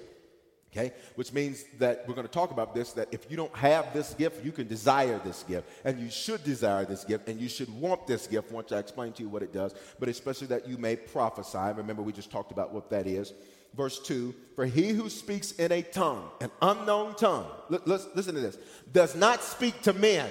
Okay? 0.72 0.92
Which 1.14 1.32
means 1.32 1.64
that 1.78 2.04
we're 2.06 2.14
going 2.14 2.26
to 2.26 2.32
talk 2.32 2.50
about 2.50 2.74
this 2.74 2.92
that 2.92 3.08
if 3.12 3.30
you 3.30 3.36
don't 3.36 3.54
have 3.56 3.92
this 3.94 4.14
gift, 4.14 4.44
you 4.44 4.52
can 4.52 4.66
desire 4.66 5.18
this 5.24 5.42
gift. 5.42 5.68
And 5.84 6.00
you 6.00 6.10
should 6.10 6.42
desire 6.42 6.84
this 6.84 7.04
gift. 7.04 7.28
And 7.28 7.40
you 7.40 7.48
should 7.48 7.68
want 7.80 8.06
this 8.06 8.26
gift 8.26 8.50
once 8.50 8.72
I 8.72 8.78
explain 8.78 9.12
to 9.14 9.22
you 9.22 9.28
what 9.28 9.42
it 9.42 9.52
does. 9.52 9.74
But 9.98 10.08
especially 10.08 10.48
that 10.48 10.68
you 10.68 10.76
may 10.76 10.96
prophesy. 10.96 11.72
Remember, 11.76 12.02
we 12.02 12.12
just 12.12 12.30
talked 12.30 12.52
about 12.52 12.72
what 12.72 12.90
that 12.90 13.06
is. 13.06 13.32
Verse 13.74 13.98
2 14.00 14.34
For 14.54 14.64
he 14.64 14.88
who 14.88 15.08
speaks 15.10 15.52
in 15.52 15.70
a 15.70 15.82
tongue, 15.82 16.30
an 16.40 16.50
unknown 16.62 17.14
tongue, 17.14 17.46
l- 17.70 17.82
listen 17.86 18.34
to 18.34 18.40
this, 18.40 18.58
does 18.92 19.14
not 19.14 19.42
speak 19.42 19.80
to 19.82 19.92
men, 19.92 20.30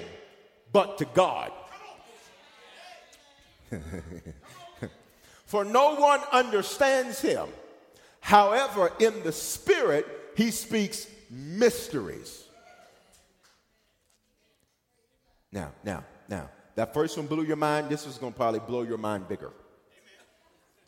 but 0.72 0.98
to 0.98 1.04
God 1.06 1.52
For 5.46 5.64
no 5.64 5.94
one 5.94 6.20
understands 6.32 7.20
him. 7.20 7.48
However, 8.20 8.92
in 8.98 9.22
the 9.22 9.32
spirit, 9.32 10.06
he 10.36 10.50
speaks 10.50 11.06
mysteries. 11.30 12.44
Now, 15.52 15.70
now, 15.84 16.04
now, 16.28 16.50
that 16.74 16.92
first 16.92 17.16
one 17.16 17.26
blew 17.26 17.44
your 17.44 17.56
mind. 17.56 17.88
This 17.88 18.06
is 18.06 18.18
going 18.18 18.32
to 18.32 18.36
probably 18.36 18.60
blow 18.60 18.82
your 18.82 18.98
mind 18.98 19.28
bigger. 19.28 19.52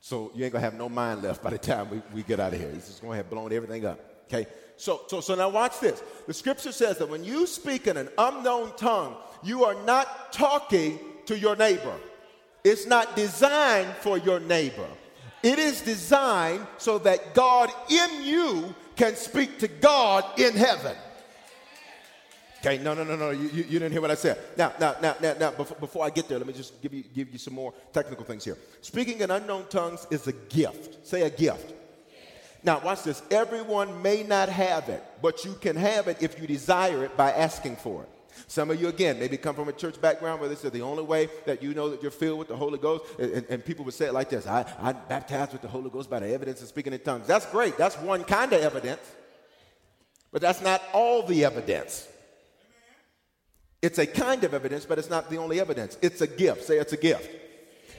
So 0.01 0.31
you 0.35 0.45
ain't 0.45 0.53
going 0.53 0.63
to 0.63 0.71
have 0.71 0.75
no 0.75 0.89
mind 0.89 1.23
left 1.23 1.43
by 1.43 1.51
the 1.51 1.59
time 1.59 1.91
we, 1.91 2.03
we 2.13 2.23
get 2.23 2.41
out 2.41 2.53
of 2.53 2.61
here. 2.61 2.71
This 2.71 2.89
is 2.89 3.01
going 3.01 3.13
to 3.13 3.17
have 3.17 3.31
blown 3.31 3.53
everything 3.53 3.87
up. 3.87 4.01
Okay? 4.27 4.47
So, 4.77 5.03
so, 5.09 5.21
so 5.21 5.35
now 5.35 5.49
watch 5.49 5.81
this. 5.81 6.03
The 6.27 6.35
scripture 6.35 6.73
says 6.73 6.99
that 6.99 7.09
when 7.09 7.25
you 7.25 7.47
speak 7.47 7.87
in 7.87 7.97
an 7.97 8.09
unknown 8.19 8.73
tongue, 8.77 9.17
you 9.43 9.65
are 9.65 9.75
not 9.85 10.33
talking 10.33 10.99
to 11.27 11.39
your 11.39 11.57
neighbor. 11.57 11.95
It's 12.65 12.87
not 12.87 13.17
designed 13.17 13.95
for 14.01 14.19
your 14.19 14.41
neighbor. 14.41 14.89
It 15.43 15.59
is 15.59 15.81
designed 15.81 16.67
so 16.79 16.99
that 16.99 17.35
God 17.35 17.71
in 17.89 18.25
you 18.25 18.75
can 18.97 19.15
speak 19.15 19.59
to 19.61 19.69
God 19.69 20.25
in 20.39 20.55
heaven. 20.55 20.97
Okay, 22.61 22.79
no, 22.79 22.93
no, 22.93 23.05
no, 23.05 23.15
no. 23.15 23.31
You, 23.31 23.49
you, 23.49 23.63
you, 23.63 23.79
didn't 23.79 23.93
hear 23.93 24.01
what 24.01 24.11
I 24.11 24.17
said. 24.17 24.37
Now, 24.57 24.73
now, 24.81 24.97
now, 25.01 25.15
now, 25.23 25.35
now 25.39 25.51
before, 25.53 25.77
before 25.79 26.05
I 26.05 26.11
get 26.11 26.29
there, 26.29 26.39
let 26.39 26.47
me 26.47 26.53
just 26.53 26.83
give 26.83 26.93
you, 26.93 27.05
give 27.15 27.31
you 27.31 27.39
some 27.39 27.55
more 27.55 27.73
technical 27.93 28.25
things 28.25 28.45
here. 28.45 28.59
Speaking 28.81 29.21
in 29.21 29.31
unknown 29.31 29.67
tongues 29.69 30.09
is 30.11 30.27
a 30.27 30.33
gift. 30.33 31.07
Say 31.07 31.23
a 31.23 31.31
gift. 31.31 31.73
Now, 32.65 32.81
watch 32.81 33.05
this. 33.05 33.23
Everyone 33.31 34.03
may 34.03 34.25
not 34.25 34.49
have 34.49 34.89
it, 34.89 35.05
but 35.23 35.45
you 35.45 35.55
can 35.61 35.77
have 35.77 36.09
it 36.09 36.21
if 36.21 36.41
you 36.41 36.49
desire 36.49 37.05
it 37.05 37.17
by 37.17 37.31
asking 37.31 37.77
for 37.77 38.03
it. 38.03 38.09
Some 38.47 38.71
of 38.71 38.81
you, 38.81 38.89
again, 38.89 39.19
maybe 39.19 39.37
come 39.37 39.55
from 39.55 39.69
a 39.69 39.73
church 39.73 40.01
background 40.01 40.41
where 40.41 40.49
this 40.49 40.65
is 40.65 40.71
the 40.71 40.83
only 40.83 41.03
way 41.03 41.29
that 41.47 41.63
you 41.63 41.75
know 41.75 41.91
that 41.91 42.03
you're 42.03 42.11
filled 42.11 42.39
with 42.39 42.49
the 42.49 42.57
Holy 42.57 42.79
Ghost. 42.79 43.05
And, 43.19 43.45
and 43.49 43.65
people 43.65 43.85
would 43.85 43.95
say 43.95 44.07
it 44.07 44.15
like 44.15 44.31
this 44.31 44.47
I, 44.47 44.65
I'm 44.81 44.97
baptized 45.09 45.53
with 45.53 45.63
the 45.63 45.69
Holy 45.69 45.91
Ghost 45.91 46.09
by 46.11 46.21
the 46.21 46.33
evidence 46.33 46.63
of 46.63 46.69
speaking 46.69 46.93
in 46.93 47.01
tongues. 47.01 47.27
That's 47.27 47.47
great. 47.47 47.77
That's 47.77 47.97
one 47.99 48.25
kind 48.25 48.53
of 48.53 48.61
evidence. 48.63 49.01
But 50.31 50.43
that's 50.43 50.61
not 50.61 50.83
all 50.93 51.23
the 51.23 51.45
evidence. 51.45 52.07
It's 53.81 53.99
a 53.99 54.07
kind 54.07 54.43
of 54.45 54.55
evidence, 54.55 54.85
but 54.85 54.99
it's 54.99 55.11
not 55.11 55.31
the 55.31 55.37
only 55.37 55.61
evidence. 55.61 55.97
It's 56.03 56.21
a 56.21 56.27
gift. 56.27 56.65
Say 56.65 56.79
it's 56.79 56.93
a 56.93 56.97
gift. 56.97 57.48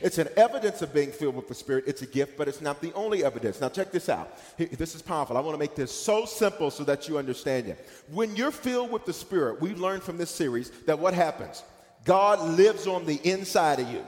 It's 0.02 0.18
an 0.18 0.30
evidence 0.38 0.82
of 0.82 0.94
being 0.94 1.12
filled 1.12 1.36
with 1.36 1.48
the 1.48 1.56
Spirit. 1.56 1.84
It's 1.88 2.02
a 2.02 2.06
gift, 2.06 2.38
but 2.38 2.48
it's 2.48 2.62
not 2.62 2.82
the 2.82 2.94
only 2.94 3.24
evidence. 3.24 3.60
Now, 3.60 3.70
check 3.70 3.92
this 3.92 4.10
out. 4.10 4.38
This 4.58 4.96
is 4.96 5.02
powerful. 5.02 5.38
I 5.38 5.42
want 5.42 5.54
to 5.56 5.60
make 5.60 5.76
this 5.76 5.92
so 5.92 6.26
simple 6.26 6.72
so 6.72 6.84
that 6.86 7.08
you 7.08 7.18
understand 7.18 7.68
it. 7.68 7.88
When 8.12 8.36
you're 8.36 8.52
filled 8.52 8.92
with 8.92 9.06
the 9.06 9.14
Spirit, 9.14 9.62
we've 9.62 9.80
learned 9.80 10.04
from 10.04 10.18
this 10.18 10.30
series 10.30 10.72
that 10.86 11.00
what 11.00 11.14
happens? 11.14 11.64
God 12.06 12.40
lives 12.58 12.88
on 12.88 13.06
the 13.06 13.20
inside 13.30 13.80
of 13.80 13.92
you. 13.92 14.06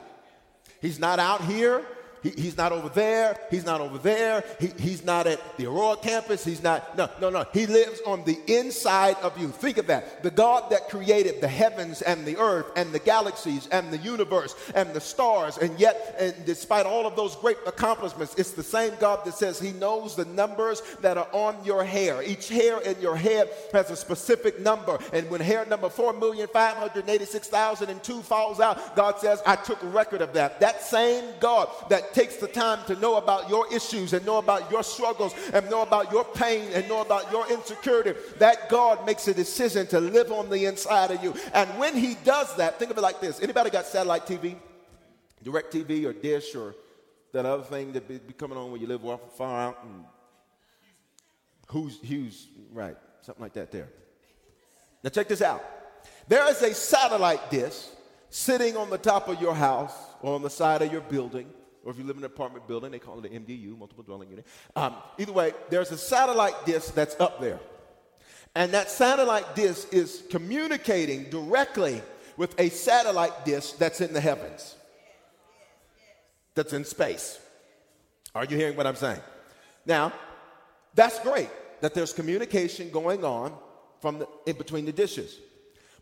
He's 0.81 0.99
not 0.99 1.19
out 1.19 1.43
here. 1.45 1.85
He, 2.23 2.29
he's 2.29 2.57
not 2.57 2.71
over 2.71 2.89
there. 2.89 3.37
He's 3.49 3.65
not 3.65 3.81
over 3.81 3.97
there. 3.97 4.43
He, 4.59 4.67
he's 4.77 5.03
not 5.03 5.25
at 5.27 5.39
the 5.57 5.65
Aurora 5.65 5.97
campus. 5.97 6.45
He's 6.45 6.61
not, 6.61 6.95
no, 6.97 7.09
no, 7.19 7.29
no. 7.29 7.45
He 7.53 7.65
lives 7.65 8.01
on 8.05 8.23
the 8.25 8.37
inside 8.47 9.15
of 9.17 9.37
you. 9.37 9.49
Think 9.49 9.77
of 9.77 9.87
that. 9.87 10.23
The 10.23 10.31
God 10.31 10.71
that 10.71 10.89
created 10.89 11.41
the 11.41 11.47
heavens 11.47 12.01
and 12.01 12.25
the 12.25 12.37
earth 12.37 12.71
and 12.75 12.93
the 12.93 12.99
galaxies 12.99 13.67
and 13.71 13.91
the 13.91 13.97
universe 13.97 14.55
and 14.75 14.93
the 14.93 15.01
stars, 15.01 15.57
and 15.57 15.79
yet, 15.79 16.15
and 16.19 16.35
despite 16.45 16.85
all 16.85 17.07
of 17.07 17.15
those 17.15 17.35
great 17.35 17.57
accomplishments, 17.65 18.35
it's 18.37 18.51
the 18.51 18.63
same 18.63 18.93
God 18.99 19.25
that 19.25 19.33
says 19.33 19.59
He 19.59 19.71
knows 19.71 20.15
the 20.15 20.25
numbers 20.25 20.83
that 21.01 21.17
are 21.17 21.27
on 21.31 21.55
your 21.65 21.83
hair. 21.83 22.21
Each 22.21 22.49
hair 22.49 22.79
in 22.81 23.01
your 23.01 23.15
head 23.15 23.49
has 23.73 23.89
a 23.89 23.95
specific 23.95 24.59
number. 24.59 24.99
And 25.13 25.27
when 25.29 25.41
hair 25.41 25.65
number 25.65 25.89
4,586,002 25.89 28.21
falls 28.21 28.59
out, 28.59 28.95
God 28.95 29.17
says, 29.19 29.41
I 29.45 29.55
took 29.55 29.79
record 29.81 30.21
of 30.21 30.33
that. 30.33 30.59
That 30.59 30.83
same 30.83 31.23
God 31.39 31.69
that 31.89 32.10
takes 32.13 32.37
the 32.37 32.47
time 32.47 32.79
to 32.87 32.95
know 32.95 33.15
about 33.15 33.49
your 33.49 33.71
issues 33.73 34.13
and 34.13 34.25
know 34.25 34.37
about 34.37 34.71
your 34.71 34.83
struggles 34.83 35.33
and 35.53 35.69
know 35.69 35.81
about 35.81 36.11
your 36.11 36.23
pain 36.23 36.69
and 36.73 36.87
know 36.87 37.01
about 37.01 37.31
your 37.31 37.49
insecurity, 37.51 38.13
that 38.37 38.69
God 38.69 39.05
makes 39.05 39.27
a 39.27 39.33
decision 39.33 39.87
to 39.87 39.99
live 39.99 40.31
on 40.31 40.49
the 40.49 40.65
inside 40.65 41.11
of 41.11 41.23
you. 41.23 41.33
And 41.53 41.69
when 41.79 41.95
he 41.95 42.15
does 42.23 42.55
that, 42.57 42.79
think 42.79 42.91
of 42.91 42.97
it 42.97 43.01
like 43.01 43.21
this. 43.21 43.41
Anybody 43.41 43.69
got 43.69 43.85
satellite 43.85 44.25
TV? 44.25 44.55
DirecTV 45.43 46.05
or 46.05 46.13
Dish 46.13 46.55
or 46.55 46.75
that 47.33 47.45
other 47.45 47.63
thing 47.63 47.93
that 47.93 48.07
be, 48.07 48.17
be 48.17 48.33
coming 48.33 48.57
on 48.57 48.71
when 48.71 48.81
you 48.81 48.87
live 48.87 49.01
far 49.37 49.59
out 49.59 49.79
and 49.83 50.03
who's 51.67 51.99
Hughes, 52.01 52.47
right, 52.73 52.97
something 53.21 53.41
like 53.41 53.53
that 53.53 53.71
there. 53.71 53.87
Now 55.03 55.09
check 55.09 55.27
this 55.27 55.41
out. 55.41 55.63
There 56.27 56.47
is 56.49 56.61
a 56.61 56.73
satellite 56.73 57.49
dish 57.49 57.85
sitting 58.29 58.77
on 58.77 58.89
the 58.89 58.97
top 58.97 59.27
of 59.27 59.41
your 59.41 59.55
house 59.55 59.93
or 60.21 60.35
on 60.35 60.41
the 60.41 60.49
side 60.49 60.81
of 60.81 60.91
your 60.91 61.01
building 61.01 61.47
or 61.83 61.91
if 61.91 61.97
you 61.97 62.03
live 62.03 62.17
in 62.17 62.23
an 62.23 62.27
apartment 62.27 62.67
building, 62.67 62.91
they 62.91 62.99
call 62.99 63.23
it 63.23 63.31
an 63.31 63.43
MDU, 63.43 63.77
multiple 63.77 64.03
dwelling 64.03 64.29
unit. 64.29 64.45
Um, 64.75 64.95
either 65.17 65.31
way, 65.31 65.53
there's 65.69 65.91
a 65.91 65.97
satellite 65.97 66.65
dish 66.65 66.85
that's 66.85 67.19
up 67.19 67.41
there. 67.41 67.59
And 68.55 68.73
that 68.73 68.91
satellite 68.91 69.55
dish 69.55 69.85
is 69.91 70.23
communicating 70.29 71.25
directly 71.29 72.01
with 72.37 72.59
a 72.59 72.69
satellite 72.69 73.45
dish 73.45 73.71
that's 73.73 74.01
in 74.01 74.13
the 74.13 74.21
heavens, 74.21 74.75
that's 76.55 76.73
in 76.73 76.83
space. 76.85 77.39
Are 78.35 78.45
you 78.45 78.57
hearing 78.57 78.75
what 78.75 78.87
I'm 78.87 78.95
saying? 78.95 79.19
Now, 79.85 80.13
that's 80.93 81.19
great 81.19 81.49
that 81.81 81.93
there's 81.93 82.13
communication 82.13 82.89
going 82.91 83.25
on 83.25 83.53
from 84.01 84.19
the, 84.19 84.27
in 84.45 84.57
between 84.57 84.85
the 84.85 84.91
dishes. 84.91 85.37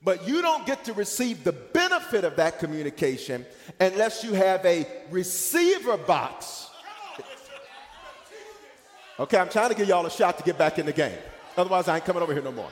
But 0.04 0.28
you 0.28 0.41
don't 0.41 0.66
get 0.66 0.86
to 0.86 0.93
receive 0.93 1.43
the 1.43 1.52
benefit 1.52 2.24
of 2.24 2.38
that 2.38 2.60
communication 2.60 3.45
unless 3.80 4.24
you 4.24 4.34
have 4.34 4.66
a 4.66 4.88
receiver 5.10 5.97
box. 5.97 6.70
Okay, 9.20 9.38
I'm 9.38 9.50
trying 9.50 9.70
to 9.70 9.76
give 9.76 9.88
y'all 9.88 10.06
a 10.06 10.12
shot 10.12 10.38
to 10.38 10.43
get 10.43 10.58
back 10.58 10.80
in 10.80 10.86
the 10.86 10.93
game. 10.93 11.18
Otherwise, 11.58 11.89
I 11.89 11.95
ain't 11.95 12.06
coming 12.06 12.24
over 12.24 12.34
here 12.34 12.41
no 12.41 12.54
more. 12.54 12.72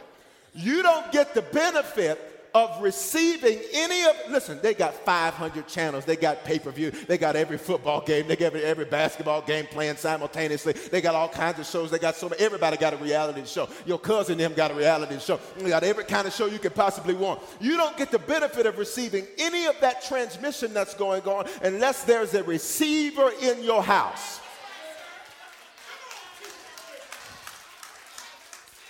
You 0.54 0.82
don't 0.82 1.12
get 1.12 1.34
the 1.34 1.42
benefit 1.42 2.37
of 2.58 2.82
receiving 2.82 3.60
any 3.74 4.04
of 4.04 4.16
listen 4.30 4.60
they 4.62 4.74
got 4.74 4.94
500 4.94 5.68
channels. 5.68 6.06
They 6.06 6.16
got 6.16 6.44
pay-per-view. 6.44 6.92
They 6.92 7.18
got 7.18 7.36
every 7.36 7.58
football 7.58 8.02
game. 8.02 8.28
They 8.28 8.36
got 8.36 8.48
every, 8.48 8.64
every 8.64 8.86
basketball 8.86 9.42
game 9.42 9.68
playing 9.68 9.98
simultaneously. 9.98 10.74
They 10.74 11.02
got 11.02 11.14
all 11.16 11.30
kinds 11.30 11.60
of 11.60 11.66
shows. 11.66 11.92
They 11.92 12.00
got 12.00 12.16
so 12.16 12.30
many, 12.30 12.42
everybody 12.42 12.78
got 12.78 12.94
a 12.94 12.98
reality 12.98 13.46
show. 13.46 13.70
Your 13.86 14.00
cousin 14.00 14.38
them 14.38 14.54
got 14.54 14.72
a 14.72 14.74
reality 14.74 15.20
show. 15.20 15.40
They 15.58 15.70
got 15.70 15.84
every 15.84 16.06
kind 16.06 16.28
of 16.28 16.34
show 16.34 16.48
you 16.48 16.60
could 16.60 16.76
possibly 16.76 17.14
want. 17.14 17.42
You 17.60 17.78
don't 17.78 17.96
get 17.98 18.12
the 18.12 18.20
benefit 18.20 18.66
of 18.66 18.78
receiving 18.78 19.28
any 19.38 19.66
of 19.66 19.80
that 19.82 20.04
transmission 20.04 20.74
that's 20.74 20.96
going 20.96 21.24
on 21.24 21.48
unless 21.62 22.04
there's 22.04 22.34
a 22.34 22.44
receiver 22.44 23.32
in 23.42 23.64
your 23.64 23.84
house 23.84 24.40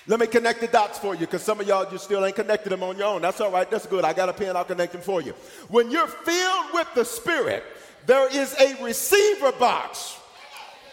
Let 0.10 0.22
me 0.22 0.28
connect 0.28 0.62
the 0.62 0.68
dots 0.68 0.98
for 0.98 1.16
you 1.16 1.22
because 1.22 1.44
some 1.44 1.60
of 1.60 1.68
y'all 1.68 1.90
just 1.90 2.06
still 2.06 2.26
ain't 2.26 2.36
connected 2.36 2.70
them 2.70 2.82
on 2.82 2.98
your 2.98 3.08
own. 3.08 3.22
That's 3.22 3.42
all 3.42 3.52
right. 3.52 3.70
That's 3.70 3.86
good. 3.86 4.06
I 4.06 4.14
got 4.14 4.30
a 4.30 4.34
pen. 4.34 4.56
I'll 4.56 4.64
connect 4.64 4.94
them 4.94 5.02
for 5.02 5.22
you. 5.22 5.34
When 5.68 5.92
you're 5.92 6.08
filled 6.08 6.66
with 6.74 6.88
the 6.96 7.04
Spirit, 7.04 7.64
there 8.06 8.34
is 8.34 8.56
a 8.58 8.82
receiver 8.82 9.52
box 9.52 10.18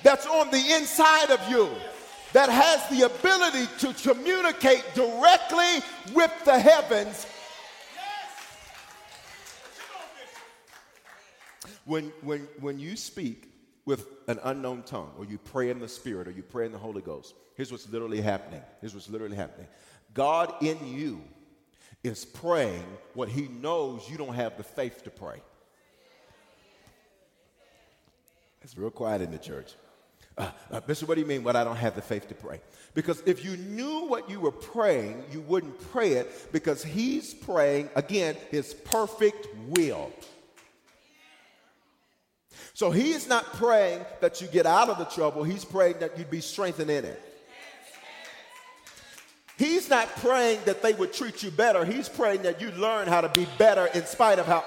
that's 0.03 0.27
on 0.27 0.51
the 0.51 0.75
inside 0.75 1.31
of 1.31 1.49
you 1.49 1.69
that 2.33 2.49
has 2.49 2.89
the 2.89 3.07
ability 3.07 3.69
to 3.79 3.95
communicate 4.03 4.85
directly 4.95 5.81
with 6.13 6.33
the 6.45 6.59
heavens. 6.59 7.27
When, 11.85 12.13
when, 12.23 12.49
when 12.59 12.81
you 12.81 12.97
speak 12.97 13.54
with 13.87 14.07
an 14.29 14.39
unknown 14.45 14.83
tongue, 14.83 15.13
or 15.19 15.25
you 15.25 15.39
pray 15.39 15.71
in 15.71 15.79
the 15.79 15.89
Spirit, 15.89 16.29
or 16.29 16.31
you 16.31 16.43
pray 16.43 16.67
in 16.67 16.73
the 16.73 16.79
Holy 16.79 17.03
Ghost, 17.03 17.35
Here's 17.55 17.71
what's 17.71 17.89
literally 17.89 18.21
happening. 18.21 18.63
Here's 18.81 18.95
what's 18.95 19.09
literally 19.09 19.37
happening. 19.37 19.69
God 20.13 20.55
in 20.61 20.79
you 20.87 21.23
is 22.03 22.25
praying 22.25 22.85
what 23.15 23.29
he 23.29 23.49
knows 23.49 24.09
you 24.11 24.17
don't 24.17 24.35
have 24.35 24.57
the 24.57 24.63
faith 24.63 25.05
to 25.05 25.11
pray. 25.11 25.41
It's 28.63 28.77
real 28.77 28.91
quiet 28.91 29.23
in 29.23 29.31
the 29.31 29.39
church. 29.39 29.75
Uh, 30.37 30.51
uh, 30.71 30.81
what 30.81 31.15
do 31.15 31.21
you 31.21 31.27
mean 31.27 31.45
what 31.45 31.55
I 31.55 31.63
don't 31.63 31.77
have 31.77 31.95
the 31.95 32.03
faith 32.03 32.29
to 32.29 32.35
pray? 32.35 32.61
Because 32.93 33.23
if 33.25 33.45
you 33.45 33.57
knew 33.57 34.07
what 34.07 34.29
you 34.29 34.41
were 34.41 34.51
praying, 34.51 35.23
you 35.31 35.41
wouldn't 35.43 35.79
pray 35.93 36.15
it 36.15 36.51
because 36.51 36.83
he's 36.83 37.35
praying, 37.35 37.89
again, 37.95 38.37
his 38.51 38.75
perfect 38.75 39.47
will. 39.69 40.11
So 42.75 42.91
he's 42.91 43.29
not 43.29 43.45
praying 43.55 44.05
that 44.21 44.41
you 44.41 44.49
get 44.49 44.67
out 44.67 44.89
of 44.89 44.99
the 44.99 45.05
trouble, 45.05 45.45
he's 45.45 45.65
praying 45.65 46.01
that 46.01 46.19
you'd 46.19 46.31
be 46.31 46.41
strengthened 46.41 46.91
in 46.91 47.05
it. 47.05 47.23
He's 49.57 49.89
not 49.89 50.09
praying 50.17 50.59
that 50.65 50.83
they 50.83 50.93
would 50.95 51.13
treat 51.13 51.45
you 51.45 51.53
better. 51.53 51.85
He's 51.85 52.09
praying 52.09 52.43
that 52.43 52.61
you 52.61 52.73
learn 52.73 53.07
how 53.07 53.21
to 53.21 53.29
be 53.29 53.47
better 53.57 53.87
in 53.87 54.05
spite 54.05 54.41
of 54.41 54.47
how. 54.47 54.65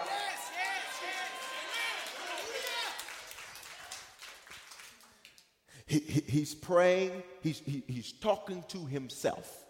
He, 5.85 5.99
he, 5.99 6.21
he's 6.21 6.55
praying, 6.55 7.23
he's, 7.41 7.59
he, 7.59 7.83
he's 7.87 8.13
talking 8.13 8.63
to 8.69 8.85
himself. 8.85 9.65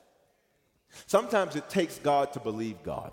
Sometimes 1.08 1.56
it 1.56 1.70
takes 1.70 1.98
God 1.98 2.34
to 2.34 2.40
believe 2.40 2.84
God. 2.84 3.12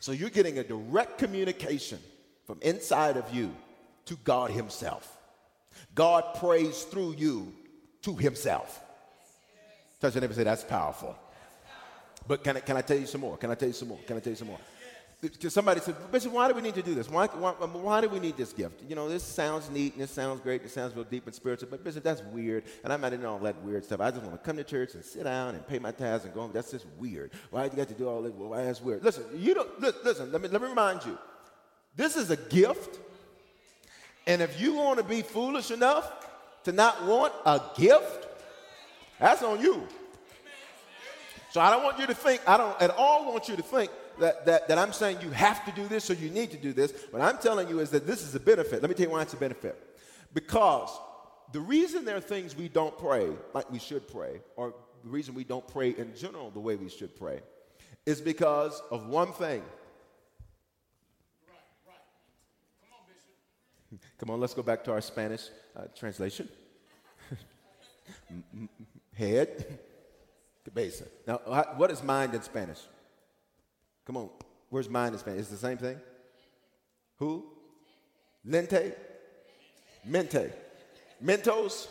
So 0.00 0.10
you're 0.10 0.30
getting 0.30 0.58
a 0.58 0.64
direct 0.64 1.18
communication 1.18 2.00
from 2.44 2.58
inside 2.62 3.16
of 3.16 3.32
you 3.32 3.54
to 4.08 4.16
God 4.24 4.50
Himself. 4.50 5.16
God 5.94 6.34
prays 6.34 6.82
through 6.84 7.14
you 7.16 7.52
to 8.02 8.14
Himself. 8.14 8.82
Touch 10.00 10.14
your 10.14 10.20
neighbor 10.20 10.34
say, 10.34 10.44
That's 10.44 10.64
powerful. 10.64 11.16
But 12.26 12.44
can 12.44 12.56
I, 12.56 12.60
can 12.60 12.76
I 12.76 12.82
tell 12.82 12.98
you 12.98 13.06
some 13.06 13.22
more? 13.22 13.36
Can 13.36 13.50
I 13.50 13.54
tell 13.54 13.68
you 13.68 13.74
some 13.74 13.88
more? 13.88 13.98
Can 14.06 14.16
I 14.16 14.20
tell 14.20 14.32
you 14.32 14.36
some 14.36 14.48
more? 14.48 14.58
Because 15.20 15.52
somebody 15.52 15.80
said, 15.80 15.96
Bishop, 16.12 16.32
why 16.32 16.46
do 16.46 16.54
we 16.54 16.62
need 16.62 16.76
to 16.76 16.82
do 16.82 16.94
this? 16.94 17.10
Why, 17.10 17.26
why, 17.26 17.50
why, 17.50 18.00
do 18.00 18.08
we 18.08 18.20
need 18.20 18.36
this 18.36 18.52
gift? 18.52 18.82
You 18.88 18.94
know, 18.94 19.08
this 19.08 19.24
sounds 19.24 19.68
neat 19.68 19.94
and 19.94 20.02
this 20.02 20.12
sounds 20.12 20.40
great. 20.40 20.62
It 20.62 20.70
sounds 20.70 20.94
real 20.94 21.04
deep 21.04 21.26
and 21.26 21.34
spiritual, 21.34 21.68
but 21.70 21.82
Bishop, 21.82 22.04
that's 22.04 22.22
weird. 22.22 22.62
And 22.84 22.92
I'm 22.92 23.00
not 23.00 23.12
into 23.12 23.26
all 23.26 23.40
that 23.40 23.60
weird 23.62 23.84
stuff. 23.84 24.00
I 24.00 24.12
just 24.12 24.22
want 24.22 24.40
to 24.40 24.46
come 24.46 24.56
to 24.58 24.64
church 24.64 24.94
and 24.94 25.04
sit 25.04 25.24
down 25.24 25.56
and 25.56 25.66
pay 25.66 25.80
my 25.80 25.90
tithes 25.90 26.24
and 26.24 26.32
go 26.32 26.42
home. 26.42 26.52
That's 26.54 26.70
just 26.70 26.86
weird. 26.98 27.32
Why 27.50 27.66
do 27.66 27.72
you 27.72 27.76
got 27.78 27.88
to 27.88 27.94
do 27.94 28.08
all 28.08 28.22
this? 28.22 28.32
Well, 28.32 28.50
why 28.50 28.62
that's 28.62 28.80
weird? 28.80 29.02
Listen, 29.02 29.24
you 29.34 29.54
don't, 29.54 29.80
listen, 29.80 30.30
let 30.30 30.40
me, 30.40 30.48
let 30.48 30.62
me 30.62 30.68
remind 30.68 31.04
you. 31.04 31.18
This 31.96 32.16
is 32.16 32.30
a 32.30 32.36
gift. 32.36 33.00
And 34.28 34.42
if 34.42 34.60
you 34.60 34.74
want 34.74 34.98
to 34.98 35.04
be 35.04 35.22
foolish 35.22 35.70
enough 35.70 36.12
to 36.64 36.70
not 36.70 37.04
want 37.04 37.32
a 37.46 37.60
gift, 37.76 38.26
that's 39.18 39.42
on 39.42 39.60
you. 39.60 39.88
So 41.50 41.62
I 41.62 41.70
don't 41.70 41.82
want 41.82 41.98
you 41.98 42.06
to 42.06 42.14
think, 42.14 42.42
I 42.46 42.58
don't 42.58 42.80
at 42.80 42.90
all 42.90 43.32
want 43.32 43.48
you 43.48 43.56
to 43.56 43.62
think 43.62 43.90
that, 44.18 44.44
that, 44.44 44.68
that 44.68 44.76
I'm 44.76 44.92
saying 44.92 45.18
you 45.22 45.30
have 45.30 45.64
to 45.64 45.72
do 45.72 45.88
this 45.88 46.10
or 46.10 46.14
you 46.14 46.28
need 46.28 46.50
to 46.50 46.58
do 46.58 46.74
this. 46.74 46.92
What 47.10 47.22
I'm 47.22 47.38
telling 47.38 47.68
you 47.68 47.80
is 47.80 47.88
that 47.90 48.06
this 48.06 48.22
is 48.22 48.34
a 48.34 48.40
benefit. 48.40 48.82
Let 48.82 48.90
me 48.90 48.94
tell 48.94 49.06
you 49.06 49.12
why 49.12 49.22
it's 49.22 49.32
a 49.32 49.38
benefit. 49.38 49.82
Because 50.34 50.90
the 51.52 51.60
reason 51.60 52.04
there 52.04 52.16
are 52.16 52.20
things 52.20 52.54
we 52.54 52.68
don't 52.68 52.96
pray 52.98 53.30
like 53.54 53.70
we 53.72 53.78
should 53.78 54.06
pray, 54.08 54.42
or 54.56 54.74
the 55.02 55.08
reason 55.08 55.34
we 55.34 55.44
don't 55.44 55.66
pray 55.66 55.90
in 55.90 56.14
general 56.14 56.50
the 56.50 56.60
way 56.60 56.76
we 56.76 56.90
should 56.90 57.16
pray, 57.16 57.40
is 58.04 58.20
because 58.20 58.82
of 58.90 59.06
one 59.06 59.32
thing. 59.32 59.62
Come 64.18 64.30
on, 64.30 64.40
let's 64.40 64.54
go 64.54 64.62
back 64.62 64.84
to 64.84 64.92
our 64.92 65.00
Spanish 65.00 65.48
uh, 65.76 65.84
translation. 65.96 66.48
Head, 69.14 69.78
cabeza. 70.64 71.04
Now, 71.26 71.36
what 71.76 71.90
is 71.90 72.02
mind 72.02 72.34
in 72.34 72.42
Spanish? 72.42 72.80
Come 74.06 74.16
on. 74.16 74.30
Where's 74.70 74.88
mind 74.88 75.14
in 75.14 75.18
Spanish? 75.18 75.40
It's 75.40 75.50
the 75.50 75.56
same 75.56 75.78
thing? 75.78 75.98
Who? 77.18 77.44
Lente? 78.46 78.94
Mente. 80.04 80.52
Mentos? 81.22 81.88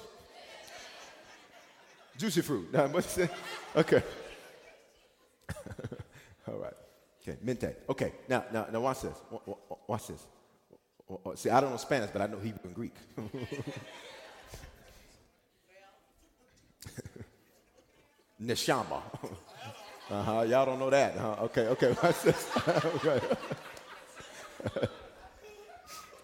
Juicy 2.17 2.41
fruit. 2.41 2.73
No, 2.73 2.87
what's 2.87 3.17
it? 3.17 3.29
Okay. 3.75 4.01
All 6.47 6.55
right. 6.55 6.73
Okay, 7.21 7.37
mente. 7.43 7.75
Okay, 7.89 8.13
now, 8.27 8.45
now, 8.51 8.67
now 8.71 8.79
watch 8.79 9.01
this. 9.01 9.17
Watch 9.87 10.07
this. 10.07 10.25
See, 11.35 11.49
I 11.49 11.61
don't 11.61 11.71
know 11.71 11.77
Spanish, 11.77 12.09
but 12.11 12.21
I 12.21 12.27
know 12.27 12.37
Hebrew 12.39 12.59
and 12.65 12.75
Greek. 12.75 12.93
Neshama. 18.41 19.01
Uh 20.09 20.23
huh. 20.23 20.45
Y'all 20.47 20.65
don't 20.65 20.79
know 20.79 20.89
that, 20.89 21.17
huh? 21.17 21.35
Okay, 21.41 21.67
okay. 21.67 21.93
Watch 22.01 22.21
this. 22.21 22.49
okay. 22.69 23.19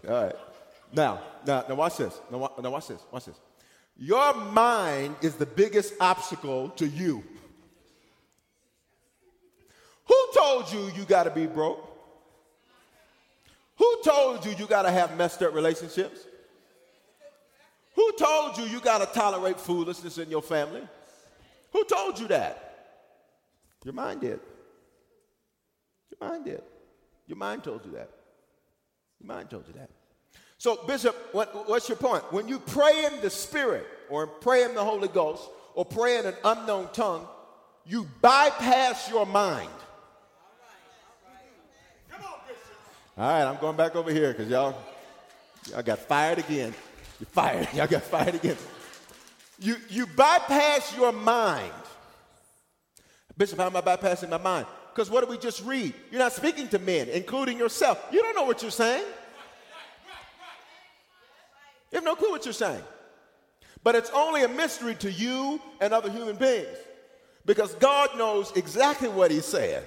All 0.08 0.24
right. 0.24 0.36
Now, 0.94 1.20
now, 1.46 1.66
now 1.68 1.76
watch 1.76 1.98
this. 1.98 2.18
Now, 2.32 2.50
now 2.62 2.70
watch 2.70 2.88
this. 2.88 3.02
Watch 3.12 3.26
this. 3.26 3.36
Your 3.98 4.34
mind 4.36 5.18
is 5.22 5.36
the 5.36 5.46
biggest 5.46 5.96
obstacle 6.00 6.70
to 6.78 6.88
you. 6.88 7.26
Who 10.06 10.28
told 10.34 10.72
you 10.72 10.90
you 10.96 11.04
got 11.04 11.24
to 11.24 11.32
be 11.32 11.46
broke? 11.46 11.93
Who 13.78 14.02
told 14.04 14.46
you 14.46 14.54
you 14.58 14.68
got 14.68 14.84
to 14.84 14.92
have 14.92 15.18
messed 15.18 15.42
up 15.42 15.54
relationships? 15.54 16.22
Who 17.96 18.12
told 18.18 18.58
you 18.58 18.66
you 18.66 18.80
got 18.80 19.00
to 19.00 19.20
tolerate 19.20 19.60
foolishness 19.60 20.18
in 20.18 20.30
your 20.30 20.42
family? 20.42 20.82
Who 21.72 21.84
told 21.86 22.20
you 22.20 22.28
that? 22.28 22.70
Your 23.84 23.94
mind 23.94 24.22
did. 24.22 24.40
Your 26.12 26.30
mind 26.30 26.46
did. 26.46 26.62
Your 27.28 27.38
mind 27.38 27.64
told 27.64 27.86
you 27.86 27.92
that. 27.92 28.10
Your 29.20 29.36
mind 29.36 29.50
told 29.50 29.68
you 29.68 29.74
that. 29.74 29.90
So, 30.58 30.80
Bishop, 30.88 31.16
what, 31.34 31.68
what's 31.68 31.90
your 31.90 31.98
point? 31.98 32.24
When 32.32 32.48
you 32.48 32.60
pray 32.60 33.06
in 33.06 33.22
the 33.22 33.30
Spirit, 33.30 33.86
or 34.10 34.28
pray 34.28 34.64
in 34.64 34.74
the 34.76 34.84
Holy 34.84 35.08
Ghost, 35.08 35.50
or 35.76 35.84
pray 35.84 36.20
in 36.20 36.26
an 36.26 36.36
unknown 36.46 36.90
tongue, 36.94 37.28
you 37.86 38.08
bypass 38.22 39.10
your 39.10 39.26
mind. 39.26 39.70
All 43.18 43.28
right, 43.28 43.44
I'm 43.44 43.60
going 43.60 43.78
back 43.78 43.96
over 43.96 44.12
here 44.12 44.32
because 44.32 44.50
y'all, 44.50 44.76
y'all 45.70 45.84
got 45.84 46.00
fired 46.00 46.40
again. 46.40 46.74
You're 47.20 47.28
fired. 47.28 47.68
Y'all 47.74 47.88
got 47.88 48.04
fired 48.04 48.36
again. 48.36 48.58
You, 49.60 49.78
you 49.90 50.08
bypass 50.08 50.96
your 50.96 51.12
mind 51.12 51.72
Bishop, 53.38 53.58
how 53.58 53.66
am 53.66 53.76
I 53.76 53.82
bypassing 53.82 54.30
my 54.30 54.38
mind? 54.38 54.68
Because 54.94 55.10
what 55.10 55.22
did 55.22 55.30
we 55.30 55.38
just 55.38 55.64
read? 55.66 55.94
You're 56.12 56.20
not 56.20 56.34
speaking 56.34 56.68
to 56.70 56.80
men, 56.80 57.10
including 57.10 57.58
yourself. 57.58 58.04
You 58.12 58.22
don't 58.22 58.36
know 58.36 58.44
what 58.44 58.62
you're 58.62 58.72
saying. 58.72 59.04
You 61.92 61.98
have 61.98 62.04
no 62.04 62.16
clue 62.16 62.30
what 62.30 62.46
you're 62.46 62.54
saying. 62.54 62.84
But 63.84 63.96
it's 63.96 64.12
only 64.12 64.44
a 64.44 64.48
mystery 64.48 64.96
to 64.96 65.12
you 65.12 65.60
and 65.82 65.94
other 65.94 66.12
human 66.12 66.36
beings 66.36 66.78
because 67.46 67.74
God 67.76 68.18
knows 68.18 68.52
exactly 68.56 69.10
what 69.10 69.32
He's 69.32 69.46
saying. 69.46 69.84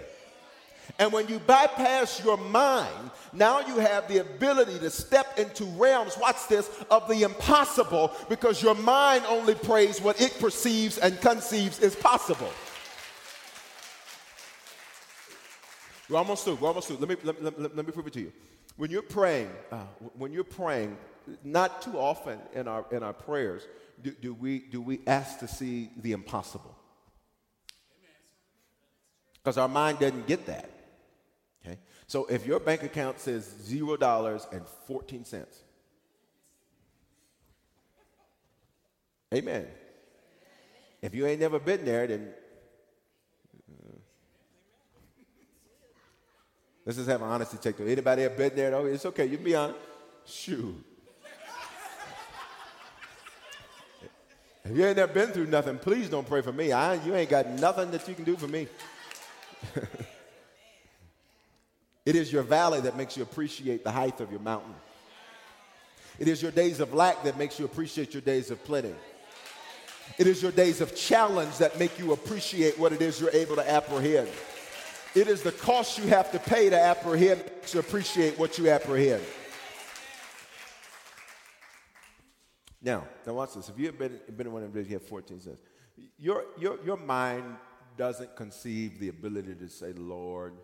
And 0.99 1.13
when 1.13 1.29
you 1.29 1.39
bypass 1.39 2.25
your 2.25 2.39
mind, 2.39 3.11
now 3.33 3.61
you 3.61 3.79
have 3.79 4.09
the 4.09 4.19
ability 4.19 4.79
to 4.79 4.91
step 4.91 5.39
into 5.39 5.65
realms, 5.65 6.17
watch 6.19 6.49
this, 6.49 6.71
of 6.91 7.07
the 7.09 7.23
impossible 7.23 8.13
because 8.29 8.63
your 8.63 8.75
mind 8.75 9.25
only 9.29 9.55
prays 9.55 10.01
what 10.01 10.21
it 10.21 10.39
perceives 10.41 10.97
and 10.97 11.21
conceives 11.21 11.81
is 11.81 11.95
possible. 11.95 12.51
We're 16.09 16.19
almost 16.19 16.45
through. 16.45 16.55
We're 16.57 16.69
almost 16.69 16.89
through. 16.89 16.99
Let 16.99 17.09
me, 17.09 17.17
let, 17.25 17.43
let, 17.43 17.77
let 17.77 17.87
me 17.87 17.93
prove 17.93 18.07
it 18.07 18.13
to 18.15 18.21
you. 18.21 18.33
When 18.77 18.91
you're 18.91 19.03
praying, 19.03 19.51
uh, 19.73 19.85
when 20.17 20.33
you're 20.33 20.45
praying, 20.45 20.97
not 21.43 21.83
too 21.83 21.99
often 21.99 22.39
in 22.55 22.69
our, 22.69 22.87
in 22.91 23.03
our 23.03 23.13
prayers 23.13 23.67
do, 24.03 24.13
do, 24.13 24.33
we, 24.35 24.61
do 24.61 24.81
we 24.81 25.01
ask 25.07 25.41
to 25.41 25.49
see 25.49 25.91
the 25.97 26.13
impossible. 26.13 26.77
Because 29.43 29.59
our 29.59 29.69
mind 29.69 29.99
doesn't 29.99 30.27
get 30.27 30.47
that. 30.47 30.76
So 32.07 32.27
if 32.27 32.47
your 32.47 32.61
bank 32.61 32.83
account 32.83 33.19
says 33.19 33.53
$0.14, 33.69 35.47
amen. 39.35 39.67
If 41.03 41.15
you 41.15 41.27
ain't 41.27 41.41
never 41.41 41.59
been 41.59 41.85
there, 41.85 42.07
then 42.07 42.33
uh, 43.71 43.97
Let's 46.85 46.99
just 46.99 47.09
have 47.09 47.21
an 47.21 47.29
honesty 47.29 47.59
check. 47.61 47.77
Though. 47.77 47.85
Anybody 47.85 48.23
have 48.23 48.37
been 48.37 48.55
there? 48.55 48.87
It's 48.87 49.05
okay. 49.07 49.27
You 49.27 49.39
be 49.39 49.57
honest. 49.57 49.81
Shoot. 50.25 50.85
If 54.65 54.77
you 54.77 54.85
ain't 54.85 54.97
never 54.97 55.13
been 55.13 55.31
through 55.31 55.47
nothing, 55.47 55.79
please 55.79 56.09
don't 56.09 56.27
pray 56.27 56.43
for 56.43 56.53
me. 56.53 56.73
I, 56.73 56.95
you 56.95 57.15
ain't 57.15 57.31
got 57.31 57.49
nothing 57.49 57.91
that 57.93 58.07
you 58.09 58.15
can 58.15 58.25
do 58.25 58.37
for 58.37 58.49
me. 58.49 58.67
it 62.07 62.15
is 62.15 62.33
your 62.33 62.45
valley 62.45 62.81
that 62.81 62.97
makes 62.97 63.17
you 63.17 63.25
appreciate 63.25 63.83
the 63.83 63.91
height 63.91 64.21
of 64.21 64.31
your 64.31 64.41
mountain. 64.41 64.75
It 66.19 66.29
is 66.29 66.41
your 66.41 66.53
days 66.53 66.81
of 66.81 66.95
lack 66.95 67.25
that 67.25 67.37
makes 67.37 67.59
you 67.59 67.65
appreciate 67.65 68.15
your 68.15 68.23
days 68.23 68.51
of 68.51 68.65
plenty. 68.65 68.95
It 70.17 70.27
is 70.29 70.41
your 70.41 70.53
days 70.53 70.81
of 70.81 70.95
challenge 70.95 71.59
that 71.59 71.79
make 71.79 71.99
you 71.99 72.13
appreciate 72.13 72.79
what 72.79 72.93
it 72.93 73.03
is 73.03 73.21
you're 73.21 73.31
able 73.31 73.57
to 73.57 73.71
apprehend. 73.71 74.29
It 75.17 75.29
is 75.29 75.43
the 75.43 75.53
cost 75.53 75.99
you 75.99 76.07
have 76.09 76.31
to 76.33 76.39
pay 76.39 76.71
to 76.71 76.79
apprehend 76.79 77.43
to 77.69 77.81
appreciate 77.81 78.39
what 78.39 78.57
you 78.57 78.71
apprehend. 78.71 79.23
Now, 82.81 83.05
now 83.27 83.35
watch 83.35 83.55
this. 83.55 83.69
If 83.69 83.79
you 83.79 83.87
have 83.87 83.99
been, 83.99 84.21
been 84.37 84.47
in 84.47 84.53
one 84.53 84.63
of 84.63 84.73
these, 84.73 84.87
you 84.87 84.95
have 84.95 85.03
14 85.03 85.41
cents. 85.41 85.61
Your, 86.19 86.45
your, 86.57 86.79
your 86.85 86.97
mind 86.97 87.57
doesn't 87.97 88.37
conceive 88.37 89.01
the 89.01 89.09
ability 89.09 89.55
to 89.57 89.69
say, 89.69 89.93
Lord, 89.93 90.55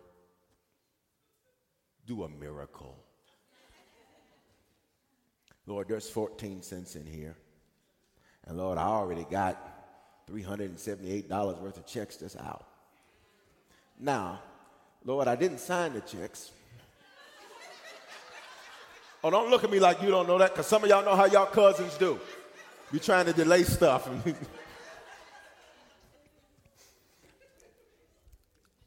do 2.05 2.23
a 2.23 2.29
miracle. 2.29 2.97
Lord, 5.65 5.87
there's 5.87 6.09
14 6.09 6.61
cents 6.61 6.95
in 6.95 7.05
here. 7.05 7.35
And 8.45 8.57
Lord, 8.57 8.77
I 8.77 8.83
already 8.83 9.25
got 9.29 9.57
$378 10.29 11.61
worth 11.61 11.77
of 11.77 11.85
checks 11.85 12.17
that's 12.17 12.35
out. 12.35 12.65
Now, 13.99 14.41
Lord, 15.05 15.27
I 15.27 15.35
didn't 15.35 15.59
sign 15.59 15.93
the 15.93 16.01
checks. 16.01 16.51
Oh, 19.23 19.29
don't 19.29 19.49
look 19.49 19.63
at 19.63 19.71
me 19.71 19.79
like 19.79 20.01
you 20.01 20.09
don't 20.09 20.27
know 20.27 20.37
that, 20.37 20.51
because 20.51 20.67
some 20.67 20.83
of 20.83 20.89
y'all 20.89 21.05
know 21.05 21.15
how 21.15 21.25
y'all 21.25 21.45
cousins 21.45 21.95
do. 21.95 22.19
You're 22.91 22.99
trying 22.99 23.25
to 23.25 23.33
delay 23.33 23.63
stuff. 23.63 24.09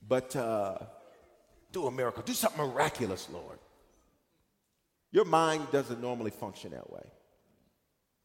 but 0.08 0.36
uh, 0.36 0.76
do 1.77 1.87
a 1.87 1.91
miracle. 1.91 2.22
Do 2.24 2.33
something 2.33 2.66
miraculous, 2.66 3.29
Lord. 3.31 3.59
Your 5.12 5.27
mind 5.27 5.66
doesn't 5.72 6.01
normally 6.01 6.31
function 6.31 6.70
that 6.70 6.91
way. 6.91 7.05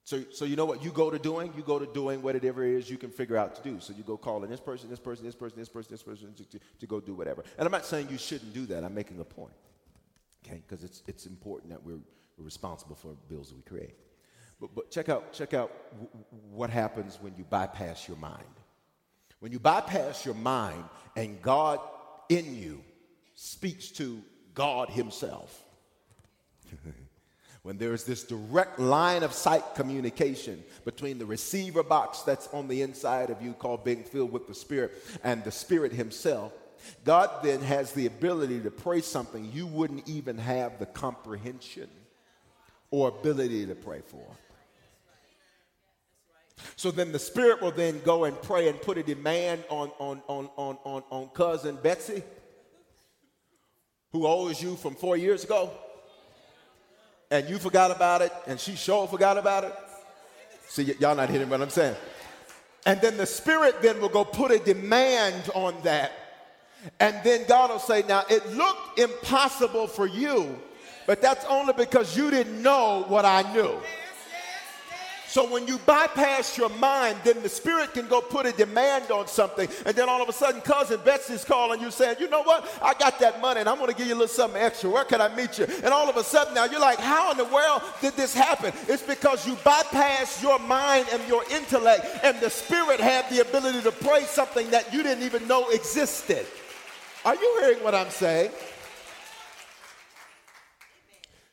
So, 0.03 0.23
so 0.31 0.45
you 0.45 0.55
know 0.55 0.65
what 0.65 0.83
you 0.83 0.91
go 0.91 1.11
to 1.11 1.19
doing? 1.19 1.53
You 1.55 1.63
go 1.63 1.77
to 1.77 1.85
doing 1.85 2.21
whatever 2.21 2.65
it 2.65 2.75
is 2.75 2.89
you 2.89 2.97
can 2.97 3.11
figure 3.11 3.37
out 3.37 3.55
to 3.55 3.61
do. 3.61 3.79
So 3.79 3.93
you 3.93 4.03
go 4.03 4.17
calling 4.17 4.49
this 4.49 4.59
person, 4.59 4.89
this 4.89 4.99
person, 4.99 5.25
this 5.25 5.35
person, 5.35 5.59
this 5.59 5.69
person, 5.69 5.91
this 5.91 6.03
person 6.03 6.33
to, 6.33 6.45
to, 6.45 6.59
to 6.79 6.87
go 6.87 6.99
do 6.99 7.13
whatever. 7.13 7.43
And 7.57 7.65
I'm 7.65 7.71
not 7.71 7.85
saying 7.85 8.07
you 8.09 8.17
shouldn't 8.17 8.53
do 8.53 8.65
that. 8.67 8.83
I'm 8.83 8.95
making 8.95 9.19
a 9.19 9.25
point. 9.25 9.53
Okay? 10.45 10.63
Because 10.67 10.83
it's, 10.83 11.03
it's 11.07 11.25
important 11.25 11.71
that 11.71 11.83
we're, 11.83 11.99
we're 12.37 12.45
responsible 12.45 12.95
for 12.95 13.15
bills 13.29 13.49
that 13.49 13.57
we 13.57 13.63
create. 13.63 13.95
But, 14.59 14.73
but 14.73 14.91
check 14.91 15.09
out, 15.09 15.33
check 15.33 15.53
out 15.53 15.71
w- 15.91 16.09
what 16.51 16.69
happens 16.69 17.19
when 17.21 17.35
you 17.37 17.43
bypass 17.43 18.07
your 18.07 18.17
mind. 18.17 18.55
When 19.39 19.51
you 19.51 19.59
bypass 19.59 20.25
your 20.25 20.35
mind 20.35 20.85
and 21.15 21.41
God 21.41 21.79
in 22.29 22.55
you 22.55 22.83
speaks 23.43 23.87
to 23.89 24.21
God 24.53 24.89
Himself. 24.89 25.63
when 27.63 27.79
there's 27.79 28.03
this 28.03 28.23
direct 28.23 28.79
line 28.79 29.23
of 29.23 29.33
sight 29.33 29.63
communication 29.73 30.63
between 30.85 31.17
the 31.17 31.25
receiver 31.25 31.81
box 31.81 32.21
that's 32.21 32.47
on 32.49 32.67
the 32.67 32.83
inside 32.83 33.31
of 33.31 33.41
you, 33.41 33.53
called 33.53 33.83
being 33.83 34.03
filled 34.03 34.31
with 34.31 34.47
the 34.47 34.53
Spirit, 34.53 34.91
and 35.23 35.43
the 35.43 35.51
Spirit 35.51 35.91
Himself, 35.91 36.53
God 37.03 37.31
then 37.41 37.61
has 37.61 37.93
the 37.93 38.05
ability 38.05 38.59
to 38.59 38.69
pray 38.69 39.01
something 39.01 39.51
you 39.51 39.65
wouldn't 39.65 40.07
even 40.07 40.37
have 40.37 40.77
the 40.77 40.85
comprehension 40.85 41.89
or 42.91 43.07
ability 43.07 43.65
to 43.65 43.73
pray 43.73 44.01
for. 44.05 44.25
So 46.75 46.91
then 46.91 47.11
the 47.11 47.17
Spirit 47.17 47.59
will 47.59 47.71
then 47.71 48.01
go 48.01 48.25
and 48.25 48.39
pray 48.43 48.69
and 48.69 48.79
put 48.79 48.99
a 48.99 49.03
demand 49.03 49.63
on, 49.67 49.89
on, 49.97 50.21
on, 50.27 50.47
on, 50.57 50.77
on, 50.83 51.03
on 51.09 51.29
cousin 51.29 51.79
Betsy, 51.81 52.21
who 54.11 54.27
owes 54.27 54.61
you 54.61 54.75
from 54.75 54.95
four 54.95 55.17
years 55.17 55.43
ago, 55.43 55.71
and 57.29 57.49
you 57.49 57.57
forgot 57.57 57.91
about 57.91 58.21
it, 58.21 58.31
and 58.47 58.59
she 58.59 58.75
sure 58.75 59.07
forgot 59.07 59.37
about 59.37 59.63
it. 59.63 59.73
See, 60.67 60.83
y- 60.83 60.95
y'all 60.99 61.15
not 61.15 61.29
hearing 61.29 61.49
what 61.49 61.61
I'm 61.61 61.69
saying. 61.69 61.95
And 62.85 62.99
then 63.01 63.15
the 63.17 63.25
Spirit 63.25 63.81
then 63.81 64.01
will 64.01 64.09
go 64.09 64.25
put 64.25 64.51
a 64.51 64.59
demand 64.59 65.49
on 65.53 65.75
that. 65.83 66.11
And 66.99 67.15
then 67.23 67.45
God 67.47 67.69
will 67.69 67.79
say, 67.79 68.03
Now 68.07 68.23
it 68.29 68.45
looked 68.53 68.99
impossible 68.99 69.87
for 69.87 70.07
you, 70.07 70.57
but 71.05 71.21
that's 71.21 71.45
only 71.45 71.73
because 71.73 72.17
you 72.17 72.31
didn't 72.31 72.61
know 72.61 73.05
what 73.07 73.23
I 73.23 73.53
knew. 73.53 73.79
So 75.31 75.49
when 75.49 75.65
you 75.65 75.77
bypass 75.85 76.57
your 76.57 76.67
mind, 76.67 77.19
then 77.23 77.41
the 77.41 77.47
spirit 77.47 77.93
can 77.93 78.09
go 78.09 78.19
put 78.19 78.45
a 78.45 78.51
demand 78.51 79.11
on 79.11 79.27
something, 79.27 79.69
and 79.85 79.95
then 79.95 80.09
all 80.09 80.21
of 80.21 80.27
a 80.27 80.33
sudden, 80.33 80.59
cousin 80.59 80.99
Betsy's 81.05 81.45
calling 81.45 81.79
you 81.79 81.89
saying, 81.89 82.17
"You 82.19 82.27
know 82.27 82.43
what? 82.43 82.67
I 82.81 82.93
got 82.95 83.17
that 83.19 83.39
money, 83.39 83.61
and 83.61 83.69
I'm 83.69 83.77
going 83.77 83.89
to 83.89 83.95
give 83.95 84.07
you 84.07 84.13
a 84.13 84.19
little 84.19 84.27
something 84.27 84.61
extra. 84.61 84.89
Where 84.89 85.05
can 85.05 85.21
I 85.21 85.33
meet 85.33 85.57
you?" 85.57 85.67
And 85.85 85.93
all 85.93 86.09
of 86.09 86.17
a 86.17 86.23
sudden, 86.25 86.53
now 86.53 86.65
you're 86.65 86.81
like, 86.81 86.99
"How 86.99 87.31
in 87.31 87.37
the 87.37 87.45
world 87.45 87.81
did 88.01 88.17
this 88.17 88.33
happen?" 88.33 88.73
It's 88.89 89.03
because 89.03 89.47
you 89.47 89.55
bypass 89.63 90.43
your 90.43 90.59
mind 90.59 91.07
and 91.13 91.25
your 91.29 91.45
intellect, 91.49 92.05
and 92.23 92.37
the 92.41 92.49
spirit 92.49 92.99
had 92.99 93.29
the 93.29 93.39
ability 93.39 93.83
to 93.83 93.91
pray 93.93 94.25
something 94.25 94.69
that 94.71 94.93
you 94.93 95.01
didn't 95.01 95.23
even 95.23 95.47
know 95.47 95.69
existed. 95.69 96.45
Are 97.23 97.35
you 97.35 97.57
hearing 97.61 97.81
what 97.85 97.95
I'm 97.95 98.09
saying? 98.09 98.51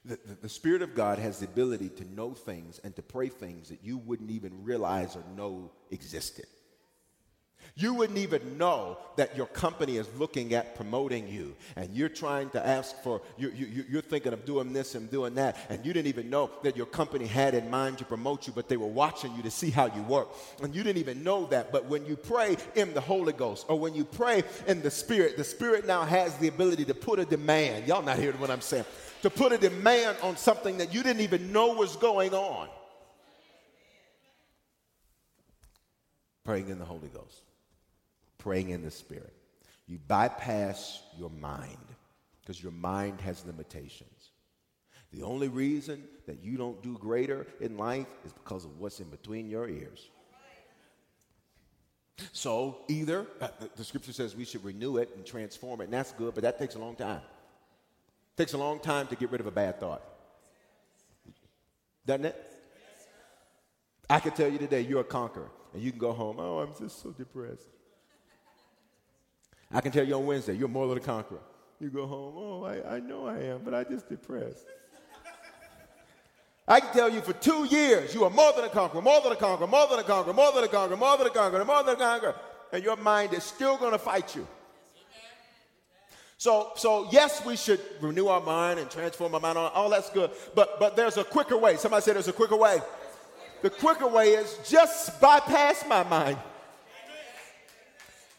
The, 0.09 0.19
the, 0.41 0.49
Spirit 0.49 0.81
of 0.81 0.95
God 0.95 1.19
has 1.19 1.41
the 1.41 1.45
ability 1.45 1.91
to 1.91 2.15
know 2.15 2.33
things 2.33 2.81
and 2.83 2.97
to 2.97 3.03
pray 3.03 3.29
things 3.29 3.69
that 3.69 3.81
you 3.85 3.99
wouldn't 3.99 4.31
even 4.31 4.65
realize 4.65 5.15
or 5.15 5.23
know 5.37 5.71
existed. 5.91 6.47
You 7.75 7.95
wouldn't 7.95 8.19
even 8.19 8.59
know 8.59 8.99
that 9.17 9.37
your 9.37 9.47
company 9.47 9.99
is 9.99 10.09
looking 10.19 10.55
at 10.55 10.75
promoting 10.75 11.29
you, 11.29 11.55
and 11.77 11.95
you're 11.95 12.09
trying 12.09 12.51
to 12.51 12.67
ask 12.67 12.97
for, 13.03 13.21
you, 13.37 13.51
you, 13.51 13.85
you're 13.89 14.03
thinking 14.03 14.33
of 14.33 14.45
doing 14.45 14.73
this 14.73 14.95
and 14.95 15.11
doing 15.11 15.35
that, 15.35 15.57
and 15.69 15.85
you 15.85 15.93
didn't 15.93 16.09
even 16.09 16.31
know 16.31 16.51
that 16.63 16.77
your 16.77 16.87
company 16.87 17.27
had 17.27 17.55
in 17.55 17.71
mind 17.71 17.99
to 17.99 18.05
promote 18.05 18.47
you, 18.47 18.53
but 18.53 18.69
they 18.69 18.77
were 18.77 18.87
watching 18.87 19.33
you 19.37 19.43
to 19.43 19.51
see 19.51 19.71
how 19.71 19.87
you 19.95 20.03
work. 20.03 20.29
And 20.63 20.75
you 20.75 20.83
didn't 20.83 20.99
even 20.99 21.23
know 21.23 21.47
that. 21.47 21.71
But 21.71 21.85
when 21.85 22.07
you 22.07 22.17
pray 22.17 22.57
in 22.75 22.95
the 22.95 23.01
Holy 23.01 23.33
Ghost, 23.33 23.67
or 23.69 23.79
when 23.79 23.95
you 23.95 24.05
pray 24.05 24.43
in 24.67 24.83
the 24.83 24.91
Spirit, 24.91 25.37
the 25.37 25.45
Spirit 25.45 25.87
now 25.87 26.05
has 26.05 26.37
the 26.39 26.49
ability 26.49 26.87
to 26.87 26.95
put 26.95 27.19
a 27.19 27.25
demand. 27.25 27.87
Y'all 27.87 28.03
not 28.03 28.19
hearing 28.19 28.41
what 28.41 28.51
I'm 28.51 28.63
saying 28.63 28.87
to 29.23 29.31
put 29.31 29.53
a 29.53 29.59
demand 29.59 30.17
on 30.23 30.37
something 30.37 30.79
that 30.79 30.95
you 30.95 31.03
didn't 31.03 31.23
even 31.23 31.53
know 31.53 31.75
was 31.75 31.97
going 31.97 32.35
on. 32.35 32.69
Praying 36.45 36.69
in 36.69 36.79
the 36.79 36.85
Holy 36.85 37.09
Ghost, 37.09 37.43
praying 38.39 38.71
in 38.71 38.83
the 38.83 38.91
Spirit. 38.91 39.35
You 39.87 39.99
bypass 40.07 41.03
your 41.19 41.31
mind 41.31 41.77
because 42.41 42.63
your 42.63 42.73
mind 42.73 43.21
has 43.21 43.45
limitations. 43.45 44.31
The 45.13 45.23
only 45.23 45.49
reason 45.49 46.05
that 46.27 46.43
you 46.43 46.57
don't 46.57 46.83
do 46.83 46.97
greater 46.99 47.47
in 47.61 47.77
life 47.77 48.07
is 48.25 48.33
because 48.33 48.65
of 48.65 48.79
what's 48.79 49.01
in 49.01 49.09
between 49.09 49.49
your 49.49 49.69
ears. 49.69 50.11
So, 52.33 52.79
either 52.89 53.27
uh, 53.41 53.49
the 53.77 53.85
scripture 53.85 54.13
says 54.13 54.35
we 54.35 54.45
should 54.45 54.65
renew 54.65 54.97
it 54.97 55.11
and 55.15 55.25
transform 55.25 55.81
it, 55.81 55.85
and 55.85 55.93
that's 55.93 56.13
good, 56.13 56.35
but 56.35 56.43
that 56.43 56.59
takes 56.59 56.75
a 56.75 56.79
long 56.79 56.97
time. 56.97 57.21
Takes 58.39 58.53
a 58.53 58.59
long 58.59 58.79
time 58.79 59.09
to 59.09 59.17
get 59.17 59.33
rid 59.33 59.41
of 59.41 59.49
a 59.49 59.51
bad 59.51 59.81
thought. 59.81 60.01
Doesn't 62.07 62.27
it? 62.27 62.53
I 64.09 64.21
can 64.21 64.31
tell 64.31 64.49
you 64.49 64.59
today 64.59 64.81
you're 64.83 65.01
a 65.01 65.05
conqueror, 65.05 65.51
and 65.75 65.83
you 65.83 65.91
can 65.91 65.99
go 65.99 66.13
home, 66.13 66.37
oh, 66.39 66.61
I'm 66.61 66.71
just 66.79 67.03
so 67.03 67.11
depressed. 67.11 67.67
I 69.73 69.81
can 69.81 69.91
tell 69.91 70.07
you 70.07 70.15
on 70.15 70.25
Wednesday, 70.25 70.55
you're 70.55 70.69
more 70.69 70.87
than 70.87 70.99
a 70.99 71.01
conqueror. 71.01 71.41
You 71.81 71.91
go 71.91 72.07
home, 72.07 72.35
oh, 72.37 72.63
I, 72.63 72.97
I 72.97 73.01
know 73.01 73.27
I 73.27 73.39
am, 73.39 73.63
but 73.65 73.75
I 73.75 73.83
just 73.83 74.09
depressed. 74.09 74.65
I 76.69 76.79
can 76.79 76.93
tell 76.93 77.09
you 77.09 77.21
for 77.23 77.33
two 77.33 77.65
years, 77.65 78.15
you 78.15 78.23
are 78.23 78.31
more 78.31 78.53
than 78.53 78.67
a 78.67 78.69
conqueror, 78.69 79.03
more 79.03 79.21
than 79.21 79.33
a 79.33 79.37
conqueror, 79.37 79.67
more 79.67 79.89
than 79.89 79.99
a 79.99 80.05
conqueror, 80.05 80.33
more 80.33 80.53
than 80.53 80.63
a 80.63 80.69
conqueror, 80.69 80.97
more 80.97 81.17
than 81.17 81.27
a 81.27 81.31
conqueror, 81.31 81.65
more 81.65 81.83
than 81.83 81.97
a 81.97 81.99
conqueror, 81.99 82.37
and 82.73 82.85
your 82.85 82.97
mind 82.97 83.35
is 83.35 83.43
still 83.43 83.77
going 83.77 83.93
to 83.93 83.99
fight 83.99 84.37
you. 84.37 84.47
So, 86.39 86.73
so 86.77 87.09
yes, 87.11 87.45
we 87.45 87.57
should 87.57 87.81
renew 88.01 88.29
our 88.29 88.41
mind 88.41 88.79
and 88.79 88.91
transform 88.91 89.35
our 89.35 89.41
mind. 89.41 89.59
All 89.59 89.91
that's 89.91 90.09
good, 90.11 90.31
but 90.55 90.79
but 90.79 90.97
there's 90.97 91.17
a 91.17 91.25
quicker 91.25 91.59
way. 91.59 91.77
Somebody 91.77 92.03
said 92.03 92.15
there's 92.15 92.29
a 92.29 92.33
quicker 92.33 92.57
way. 92.57 92.81
The 93.61 93.71
quicker 93.71 94.07
way 94.07 94.31
is 94.31 94.57
just 94.67 95.21
bypass 95.21 95.85
my 95.89 96.05
mind. 96.05 96.39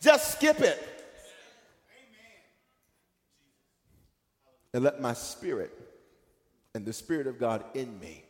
Just 0.01 0.31
skip 0.31 0.61
it. 0.61 0.81
And 4.73 4.83
let 4.83 5.01
my 5.01 5.13
spirit 5.13 5.71
and 6.75 6.85
the 6.85 6.93
Spirit 6.93 7.27
of 7.27 7.39
God 7.39 7.63
in 7.73 7.99
me 7.99 8.23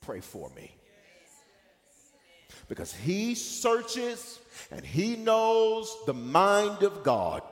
pray 0.00 0.20
for 0.20 0.50
me. 0.50 0.74
Because 2.68 2.92
He 2.92 3.34
searches 3.34 4.40
and 4.70 4.84
He 4.84 5.16
knows 5.16 5.94
the 6.06 6.14
mind 6.14 6.82
of 6.82 7.04
God. 7.04 7.42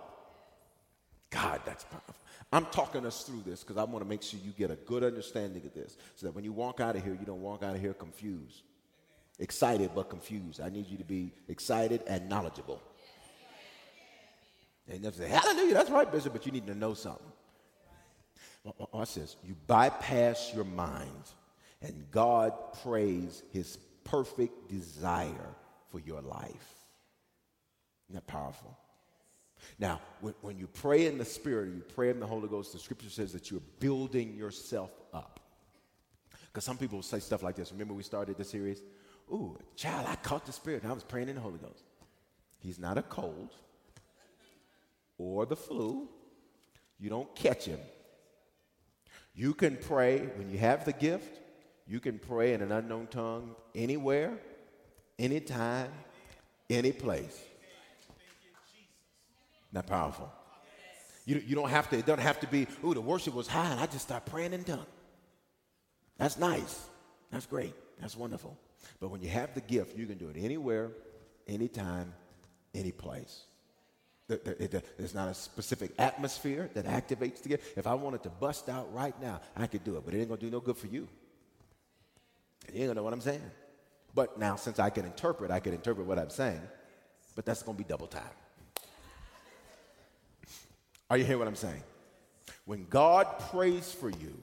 God, 1.30 1.60
that's 1.64 1.84
powerful. 1.84 2.14
I'm 2.52 2.66
talking 2.66 3.04
us 3.04 3.24
through 3.24 3.42
this 3.44 3.62
because 3.62 3.76
I 3.76 3.84
want 3.84 4.02
to 4.02 4.08
make 4.08 4.22
sure 4.22 4.40
you 4.42 4.52
get 4.52 4.70
a 4.70 4.76
good 4.76 5.04
understanding 5.04 5.62
of 5.66 5.74
this 5.74 5.96
so 6.16 6.26
that 6.26 6.34
when 6.34 6.44
you 6.44 6.52
walk 6.52 6.80
out 6.80 6.96
of 6.96 7.04
here, 7.04 7.12
you 7.18 7.26
don't 7.26 7.42
walk 7.42 7.62
out 7.62 7.74
of 7.74 7.80
here 7.80 7.92
confused. 7.92 8.62
Excited 9.38 9.90
but 9.94 10.08
confused. 10.08 10.60
I 10.60 10.70
need 10.70 10.86
you 10.86 10.96
to 10.96 11.04
be 11.04 11.32
excited 11.48 12.02
and 12.06 12.28
knowledgeable. 12.28 12.80
And 14.88 15.04
you 15.04 15.10
say, 15.12 15.28
Hallelujah, 15.28 15.74
that's 15.74 15.90
right, 15.90 16.10
Bishop, 16.10 16.32
but 16.32 16.46
you 16.46 16.52
need 16.52 16.66
to 16.66 16.74
know 16.74 16.94
something. 16.94 17.26
Watch 18.92 19.14
this. 19.14 19.36
You 19.44 19.54
bypass 19.66 20.52
your 20.54 20.64
mind, 20.64 21.32
and 21.82 22.06
God 22.10 22.52
prays 22.82 23.42
his 23.52 23.78
perfect 24.04 24.68
desire 24.68 25.54
for 25.90 26.00
your 26.00 26.20
life. 26.20 26.74
Isn't 28.08 28.14
that 28.14 28.26
powerful? 28.26 28.76
Now, 29.78 30.00
when, 30.20 30.34
when 30.40 30.58
you 30.58 30.66
pray 30.66 31.06
in 31.06 31.18
the 31.18 31.24
Spirit, 31.24 31.74
you 31.74 31.82
pray 31.94 32.10
in 32.10 32.20
the 32.20 32.26
Holy 32.26 32.48
Ghost, 32.48 32.72
the 32.72 32.78
scripture 32.78 33.10
says 33.10 33.32
that 33.32 33.50
you're 33.50 33.62
building 33.80 34.34
yourself 34.34 34.90
up. 35.12 35.40
Because 36.46 36.64
some 36.64 36.78
people 36.78 37.02
say 37.02 37.20
stuff 37.20 37.42
like 37.42 37.56
this. 37.56 37.72
Remember, 37.72 37.94
we 37.94 38.02
started 38.02 38.36
the 38.36 38.44
series? 38.44 38.82
Ooh, 39.30 39.58
child, 39.76 40.06
I 40.08 40.16
caught 40.16 40.46
the 40.46 40.52
Spirit, 40.52 40.82
and 40.82 40.90
I 40.90 40.94
was 40.94 41.04
praying 41.04 41.28
in 41.28 41.34
the 41.34 41.40
Holy 41.40 41.58
Ghost. 41.58 41.84
He's 42.58 42.78
not 42.78 42.98
a 42.98 43.02
cold 43.02 43.50
or 45.18 45.46
the 45.46 45.56
flu. 45.56 46.08
You 46.98 47.10
don't 47.10 47.32
catch 47.34 47.64
him. 47.64 47.80
You 49.34 49.54
can 49.54 49.76
pray 49.76 50.28
when 50.36 50.50
you 50.50 50.58
have 50.58 50.84
the 50.84 50.92
gift, 50.92 51.40
you 51.86 52.00
can 52.00 52.18
pray 52.18 52.54
in 52.54 52.62
an 52.62 52.72
unknown 52.72 53.06
tongue 53.06 53.54
anywhere, 53.74 54.38
anytime, 55.18 55.92
any 56.68 56.92
place. 56.92 57.40
Not 59.72 59.86
powerful. 59.86 60.32
You, 61.24 61.42
you 61.46 61.54
don't 61.54 61.68
have 61.68 61.90
to, 61.90 61.98
it 61.98 62.06
doesn't 62.06 62.22
have 62.22 62.40
to 62.40 62.46
be, 62.46 62.66
ooh, 62.84 62.94
the 62.94 63.00
worship 63.00 63.34
was 63.34 63.46
high 63.46 63.70
and 63.70 63.78
I 63.78 63.86
just 63.86 64.06
start 64.06 64.24
praying 64.24 64.54
in 64.54 64.64
tongue. 64.64 64.86
That's 66.16 66.38
nice. 66.38 66.86
That's 67.30 67.46
great. 67.46 67.74
That's 68.00 68.16
wonderful. 68.16 68.56
But 69.00 69.10
when 69.10 69.20
you 69.20 69.28
have 69.28 69.54
the 69.54 69.60
gift, 69.60 69.96
you 69.96 70.06
can 70.06 70.16
do 70.16 70.28
it 70.30 70.36
anywhere, 70.38 70.90
anytime, 71.46 72.14
any 72.74 72.92
place. 72.92 73.44
There's 74.28 75.14
not 75.14 75.28
a 75.28 75.34
specific 75.34 75.92
atmosphere 75.98 76.70
that 76.74 76.84
activates 76.84 77.42
the 77.42 77.50
gift. 77.50 77.78
If 77.78 77.86
I 77.86 77.94
wanted 77.94 78.22
to 78.24 78.30
bust 78.30 78.68
out 78.68 78.92
right 78.92 79.18
now, 79.22 79.40
I 79.56 79.66
could 79.66 79.84
do 79.84 79.96
it, 79.96 80.04
but 80.04 80.14
it 80.14 80.18
ain't 80.18 80.28
gonna 80.28 80.40
do 80.40 80.50
no 80.50 80.60
good 80.60 80.76
for 80.76 80.86
you. 80.86 81.08
You 82.72 82.80
ain't 82.80 82.88
gonna 82.88 82.94
know 82.94 83.02
what 83.02 83.12
I'm 83.12 83.20
saying. 83.20 83.50
But 84.14 84.38
now, 84.38 84.56
since 84.56 84.78
I 84.78 84.90
can 84.90 85.06
interpret, 85.06 85.50
I 85.50 85.60
can 85.60 85.72
interpret 85.72 86.06
what 86.06 86.18
I'm 86.18 86.30
saying, 86.30 86.60
but 87.36 87.46
that's 87.46 87.62
gonna 87.62 87.78
be 87.78 87.84
double 87.84 88.06
time. 88.06 88.22
Are 91.10 91.16
you 91.16 91.24
hearing 91.24 91.40
what 91.40 91.48
I'm 91.48 91.56
saying? 91.56 91.82
When 92.64 92.86
God 92.88 93.26
prays 93.50 93.92
for 93.92 94.10
you, 94.10 94.36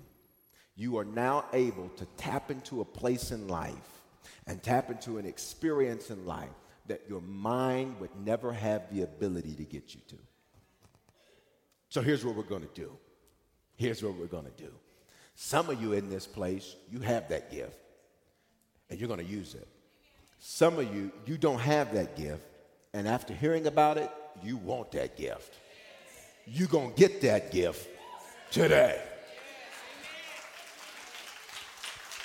you 0.75 0.97
are 0.97 1.05
now 1.05 1.45
able 1.53 1.89
to 1.89 2.05
tap 2.17 2.51
into 2.51 2.81
a 2.81 2.85
place 2.85 3.31
in 3.31 3.47
life 3.47 4.03
and 4.47 4.61
tap 4.61 4.89
into 4.89 5.17
an 5.17 5.25
experience 5.25 6.09
in 6.09 6.25
life 6.25 6.49
that 6.87 7.01
your 7.07 7.21
mind 7.21 7.99
would 7.99 8.15
never 8.23 8.51
have 8.51 8.93
the 8.93 9.01
ability 9.01 9.53
to 9.55 9.63
get 9.63 9.95
you 9.95 10.01
to. 10.09 10.17
So 11.89 12.01
here's 12.01 12.25
what 12.25 12.35
we're 12.35 12.43
going 12.43 12.67
to 12.67 12.73
do. 12.73 12.91
Here's 13.75 14.03
what 14.03 14.15
we're 14.15 14.25
going 14.25 14.45
to 14.45 14.63
do. 14.63 14.71
Some 15.35 15.69
of 15.69 15.81
you 15.81 15.93
in 15.93 16.09
this 16.09 16.25
place, 16.25 16.75
you 16.91 16.99
have 16.99 17.29
that 17.29 17.51
gift 17.51 17.77
and 18.89 18.99
you're 18.99 19.07
going 19.07 19.25
to 19.25 19.25
use 19.25 19.55
it. 19.55 19.67
Some 20.39 20.77
of 20.79 20.93
you, 20.93 21.11
you 21.25 21.37
don't 21.37 21.59
have 21.59 21.93
that 21.93 22.15
gift, 22.15 22.43
and 22.93 23.07
after 23.07 23.33
hearing 23.33 23.67
about 23.67 23.97
it, 23.97 24.11
you 24.43 24.57
want 24.57 24.91
that 24.91 25.17
gift. 25.17 25.55
You're 26.47 26.67
going 26.67 26.93
to 26.93 26.95
get 26.95 27.21
that 27.21 27.51
gift 27.51 27.89
today. 28.51 29.01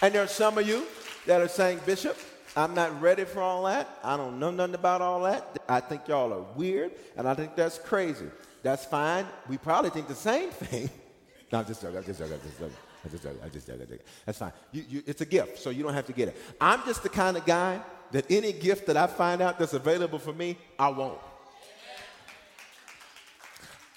And 0.03 0.15
there 0.15 0.23
are 0.23 0.29
some 0.29 0.59
of 0.59 0.67
you 0.67 0.87
that 1.27 1.41
are 1.41 1.49
saying, 1.49 1.81
Bishop, 1.85 2.17
I'm 2.57 2.75
not 2.75 3.01
ready 3.01 3.25
for 3.25 3.41
all 3.41 3.65
that. 3.65 3.99
I 4.03 4.17
don't 4.17 4.39
know 4.39 4.51
nothing 4.51 4.75
about 4.75 5.03
all 5.03 5.23
that. 5.23 5.59
I 5.69 5.81
think 5.81 6.09
y'all 6.09 6.33
are 6.33 6.45
weird, 6.57 6.93
and 7.17 7.29
I 7.29 7.35
think 7.35 7.55
that's 7.55 7.79
crazy. 7.79 8.27
That's 8.63 8.85
fine. 8.85 9.27
We 9.49 9.57
probably 9.59 9.91
think 9.91 10.09
the 10.09 10.15
same 10.15 10.51
thing. 10.51 10.91
no, 11.53 11.61
I'm 11.61 11.67
just 11.67 11.83
joking. 11.83 11.99
I'm 11.99 12.05
just 12.05 12.19
joking. 12.19 12.35
I'm 12.35 12.41
just 12.41 12.59
joking. 12.59 12.77
I 13.03 13.49
just, 13.49 13.67
just, 13.67 13.81
I 13.81 13.85
just, 13.85 14.03
That's 14.27 14.39
fine. 14.39 14.53
You, 14.73 14.85
you, 14.89 15.03
it's 15.07 15.21
a 15.21 15.27
gift, 15.27 15.59
so 15.59 15.71
you 15.71 15.83
don't 15.83 15.95
have 15.95 16.07
to 16.07 16.13
get 16.13 16.29
it. 16.29 16.37
I'm 16.61 16.85
just 16.85 17.03
the 17.03 17.09
kind 17.09 17.37
of 17.37 17.47
guy 17.47 17.81
that 18.13 18.31
any 18.31 18.53
gift 18.53 18.87
that 18.87 18.97
I 18.97 19.07
find 19.07 19.41
out 19.41 19.59
that's 19.59 19.73
available 19.73 20.19
for 20.19 20.33
me, 20.33 20.59
I 20.79 20.89
want. 20.89 21.19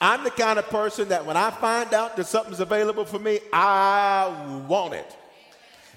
I'm 0.04 0.26
the 0.26 0.32
kind 0.32 0.60
of 0.60 0.70
person 0.70 1.08
that 1.10 1.26
when 1.26 1.38
I 1.38 1.49
find 1.49 1.93
out 1.93 2.18
that 2.18 2.26
something's 2.26 2.60
available 2.60 3.06
for 3.06 3.20
me, 3.20 3.39
I 3.54 4.66
want 4.68 4.95
it. 4.95 5.18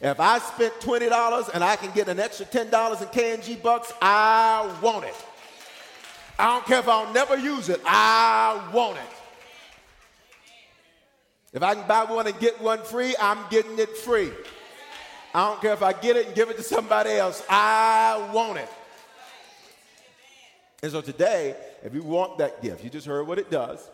If 0.01 0.21
I 0.21 0.39
spent 0.39 0.75
$20 0.75 1.51
and 1.53 1.65
I 1.65 1.75
can 1.75 1.91
get 1.91 2.07
an 2.07 2.21
extra 2.21 2.47
$10 2.47 3.03
in 3.03 3.09
K&G 3.09 3.57
bucks, 3.57 3.93
I 4.01 4.73
want 4.81 5.07
it. 5.07 5.15
I 6.39 6.53
don't 6.53 6.65
care 6.67 6.79
if 6.79 6.87
I'll 6.87 7.13
never 7.13 7.37
use 7.37 7.69
it, 7.69 7.81
I 7.85 8.71
want 8.73 8.97
it. 8.97 9.03
If 11.53 11.65
I 11.65 11.75
can 11.75 11.89
buy 11.89 12.05
one 12.05 12.29
and 12.29 12.39
get 12.39 12.61
one 12.61 12.85
free, 12.85 13.17
I'm 13.21 13.41
getting 13.51 13.77
it 13.77 13.97
free. 13.97 14.31
I 15.35 15.49
don't 15.49 15.61
care 15.61 15.73
if 15.73 15.83
I 15.83 15.93
get 15.93 16.15
it 16.15 16.27
and 16.27 16.35
give 16.37 16.49
it 16.49 16.57
to 16.59 16.63
somebody 16.63 17.11
else. 17.11 17.43
I 17.51 18.31
want 18.33 18.59
it. 18.59 18.69
And 20.85 20.93
so 20.93 21.01
today, 21.01 21.57
if 21.83 21.93
you 21.93 22.05
want 22.05 22.39
that 22.39 22.63
gift, 22.63 22.85
you 22.85 22.91
just 22.91 23.09
heard 23.09 23.27
what 23.27 23.41
it 23.41 23.51
does. 23.51 23.91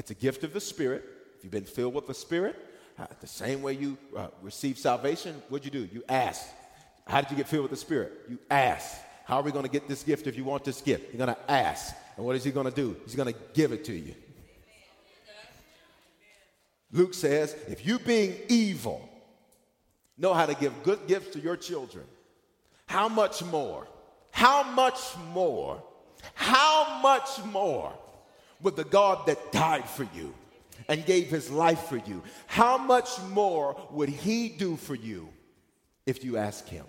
It's 0.00 0.10
a 0.10 0.14
gift 0.14 0.44
of 0.44 0.54
the 0.54 0.60
Spirit. 0.62 1.04
If 1.36 1.44
you've 1.44 1.52
been 1.52 1.64
filled 1.64 1.92
with 1.92 2.06
the 2.06 2.14
Spirit, 2.14 2.56
uh, 2.98 3.04
the 3.20 3.26
same 3.26 3.60
way 3.60 3.74
you 3.74 3.98
uh, 4.16 4.28
receive 4.40 4.78
salvation, 4.78 5.42
what'd 5.50 5.66
you 5.66 5.70
do? 5.70 5.86
You 5.92 6.02
ask. 6.08 6.46
How 7.06 7.20
did 7.20 7.30
you 7.30 7.36
get 7.36 7.46
filled 7.46 7.64
with 7.64 7.70
the 7.70 7.76
Spirit? 7.76 8.10
You 8.26 8.38
ask. 8.50 8.96
How 9.26 9.36
are 9.36 9.42
we 9.42 9.52
going 9.52 9.66
to 9.66 9.70
get 9.70 9.88
this 9.88 10.02
gift 10.02 10.26
if 10.26 10.38
you 10.38 10.44
want 10.44 10.64
this 10.64 10.80
gift? 10.80 11.12
You're 11.12 11.26
going 11.26 11.36
to 11.36 11.50
ask. 11.50 11.94
And 12.16 12.24
what 12.24 12.34
is 12.34 12.44
He 12.44 12.50
going 12.50 12.64
to 12.64 12.74
do? 12.74 12.96
He's 13.04 13.14
going 13.14 13.30
to 13.30 13.38
give 13.52 13.72
it 13.72 13.84
to 13.84 13.92
you. 13.92 14.14
Luke 16.92 17.12
says, 17.12 17.54
if 17.68 17.86
you 17.86 17.98
being 17.98 18.36
evil 18.48 19.06
know 20.16 20.32
how 20.32 20.46
to 20.46 20.54
give 20.54 20.82
good 20.82 21.06
gifts 21.08 21.34
to 21.34 21.40
your 21.40 21.58
children, 21.58 22.06
how 22.86 23.10
much 23.10 23.44
more, 23.44 23.86
how 24.30 24.62
much 24.62 24.98
more, 25.34 25.82
how 26.32 27.00
much 27.02 27.44
more 27.44 27.92
would 28.62 28.76
the 28.76 28.84
God 28.84 29.26
that 29.26 29.52
died 29.52 29.88
for 29.88 30.06
you 30.14 30.34
and 30.88 31.04
gave 31.06 31.28
his 31.28 31.50
life 31.50 31.84
for 31.84 31.98
you, 31.98 32.22
how 32.46 32.78
much 32.78 33.08
more 33.30 33.76
would 33.90 34.08
he 34.08 34.48
do 34.48 34.76
for 34.76 34.94
you 34.94 35.28
if 36.06 36.24
you 36.24 36.36
ask 36.36 36.66
him? 36.68 36.86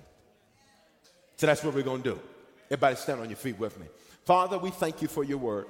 So 1.37 1.47
that's 1.47 1.63
what 1.63 1.73
we're 1.73 1.81
going 1.81 2.03
to 2.03 2.11
do. 2.11 2.19
Everybody 2.65 2.95
stand 2.95 3.19
on 3.19 3.29
your 3.29 3.37
feet 3.37 3.59
with 3.59 3.79
me. 3.79 3.87
Father, 4.25 4.57
we 4.57 4.69
thank 4.69 5.01
you 5.01 5.07
for 5.07 5.23
your 5.23 5.39
word. 5.39 5.65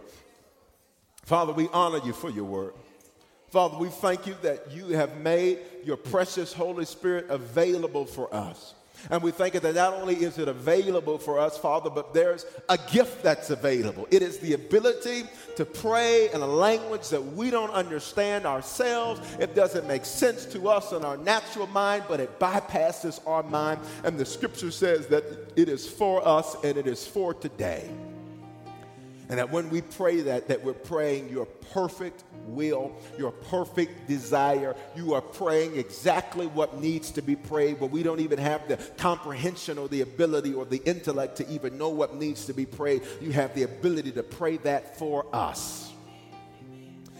Father, 1.23 1.53
we 1.53 1.67
honor 1.71 1.99
you 2.03 2.13
for 2.13 2.29
your 2.29 2.43
word. 2.43 2.73
Father, 3.49 3.77
we 3.77 3.89
thank 3.89 4.27
you 4.27 4.35
that 4.41 4.71
you 4.71 4.87
have 4.89 5.17
made 5.17 5.59
your 5.83 5.97
precious 5.97 6.53
Holy 6.53 6.85
Spirit 6.85 7.29
available 7.29 8.05
for 8.05 8.33
us. 8.33 8.75
And 9.09 9.21
we 9.21 9.31
thank 9.31 9.53
you 9.53 9.59
that 9.59 9.75
not 9.75 9.93
only 9.93 10.15
is 10.15 10.37
it 10.37 10.47
available 10.47 11.17
for 11.17 11.39
us, 11.39 11.57
Father, 11.57 11.89
but 11.89 12.13
there's 12.13 12.45
a 12.69 12.77
gift 12.91 13.23
that's 13.23 13.49
available. 13.49 14.07
It 14.11 14.21
is 14.21 14.39
the 14.39 14.53
ability 14.53 15.23
to 15.55 15.65
pray 15.65 16.29
in 16.31 16.41
a 16.41 16.47
language 16.47 17.09
that 17.09 17.21
we 17.21 17.49
don't 17.49 17.71
understand 17.71 18.45
ourselves. 18.45 19.21
It 19.39 19.55
doesn't 19.55 19.87
make 19.87 20.05
sense 20.05 20.45
to 20.47 20.69
us 20.69 20.91
in 20.91 21.03
our 21.03 21.17
natural 21.17 21.67
mind, 21.67 22.05
but 22.07 22.19
it 22.19 22.39
bypasses 22.39 23.19
our 23.25 23.43
mind. 23.43 23.79
And 24.03 24.17
the 24.17 24.25
scripture 24.25 24.71
says 24.71 25.07
that 25.07 25.23
it 25.55 25.69
is 25.69 25.87
for 25.87 26.25
us 26.27 26.55
and 26.63 26.77
it 26.77 26.87
is 26.87 27.05
for 27.05 27.33
today. 27.33 27.89
And 29.31 29.39
that 29.39 29.49
when 29.49 29.69
we 29.69 29.79
pray 29.81 30.19
that, 30.19 30.49
that 30.49 30.61
we're 30.61 30.73
praying 30.73 31.29
your 31.29 31.45
perfect 31.45 32.25
will, 32.47 32.91
your 33.17 33.31
perfect 33.31 34.05
desire. 34.09 34.75
You 34.93 35.13
are 35.13 35.21
praying 35.21 35.77
exactly 35.77 36.47
what 36.47 36.81
needs 36.81 37.11
to 37.11 37.21
be 37.21 37.37
prayed, 37.37 37.79
but 37.79 37.91
we 37.91 38.03
don't 38.03 38.19
even 38.19 38.39
have 38.39 38.67
the 38.67 38.75
comprehension 38.97 39.77
or 39.77 39.87
the 39.87 40.01
ability 40.01 40.53
or 40.53 40.65
the 40.65 40.81
intellect 40.83 41.37
to 41.37 41.49
even 41.49 41.77
know 41.77 41.87
what 41.87 42.13
needs 42.13 42.45
to 42.47 42.53
be 42.53 42.65
prayed. 42.65 43.03
You 43.21 43.31
have 43.31 43.55
the 43.55 43.63
ability 43.63 44.11
to 44.11 44.23
pray 44.23 44.57
that 44.57 44.97
for 44.97 45.25
us. 45.31 45.93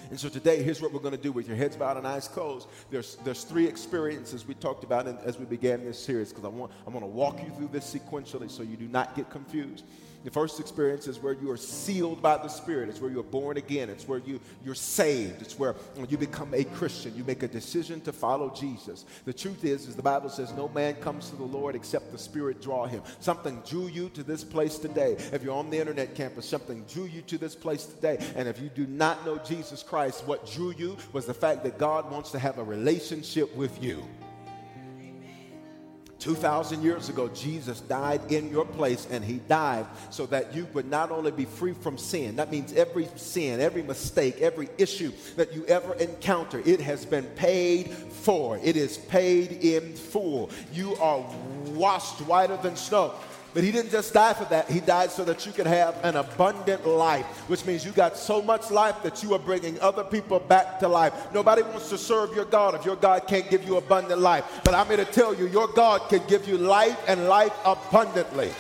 And 0.10 0.20
so 0.20 0.28
today, 0.28 0.62
here's 0.62 0.82
what 0.82 0.92
we're 0.92 1.00
going 1.00 1.16
to 1.16 1.22
do 1.22 1.32
with 1.32 1.48
your 1.48 1.56
heads 1.56 1.78
bowed 1.78 1.96
and 1.96 2.06
eyes 2.06 2.28
closed. 2.28 2.68
There's, 2.90 3.16
there's 3.24 3.46
three 3.46 3.66
experiences 3.66 4.46
we 4.46 4.56
talked 4.56 4.84
about 4.84 5.08
in, 5.08 5.18
as 5.20 5.40
we 5.40 5.46
began 5.46 5.86
this 5.86 5.98
series 5.98 6.34
because 6.34 6.44
I 6.44 6.50
want, 6.50 6.74
I 6.86 6.90
want 6.90 7.04
to 7.04 7.08
walk 7.08 7.42
you 7.42 7.52
through 7.52 7.70
this 7.70 7.96
sequentially 7.96 8.52
so 8.52 8.64
you 8.64 8.76
do 8.76 8.90
not 8.90 9.16
get 9.16 9.30
confused. 9.30 9.86
The 10.24 10.30
first 10.30 10.60
experience 10.60 11.08
is 11.08 11.20
where 11.20 11.34
you 11.34 11.50
are 11.50 11.58
sealed 11.58 12.22
by 12.22 12.38
the 12.38 12.48
Spirit. 12.48 12.90
It's 12.90 13.02
where 13.02 13.10
you're 13.10 13.24
born 13.24 13.58
again. 13.58 13.90
It's 13.90 14.08
where 14.08 14.20
you, 14.20 14.40
you're 14.64 14.76
saved. 14.76 15.42
It's 15.42 15.58
where 15.58 15.76
you 16.08 16.18
become 16.18 16.54
a 16.54 16.64
Christian. 16.64 17.16
You 17.16 17.24
make 17.24 17.42
a 17.42 17.48
decision 17.48 18.02
to 18.02 18.14
follow 18.14 18.52
Jesus. 18.52 19.06
The 19.26 19.34
truth 19.34 19.66
is, 19.66 19.88
is 19.88 19.96
the 19.96 20.04
Bible 20.04 20.30
says, 20.30 20.54
no 20.54 20.68
man 20.70 20.94
comes 20.96 21.30
to 21.32 21.36
the 21.36 21.44
Lord 21.44 21.76
except 21.76 22.12
the 22.12 22.20
Spirit 22.20 22.62
draw 22.62 22.86
him. 22.86 23.02
Something 23.20 23.64
drew 23.68 23.88
you 23.88 24.10
to 24.10 24.22
this 24.22 24.44
place 24.44 24.78
today. 24.78 25.14
If 25.34 25.44
you're 25.44 25.56
on 25.56 25.72
the 25.72 25.80
internet 25.80 26.14
campus, 26.14 26.48
something 26.48 26.86
drew 26.92 27.06
you 27.06 27.24
to 27.24 27.38
this 27.40 27.56
place 27.56 27.86
today. 27.86 28.20
And 28.36 28.48
if 28.48 28.60
you 28.62 28.70
do 28.70 28.86
not 28.86 29.26
know 29.26 29.40
Jesus 29.40 29.82
Christ, 29.82 30.28
what 30.28 30.46
drew 30.52 30.72
you 30.78 30.98
was 31.14 31.26
the 31.26 31.34
fact 31.34 31.64
that 31.64 31.80
God 31.80 32.12
wants 32.12 32.30
to 32.32 32.40
have 32.40 32.60
a 32.60 32.64
relationship 32.64 33.56
with 33.56 33.84
you. 33.84 34.04
2,000 36.22 36.84
years 36.84 37.10
ago, 37.10 37.28
Jesus 37.30 37.82
died 37.82 38.32
in 38.32 38.50
your 38.50 38.64
place, 38.64 39.08
and 39.10 39.26
he 39.26 39.38
died 39.50 39.88
so 40.12 40.28
that 40.28 40.56
you 40.56 40.68
would 40.74 40.90
not 40.90 41.10
only 41.10 41.32
be 41.32 41.46
free 41.46 41.74
from 41.74 41.98
sin, 41.98 42.36
that 42.36 42.52
means 42.52 42.74
every 42.74 43.10
sin, 43.16 43.60
every 43.60 43.82
mistake, 43.82 44.40
every 44.40 44.70
issue 44.78 45.12
that 45.36 45.52
you 45.52 45.66
ever 45.66 45.96
encounter, 45.96 46.62
it 46.64 46.80
has 46.80 47.06
been 47.06 47.26
paid 47.36 47.90
for. 47.92 48.60
It 48.64 48.78
is 48.78 48.98
paid 48.98 49.64
in 49.64 49.96
full. 49.96 50.52
You 50.72 50.96
are 50.98 51.26
washed 51.70 52.22
whiter 52.22 52.58
than 52.58 52.76
snow. 52.76 53.16
But 53.54 53.64
he 53.64 53.72
didn't 53.72 53.92
just 53.92 54.14
die 54.14 54.34
for 54.34 54.46
that. 54.46 54.70
He 54.70 54.80
died 54.80 55.12
so 55.12 55.26
that 55.26 55.46
you 55.46 55.52
could 55.52 55.68
have 55.68 55.98
an 56.04 56.16
abundant 56.16 56.88
life, 56.88 57.26
which 57.50 57.66
means 57.66 57.86
you 57.86 57.92
got 57.92 58.18
so 58.18 58.42
much 58.42 58.72
life 58.72 59.02
that 59.04 59.22
you 59.24 59.34
are 59.34 59.40
bringing 59.40 59.80
other 59.82 60.04
people 60.04 60.40
back 60.40 60.80
to 60.80 60.88
life. 60.88 61.14
Nobody 61.34 61.62
wants 61.64 61.90
to 61.90 61.98
serve 61.98 62.34
your 62.36 62.46
God 62.46 62.76
if 62.76 62.86
your 62.86 62.96
God 62.96 63.28
can't 63.28 63.50
give 63.50 63.66
you 63.66 63.78
abundant 63.78 64.22
life. 64.22 64.46
But 64.64 64.74
I'm 64.74 64.88
here 64.88 64.98
to 64.98 65.06
tell 65.06 65.34
you, 65.34 65.48
your 65.48 65.68
God 65.68 66.10
can 66.10 66.22
give 66.28 66.48
you 66.48 66.58
life 66.58 66.98
and 67.08 67.28
life 67.28 67.54
abundantly 67.66 68.52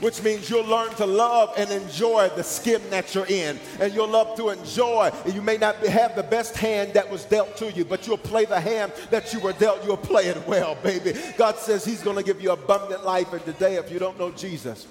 which 0.00 0.22
means 0.22 0.50
you'll 0.50 0.66
learn 0.66 0.90
to 0.94 1.06
love 1.06 1.54
and 1.56 1.70
enjoy 1.70 2.30
the 2.36 2.42
skin 2.42 2.82
that 2.90 3.14
you're 3.14 3.26
in. 3.26 3.58
And 3.80 3.92
you'll 3.94 4.08
love 4.08 4.36
to 4.36 4.50
enjoy. 4.50 5.10
You 5.26 5.42
may 5.42 5.56
not 5.56 5.76
have 5.86 6.16
the 6.16 6.22
best 6.22 6.56
hand 6.56 6.94
that 6.94 7.10
was 7.10 7.24
dealt 7.24 7.56
to 7.58 7.72
you, 7.72 7.84
but 7.84 8.06
you'll 8.06 8.18
play 8.18 8.44
the 8.44 8.60
hand 8.60 8.92
that 9.10 9.32
you 9.32 9.40
were 9.40 9.52
dealt. 9.54 9.84
You'll 9.84 9.96
play 9.96 10.26
it 10.26 10.46
well, 10.46 10.76
baby. 10.82 11.14
God 11.36 11.56
says 11.56 11.84
He's 11.84 12.02
going 12.02 12.16
to 12.16 12.22
give 12.22 12.40
you 12.40 12.52
abundant 12.52 13.04
life. 13.04 13.32
And 13.32 13.44
today, 13.44 13.76
if 13.76 13.90
you 13.90 13.98
don't 13.98 14.18
know 14.18 14.30
Jesus, 14.30 14.86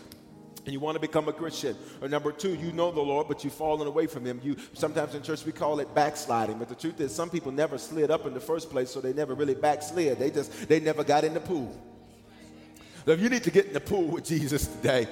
and 0.66 0.74
you 0.74 0.80
want 0.80 0.96
to 0.96 1.00
become 1.00 1.28
a 1.28 1.34
Christian. 1.34 1.78
Or 2.02 2.10
number 2.10 2.32
two, 2.32 2.56
you 2.56 2.72
know 2.72 2.92
the 2.92 3.02
Lord, 3.02 3.28
but 3.28 3.44
you've 3.44 3.54
fallen 3.54 3.88
away 3.88 4.08
from 4.08 4.26
Him. 4.26 4.42
You 4.44 4.56
sometimes 4.74 5.14
in 5.14 5.22
church 5.22 5.46
we 5.46 5.52
call 5.52 5.80
it 5.80 5.94
backsliding, 5.94 6.58
but 6.58 6.70
the 6.70 6.76
truth 6.76 7.00
is 7.00 7.14
some 7.14 7.30
people 7.30 7.52
never 7.52 7.78
slid 7.78 8.10
up 8.10 8.26
in 8.26 8.34
the 8.34 8.40
first 8.40 8.72
place, 8.72 8.90
so 8.90 9.00
they 9.00 9.14
never 9.14 9.36
really 9.36 9.54
backslid. 9.54 10.18
They 10.18 10.32
just 10.32 10.68
they 10.68 10.80
never 10.80 11.04
got 11.04 11.24
in 11.24 11.36
the 11.36 11.40
pool. 11.40 11.80
So 13.06 13.12
if 13.12 13.20
you 13.20 13.30
need 13.30 13.44
to 13.44 13.52
get 13.52 13.68
in 13.68 13.74
the 13.74 13.80
pool 13.80 14.08
with 14.08 14.26
Jesus 14.26 14.68
today, 14.68 15.08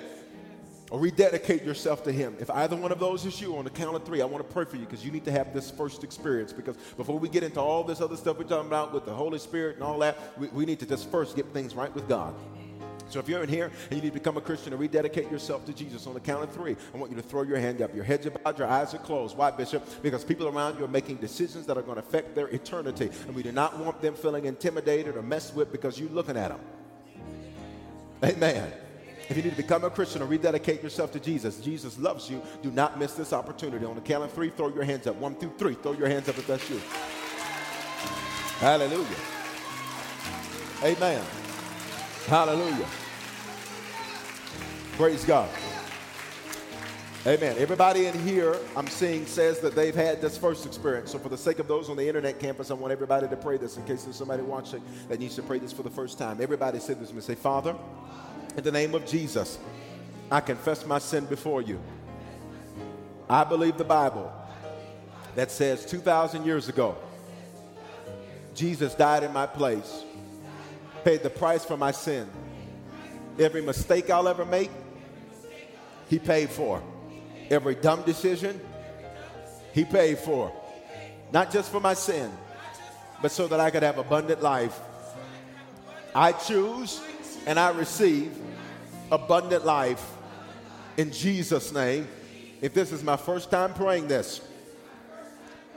or 0.94 1.00
rededicate 1.00 1.64
yourself 1.64 2.04
to 2.04 2.12
Him. 2.12 2.36
If 2.39 2.52
either 2.52 2.76
one 2.76 2.91
of 2.91 3.00
those 3.00 3.26
is 3.26 3.41
you, 3.41 3.58
on 3.58 3.64
the 3.64 3.72
count 3.72 3.96
of 3.96 4.04
three, 4.04 4.22
I 4.22 4.26
want 4.26 4.48
to 4.48 4.54
pray 4.54 4.64
for 4.64 4.76
you 4.76 4.86
because 4.86 5.04
you 5.04 5.12
need 5.12 5.26
to 5.26 5.32
have 5.32 5.52
this 5.52 5.72
first 5.72 6.04
experience. 6.04 6.54
Because 6.54 6.76
before 6.98 7.18
we 7.18 7.30
get 7.30 7.41
into 7.41 7.60
all 7.60 7.84
this 7.84 8.00
other 8.00 8.16
stuff 8.16 8.38
we're 8.38 8.44
talking 8.44 8.68
about 8.68 8.94
with 8.94 9.04
the 9.04 9.14
Holy 9.14 9.39
Spirit 9.39 9.78
and 9.78 9.84
all 9.84 9.98
that, 10.00 10.16
we, 10.38 10.50
we 10.50 10.66
need 10.66 10.80
to 10.82 10.86
just 10.86 11.10
first 11.10 11.36
get 11.36 11.48
things 11.48 11.74
right 11.74 11.91
with 11.96 12.08
God. 12.08 12.36
So 13.10 13.18
if 13.18 13.28
you're 13.28 13.41
in 13.41 13.50
here 13.50 13.72
and 13.89 13.98
you 13.98 14.04
need 14.04 14.14
to 14.14 14.20
become 14.20 14.38
a 14.38 14.41
Christian 14.41 14.72
and 14.72 14.80
rededicate 14.80 15.32
yourself 15.32 15.66
to 15.66 15.74
Jesus 15.74 16.06
on 16.06 16.14
the 16.14 16.20
count 16.20 16.44
of 16.44 16.52
three, 16.52 16.76
I 16.94 16.98
want 16.98 17.12
you 17.12 17.18
to 17.18 17.24
throw 17.24 17.41
your 17.41 17.58
hand 17.58 17.82
up. 17.82 17.96
Your 17.96 18.04
heads 18.04 18.28
are 18.28 18.32
bowed, 18.32 18.60
your 18.60 18.68
eyes 18.68 18.94
are 18.94 19.00
closed. 19.00 19.36
Why, 19.36 19.50
Bishop? 19.50 19.84
Because 20.04 20.24
people 20.24 20.48
around 20.48 20.78
you 20.78 20.86
are 20.86 20.88
making 20.88 21.18
decisions 21.18 21.66
that 21.66 21.76
are 21.76 21.82
going 21.82 21.96
to 21.96 22.04
affect 22.04 22.36
their 22.36 22.50
eternity. 22.50 23.10
And 23.26 23.36
we 23.36 23.41
do 23.41 23.52
not 23.52 23.80
want 23.80 24.00
them 24.00 24.14
feeling 24.14 24.46
intimidated 24.46 25.16
or 25.16 25.24
messed 25.24 25.56
with 25.56 25.72
because 25.72 26.00
you're 26.00 26.10
looking 26.12 26.38
at 26.38 26.50
them. 26.50 26.60
Amen. 28.24 28.71
If 29.30 29.38
you 29.38 29.43
need 29.43 29.51
to 29.51 29.57
become 29.57 29.84
a 29.84 29.89
Christian 29.89 30.21
or 30.21 30.26
rededicate 30.26 30.84
yourself 30.84 31.11
to 31.13 31.19
Jesus, 31.19 31.59
Jesus 31.59 31.97
loves 31.97 32.30
you. 32.30 32.41
Do 32.61 32.71
not 32.71 32.99
miss 32.99 33.13
this 33.13 33.34
opportunity. 33.34 33.86
On 33.86 33.95
the 33.95 34.01
count 34.01 34.24
of 34.24 34.32
three, 34.32 34.49
throw 34.49 34.67
your 34.67 34.84
hands 34.84 35.07
up. 35.07 35.15
One, 35.15 35.36
two, 35.36 35.51
three. 35.57 35.76
Throw 35.76 35.93
your 35.93 36.07
hands 36.07 36.30
up 36.30 36.38
if 36.38 36.47
that's 36.47 36.69
you. 36.69 36.80
Hallelujah. 38.59 39.07
Amen. 40.84 41.24
Hallelujah. 42.28 42.88
Praise 44.93 45.26
God. 45.26 45.49
Amen. 47.26 47.55
Everybody 47.57 48.07
in 48.07 48.19
here, 48.19 48.57
I'm 48.76 48.88
seeing, 48.88 49.26
says 49.26 49.59
that 49.61 49.76
they've 49.76 49.95
had 49.95 50.21
this 50.21 50.38
first 50.38 50.65
experience. 50.65 51.11
So, 51.11 51.19
for 51.19 51.30
the 51.30 51.38
sake 51.38 51.59
of 51.59 51.69
those 51.69 51.89
on 51.89 51.95
the 51.95 52.05
internet 52.05 52.38
campus, 52.38 52.69
I 52.69 52.74
want 52.74 52.91
everybody 52.91 53.30
to 53.30 53.38
pray 53.38 53.55
this 53.55 53.78
in 53.78 53.86
case 53.86 54.03
there's 54.03 54.17
somebody 54.17 54.43
watching 54.43 54.84
that 55.07 55.21
needs 55.21 55.36
to 55.36 55.41
pray 55.41 55.59
this 55.59 55.71
for 55.71 55.84
the 55.84 55.89
first 55.89 56.17
time. 56.17 56.41
Everybody 56.41 56.80
say 56.80 56.95
this 56.95 57.11
and 57.11 57.24
say, 57.24 57.36
Father, 57.36 57.76
in 58.58 58.64
the 58.64 58.72
name 58.72 58.93
of 58.93 59.06
Jesus, 59.06 59.58
I 60.32 60.39
confess 60.39 60.86
my 60.86 60.99
sin 60.99 61.26
before 61.26 61.62
you. 61.62 61.80
I 63.30 63.43
believe 63.43 63.78
the 63.78 63.84
Bible 63.84 64.32
that 65.36 65.49
says 65.51 65.86
2,000 65.86 66.45
years 66.45 66.70
ago, 66.70 66.95
Jesus 68.54 68.93
died 68.93 69.24
in 69.24 69.34
my 69.34 69.47
place, 69.47 70.04
paid 71.04 71.24
the 71.24 71.30
price 71.30 71.66
for 71.66 71.78
my 71.78 71.91
sin. 71.91 72.30
Every 73.39 73.62
mistake 73.62 74.10
I'll 74.10 74.28
ever 74.28 74.45
make, 74.45 74.70
He 76.10 76.20
paid 76.20 76.49
for. 76.49 76.84
Every 77.49 77.76
dumb 77.76 78.04
decision, 78.04 78.60
He 79.74 79.86
paid 79.86 80.20
for. 80.20 80.51
Not 81.32 81.51
just 81.51 81.72
for 81.72 81.80
my 81.80 81.95
sin, 81.95 82.32
but 83.22 83.32
so 83.32 83.47
that 83.47 83.60
I 83.60 83.72
could 83.72 83.82
have 83.82 83.97
abundant 83.97 84.43
life. 84.43 84.80
I 86.14 86.34
choose 86.34 87.01
and 87.46 87.60
I 87.60 87.70
receive 87.72 88.32
abundant 89.12 89.66
life 89.66 90.12
in 90.98 91.12
Jesus' 91.12 91.74
name. 91.74 92.08
If 92.62 92.74
this 92.74 92.91
is 92.91 93.04
my 93.04 93.18
first 93.18 93.52
time 93.52 93.74
praying 93.74 94.08
this, 94.08 94.41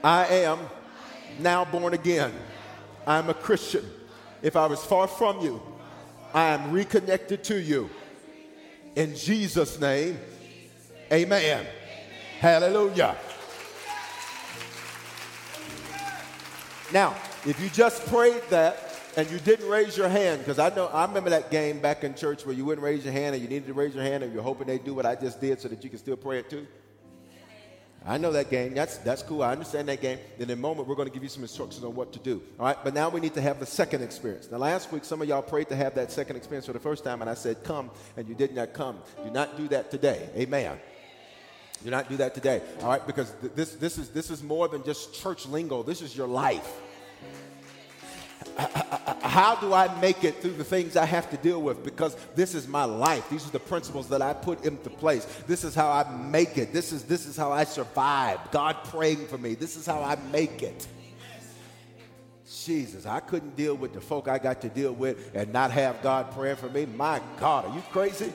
I 0.02 0.26
am 0.26 0.58
now 1.40 1.64
born 1.64 1.94
again. 1.94 2.32
I'm 3.06 3.28
a 3.28 3.34
Christian. 3.34 3.84
If 4.42 4.56
I 4.56 4.66
was 4.66 4.84
far 4.84 5.08
from 5.08 5.40
you, 5.40 5.60
I 6.32 6.48
am 6.50 6.70
reconnected 6.70 7.42
to 7.44 7.60
you. 7.60 7.90
In 8.94 9.14
Jesus' 9.14 9.80
name, 9.80 10.18
amen. 11.12 11.66
Hallelujah. 12.38 13.16
Now, 16.92 17.16
if 17.44 17.60
you 17.60 17.68
just 17.70 18.06
prayed 18.06 18.42
that, 18.50 18.85
and 19.16 19.30
you 19.30 19.38
didn't 19.38 19.68
raise 19.68 19.96
your 19.96 20.08
hand 20.08 20.40
because 20.40 20.58
I 20.58 20.74
know 20.74 20.86
I 20.88 21.06
remember 21.06 21.30
that 21.30 21.50
game 21.50 21.80
back 21.80 22.04
in 22.04 22.14
church 22.14 22.44
where 22.44 22.54
you 22.54 22.64
wouldn't 22.64 22.84
raise 22.84 23.04
your 23.04 23.14
hand 23.14 23.34
and 23.34 23.42
you 23.42 23.48
needed 23.48 23.66
to 23.66 23.72
raise 23.72 23.94
your 23.94 24.04
hand 24.04 24.22
and 24.22 24.32
you're 24.32 24.42
hoping 24.42 24.66
they 24.66 24.78
do 24.78 24.94
what 24.94 25.06
I 25.06 25.14
just 25.14 25.40
did 25.40 25.60
so 25.60 25.68
that 25.68 25.82
you 25.82 25.90
can 25.90 25.98
still 25.98 26.16
pray 26.16 26.38
it 26.38 26.50
too. 26.50 26.66
I 28.08 28.18
know 28.18 28.30
that 28.32 28.50
game. 28.50 28.72
That's 28.72 28.98
that's 28.98 29.22
cool. 29.22 29.42
I 29.42 29.50
understand 29.50 29.88
that 29.88 30.00
game. 30.00 30.20
In 30.38 30.48
a 30.50 30.54
moment, 30.54 30.86
we're 30.86 30.94
going 30.94 31.08
to 31.08 31.12
give 31.12 31.24
you 31.24 31.28
some 31.28 31.42
instructions 31.42 31.82
on 31.82 31.92
what 31.96 32.12
to 32.12 32.20
do. 32.20 32.40
All 32.60 32.66
right. 32.66 32.76
But 32.84 32.94
now 32.94 33.08
we 33.08 33.18
need 33.18 33.34
to 33.34 33.40
have 33.40 33.58
the 33.58 33.66
second 33.66 34.02
experience. 34.02 34.48
Now, 34.48 34.58
last 34.58 34.92
week, 34.92 35.04
some 35.04 35.20
of 35.20 35.28
y'all 35.28 35.42
prayed 35.42 35.68
to 35.70 35.76
have 35.76 35.96
that 35.96 36.12
second 36.12 36.36
experience 36.36 36.66
for 36.66 36.72
the 36.72 36.78
first 36.78 37.02
time, 37.02 37.20
and 37.20 37.28
I 37.28 37.34
said, 37.34 37.64
"Come," 37.64 37.90
and 38.16 38.28
you 38.28 38.36
did 38.36 38.54
not 38.54 38.74
come. 38.74 38.98
Do 39.24 39.30
not 39.32 39.56
do 39.56 39.66
that 39.68 39.90
today. 39.90 40.28
Amen. 40.36 40.78
Do 41.82 41.90
not 41.90 42.08
do 42.08 42.16
that 42.18 42.32
today. 42.32 42.62
All 42.80 42.90
right. 42.90 43.04
Because 43.04 43.32
th- 43.40 43.54
this 43.56 43.74
this 43.74 43.98
is 43.98 44.10
this 44.10 44.30
is 44.30 44.40
more 44.40 44.68
than 44.68 44.84
just 44.84 45.12
church 45.12 45.44
lingo. 45.46 45.82
This 45.82 46.00
is 46.00 46.16
your 46.16 46.28
life 46.28 46.80
how 49.22 49.56
do 49.56 49.72
I 49.72 50.00
make 50.00 50.24
it 50.24 50.40
through 50.40 50.54
the 50.54 50.64
things 50.64 50.96
I 50.96 51.04
have 51.04 51.30
to 51.30 51.36
deal 51.36 51.60
with? 51.60 51.84
Because 51.84 52.16
this 52.34 52.54
is 52.54 52.66
my 52.66 52.84
life. 52.84 53.28
These 53.28 53.46
are 53.46 53.50
the 53.50 53.58
principles 53.60 54.08
that 54.08 54.22
I 54.22 54.32
put 54.32 54.64
into 54.64 54.90
place. 54.90 55.24
This 55.46 55.64
is 55.64 55.74
how 55.74 55.90
I 55.90 56.10
make 56.28 56.56
it. 56.56 56.72
This 56.72 56.92
is, 56.92 57.04
this 57.04 57.26
is 57.26 57.36
how 57.36 57.52
I 57.52 57.64
survive. 57.64 58.38
God 58.50 58.76
praying 58.84 59.26
for 59.26 59.38
me. 59.38 59.54
This 59.54 59.76
is 59.76 59.86
how 59.86 60.02
I 60.02 60.16
make 60.32 60.62
it. 60.62 60.86
Jesus, 62.64 63.06
I 63.06 63.20
couldn't 63.20 63.56
deal 63.56 63.74
with 63.74 63.92
the 63.92 64.00
folk 64.00 64.28
I 64.28 64.38
got 64.38 64.60
to 64.62 64.68
deal 64.68 64.92
with 64.92 65.34
and 65.34 65.52
not 65.52 65.70
have 65.70 66.02
God 66.02 66.32
praying 66.32 66.56
for 66.56 66.68
me. 66.68 66.86
My 66.86 67.20
God, 67.38 67.66
are 67.66 67.74
you 67.74 67.82
crazy? 67.92 68.32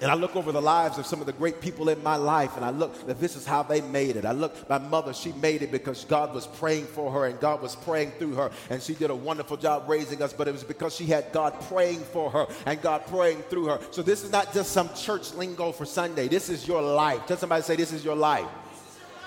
And 0.00 0.10
I 0.10 0.14
look 0.14 0.34
over 0.34 0.50
the 0.50 0.62
lives 0.62 0.96
of 0.96 1.04
some 1.04 1.20
of 1.20 1.26
the 1.26 1.32
great 1.32 1.60
people 1.60 1.90
in 1.90 2.02
my 2.02 2.16
life, 2.16 2.56
and 2.56 2.64
I 2.64 2.70
look 2.70 3.06
that 3.06 3.20
this 3.20 3.36
is 3.36 3.44
how 3.44 3.62
they 3.62 3.82
made 3.82 4.16
it. 4.16 4.24
I 4.24 4.32
look, 4.32 4.68
my 4.68 4.78
mother, 4.78 5.12
she 5.12 5.32
made 5.32 5.62
it 5.62 5.70
because 5.70 6.04
God 6.06 6.34
was 6.34 6.46
praying 6.46 6.86
for 6.86 7.12
her 7.12 7.26
and 7.26 7.38
God 7.38 7.60
was 7.60 7.76
praying 7.76 8.12
through 8.12 8.34
her, 8.34 8.50
and 8.70 8.82
she 8.82 8.94
did 8.94 9.10
a 9.10 9.14
wonderful 9.14 9.58
job 9.58 9.84
raising 9.88 10.22
us, 10.22 10.32
but 10.32 10.48
it 10.48 10.52
was 10.52 10.64
because 10.64 10.94
she 10.94 11.04
had 11.04 11.30
God 11.32 11.60
praying 11.68 12.00
for 12.00 12.30
her 12.30 12.46
and 12.64 12.80
God 12.80 13.06
praying 13.08 13.42
through 13.42 13.66
her. 13.66 13.80
So 13.90 14.00
this 14.02 14.24
is 14.24 14.32
not 14.32 14.54
just 14.54 14.72
some 14.72 14.88
church 14.94 15.34
lingo 15.34 15.70
for 15.70 15.84
Sunday. 15.84 16.28
This 16.28 16.48
is 16.48 16.66
your 16.66 16.80
life. 16.80 17.26
Tell 17.26 17.36
somebody 17.36 17.62
say, 17.62 17.76
This 17.76 17.92
is 17.92 18.04
your 18.04 18.16
life. 18.16 18.48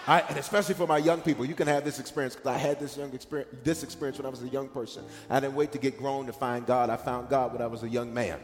I, 0.05 0.19
and 0.21 0.37
especially 0.37 0.75
for 0.75 0.87
my 0.87 0.97
young 0.97 1.21
people, 1.21 1.45
you 1.45 1.55
can 1.55 1.67
have 1.67 1.85
this 1.85 1.99
experience 1.99 2.35
because 2.35 2.53
I 2.53 2.57
had 2.57 2.79
this 2.79 2.97
young 2.97 3.13
experience, 3.13 3.49
this 3.63 3.83
experience 3.83 4.17
when 4.17 4.25
I 4.25 4.29
was 4.29 4.43
a 4.43 4.49
young 4.49 4.67
person. 4.67 5.05
I 5.29 5.39
didn't 5.39 5.55
wait 5.55 5.71
to 5.73 5.77
get 5.77 5.97
grown 5.97 6.25
to 6.25 6.33
find 6.33 6.65
God. 6.65 6.89
I 6.89 6.97
found 6.97 7.29
God 7.29 7.53
when 7.53 7.61
I 7.61 7.67
was 7.67 7.83
a 7.83 7.89
young 7.89 8.13
man. 8.13 8.39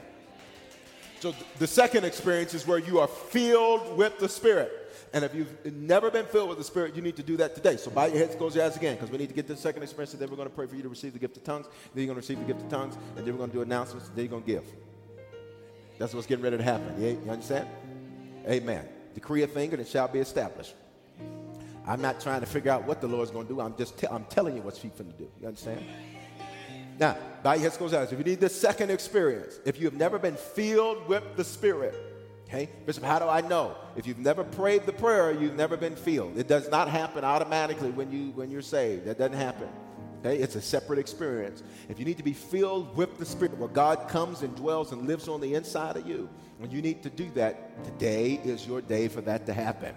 So 1.20 1.36
the 1.58 1.68
second 1.68 2.06
experience 2.06 2.54
is 2.54 2.66
where 2.66 2.80
you 2.80 3.00
are 3.00 3.08
filled 3.08 3.98
with 3.98 4.20
the 4.20 4.30
Spirit. 4.30 4.72
And 5.12 5.26
if 5.26 5.34
you've 5.34 5.66
never 5.74 6.12
been 6.12 6.26
filled 6.26 6.50
with 6.50 6.58
the 6.58 6.64
Spirit, 6.64 6.96
you 6.96 7.02
need 7.02 7.16
to 7.16 7.24
do 7.24 7.36
that 7.38 7.56
today. 7.56 7.78
So 7.78 7.90
bow 7.90 8.06
your 8.06 8.18
heads, 8.18 8.36
close 8.36 8.56
your 8.56 8.66
eyes 8.66 8.78
again, 8.78 8.96
because 8.96 9.10
we 9.10 9.18
need 9.18 9.30
to 9.30 9.36
get 9.36 9.48
this 9.48 9.60
second 9.60 9.82
experience. 9.84 10.14
And 10.14 10.22
then 10.22 10.30
we're 10.30 10.38
going 10.38 10.50
to 10.50 10.56
pray 10.56 10.68
for 10.68 10.76
you 10.76 10.84
to 10.84 10.90
receive 10.90 11.14
the 11.14 11.20
gift 11.20 11.36
of 11.38 11.44
tongues. 11.44 11.66
Then 11.94 12.04
you're 12.04 12.14
going 12.14 12.22
to 12.22 12.28
receive 12.28 12.40
the 12.40 12.46
gift 12.46 12.62
of 12.62 12.70
tongues. 12.70 12.96
And 13.18 13.26
then 13.26 13.34
we're 13.34 13.40
going 13.40 13.50
to 13.50 13.56
do 13.56 13.62
announcements. 13.62 14.08
And 14.08 14.16
then 14.16 14.26
you're 14.26 14.32
going 14.32 14.44
to 14.44 14.48
give. 14.48 14.64
That's 15.98 16.14
what's 16.14 16.28
getting 16.28 16.44
ready 16.44 16.58
to 16.58 16.64
happen. 16.64 17.02
You, 17.02 17.22
you 17.24 17.32
understand? 17.32 17.68
Amen. 18.48 18.88
Decree 19.14 19.44
a 19.44 19.48
thing 19.48 19.72
and 19.74 19.82
it 19.82 19.88
shall 19.88 20.08
be 20.08 20.20
established. 20.20 20.76
I'm 21.86 22.02
not 22.02 22.22
trying 22.22 22.40
to 22.42 22.46
figure 22.46 22.72
out 22.72 22.86
what 22.86 23.02
the 23.02 23.08
Lord's 23.08 23.32
going 23.32 23.48
to 23.48 23.54
do. 23.54 23.60
I'm 23.60 23.76
just 23.76 24.02
I'm 24.10 24.24
telling 24.26 24.56
you 24.56 24.62
what 24.62 24.78
He's 24.78 24.92
going 24.92 25.12
to 25.12 25.18
do. 25.18 25.28
You 25.42 25.48
understand? 25.48 25.84
Now, 27.00 27.18
heads, 27.44 27.78
close 27.78 27.94
your 27.94 28.02
eyes. 28.02 28.12
If 28.12 28.20
you 28.20 28.26
need 28.26 28.40
this 28.42 28.60
second 28.60 28.92
experience, 28.92 29.60
if 29.66 29.80
you 29.80 29.86
have 29.86 29.94
never 29.94 30.20
been 30.20 30.36
filled 30.36 31.08
with 31.08 31.24
the 31.38 31.44
Spirit, 31.46 31.96
okay, 32.48 32.70
Bishop, 32.86 33.04
how 33.04 33.20
do 33.20 33.26
I 33.26 33.42
know? 33.42 33.76
If 33.96 34.06
you've 34.06 34.20
never 34.20 34.44
prayed 34.44 34.86
the 34.86 34.92
prayer, 34.92 35.32
you've 35.32 35.56
never 35.56 35.78
been 35.78 35.96
filled. 35.96 36.38
It 36.38 36.48
does 36.48 36.70
not 36.70 36.90
happen 36.90 37.24
automatically 37.24 37.92
when 37.92 38.12
you 38.12 38.32
when 38.32 38.52
you're 38.52 38.62
saved. 38.62 39.06
That 39.06 39.18
doesn't 39.18 39.38
happen. 39.38 39.70
Okay, 40.20 40.38
it's 40.38 40.56
a 40.56 40.62
separate 40.62 41.00
experience. 41.00 41.64
If 41.88 41.98
you 41.98 42.04
need 42.04 42.18
to 42.18 42.24
be 42.24 42.34
filled 42.34 42.98
with 42.98 43.18
the 43.18 43.26
Spirit, 43.26 43.58
where 43.58 43.70
God 43.70 44.10
comes 44.10 44.42
and 44.42 44.54
dwells 44.54 44.92
and 44.92 45.08
lives 45.08 45.30
on 45.30 45.40
the 45.40 45.56
inside 45.56 45.96
of 45.96 46.06
you, 46.06 46.30
when 46.58 46.70
you 46.72 46.82
need 46.82 47.02
to 47.04 47.10
do 47.10 47.32
that, 47.36 47.82
today 47.86 48.42
is 48.44 48.68
your 48.68 48.82
day 48.82 49.08
for 49.08 49.22
that 49.22 49.46
to 49.46 49.54
happen. 49.54 49.96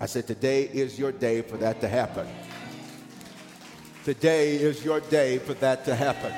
I 0.00 0.06
said, 0.06 0.26
today 0.26 0.64
is 0.64 0.98
your 0.98 1.12
day 1.12 1.40
for 1.42 1.56
that 1.58 1.80
to 1.82 1.88
happen. 1.88 2.26
Today 4.04 4.56
is 4.56 4.84
your 4.84 5.00
day 5.00 5.38
for 5.38 5.54
that 5.54 5.86
to 5.86 5.94
happen. 5.94 6.30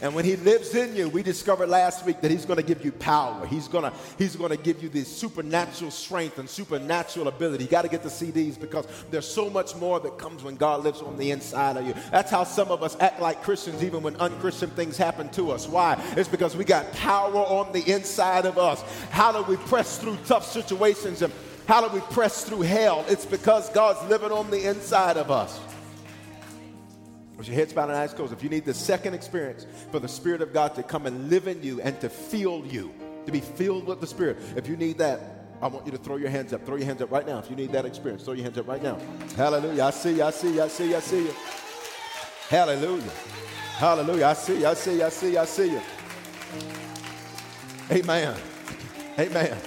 And 0.00 0.16
when 0.16 0.24
he 0.24 0.34
lives 0.34 0.74
in 0.74 0.96
you, 0.96 1.08
we 1.08 1.22
discovered 1.22 1.68
last 1.68 2.04
week 2.04 2.20
that 2.22 2.30
he's 2.32 2.44
going 2.44 2.56
to 2.56 2.64
give 2.64 2.84
you 2.84 2.90
power. 2.90 3.46
He's 3.46 3.68
going 3.68 3.84
to 3.84 3.92
he's 4.18 4.34
going 4.34 4.50
to 4.50 4.56
give 4.56 4.82
you 4.82 4.88
this 4.88 5.06
supernatural 5.06 5.92
strength 5.92 6.38
and 6.38 6.50
supernatural 6.50 7.28
ability. 7.28 7.62
You 7.62 7.70
got 7.70 7.82
to 7.82 7.88
get 7.88 8.02
the 8.02 8.08
CDs 8.08 8.58
because 8.58 8.88
there's 9.12 9.28
so 9.28 9.48
much 9.48 9.76
more 9.76 10.00
that 10.00 10.18
comes 10.18 10.42
when 10.42 10.56
God 10.56 10.82
lives 10.82 11.00
on 11.02 11.16
the 11.16 11.30
inside 11.30 11.76
of 11.76 11.86
you. 11.86 11.94
That's 12.10 12.32
how 12.32 12.42
some 12.42 12.72
of 12.72 12.82
us 12.82 12.96
act 12.98 13.20
like 13.20 13.40
Christians 13.44 13.84
even 13.84 14.02
when 14.02 14.16
unchristian 14.16 14.70
things 14.70 14.96
happen 14.96 15.28
to 15.30 15.52
us. 15.52 15.68
Why? 15.68 16.02
It's 16.16 16.28
because 16.28 16.56
we 16.56 16.64
got 16.64 16.92
power 16.94 17.36
on 17.36 17.72
the 17.72 17.88
inside 17.88 18.44
of 18.44 18.58
us. 18.58 18.82
How 19.10 19.30
do 19.30 19.48
we 19.48 19.56
press 19.56 19.98
through 19.98 20.18
tough 20.26 20.50
situations 20.50 21.22
and 21.22 21.32
how 21.68 21.86
do 21.86 21.94
we 21.94 22.00
press 22.12 22.44
through 22.44 22.62
hell? 22.62 23.04
It's 23.06 23.24
because 23.24 23.70
God's 23.70 24.02
living 24.10 24.32
on 24.32 24.50
the 24.50 24.68
inside 24.68 25.16
of 25.16 25.30
us. 25.30 25.60
With 27.36 27.48
your 27.48 27.56
heads 27.56 27.72
bowed 27.72 27.88
and 27.88 27.98
eyes 27.98 28.12
closed, 28.12 28.32
if 28.32 28.42
you 28.42 28.48
need 28.48 28.64
the 28.64 28.74
second 28.74 29.14
experience 29.14 29.66
for 29.90 29.98
the 29.98 30.08
Spirit 30.08 30.42
of 30.42 30.52
God 30.52 30.74
to 30.74 30.82
come 30.82 31.06
and 31.06 31.30
live 31.30 31.48
in 31.48 31.62
you 31.62 31.80
and 31.80 31.98
to 32.00 32.08
fill 32.08 32.64
you, 32.66 32.92
to 33.26 33.32
be 33.32 33.40
filled 33.40 33.86
with 33.86 34.00
the 34.00 34.06
Spirit, 34.06 34.36
if 34.56 34.68
you 34.68 34.76
need 34.76 34.98
that, 34.98 35.42
I 35.62 35.68
want 35.68 35.86
you 35.86 35.92
to 35.92 35.98
throw 35.98 36.16
your 36.16 36.28
hands 36.28 36.52
up. 36.52 36.66
Throw 36.66 36.74
your 36.74 36.86
hands 36.86 37.00
up 37.02 37.12
right 37.12 37.26
now. 37.26 37.38
If 37.38 37.48
you 37.48 37.54
need 37.54 37.70
that 37.70 37.86
experience, 37.86 38.24
throw 38.24 38.34
your 38.34 38.42
hands 38.42 38.58
up 38.58 38.66
right 38.66 38.82
now. 38.82 38.98
Hallelujah. 39.36 39.84
I 39.84 39.90
see 39.90 40.16
you. 40.16 40.24
I 40.24 40.30
see 40.32 40.54
you. 40.54 40.62
I 40.62 40.68
see 40.68 40.90
you. 40.90 40.96
I 40.96 41.00
see 41.00 41.22
you. 41.22 41.34
Hallelujah. 42.48 43.12
Hallelujah. 43.76 44.26
I 44.26 44.32
see 44.34 44.58
you. 44.58 44.66
I 44.66 44.74
see 44.74 44.96
you. 44.96 45.04
I 45.04 45.08
see 45.08 45.32
you. 45.32 45.38
I 45.38 45.44
see 45.44 45.70
you. 45.70 45.80
Amen. 47.92 48.36
Amen. 49.18 49.58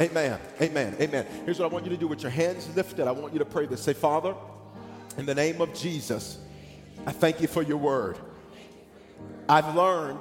Amen. 0.00 0.40
Amen. 0.60 0.96
Amen. 1.00 1.26
Here's 1.44 1.58
what 1.60 1.70
I 1.70 1.72
want 1.72 1.84
you 1.84 1.90
to 1.90 1.96
do 1.96 2.08
with 2.08 2.22
your 2.22 2.30
hands 2.30 2.68
lifted. 2.74 3.06
I 3.06 3.12
want 3.12 3.32
you 3.32 3.38
to 3.38 3.44
pray 3.44 3.66
this. 3.66 3.82
Say, 3.82 3.92
Father, 3.92 4.34
in 5.16 5.26
the 5.26 5.34
name 5.34 5.60
of 5.60 5.72
Jesus, 5.74 6.38
I 7.04 7.12
thank 7.12 7.40
you 7.40 7.48
for 7.48 7.62
your 7.62 7.76
word. 7.76 8.16
I've 9.48 9.74
learned 9.74 10.20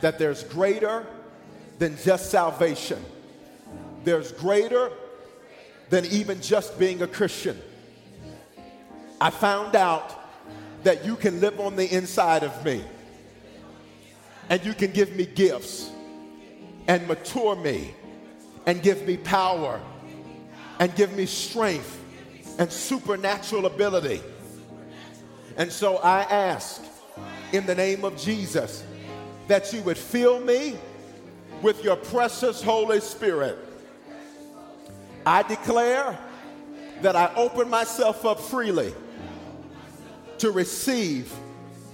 that 0.00 0.18
there's 0.18 0.44
greater 0.44 1.06
than 1.78 1.96
just 1.96 2.30
salvation, 2.30 3.02
there's 4.04 4.32
greater 4.32 4.90
than 5.90 6.06
even 6.06 6.40
just 6.40 6.78
being 6.78 7.02
a 7.02 7.06
Christian. 7.06 7.58
I 9.20 9.30
found 9.30 9.76
out 9.76 10.18
that 10.84 11.04
you 11.04 11.16
can 11.16 11.40
live 11.40 11.60
on 11.60 11.76
the 11.76 11.86
inside 11.94 12.42
of 12.42 12.64
me 12.64 12.82
and 14.48 14.64
you 14.64 14.74
can 14.74 14.90
give 14.90 15.14
me 15.14 15.26
gifts 15.26 15.90
and 16.88 17.06
mature 17.06 17.54
me 17.56 17.94
and 18.66 18.82
give 18.82 19.06
me 19.06 19.16
power 19.16 19.80
and 20.78 20.94
give 20.96 21.16
me 21.16 21.26
strength 21.26 22.00
and 22.58 22.70
supernatural 22.70 23.66
ability. 23.66 24.20
And 25.56 25.70
so 25.70 25.98
I 25.98 26.22
ask 26.22 26.82
in 27.52 27.66
the 27.66 27.74
name 27.74 28.04
of 28.04 28.16
Jesus 28.16 28.84
that 29.48 29.72
you 29.72 29.82
would 29.82 29.98
fill 29.98 30.40
me 30.40 30.76
with 31.60 31.84
your 31.84 31.96
precious 31.96 32.62
Holy 32.62 33.00
Spirit. 33.00 33.58
I 35.24 35.42
declare 35.42 36.18
that 37.02 37.16
I 37.16 37.32
open 37.34 37.68
myself 37.68 38.24
up 38.24 38.40
freely 38.40 38.94
to 40.38 40.50
receive 40.50 41.32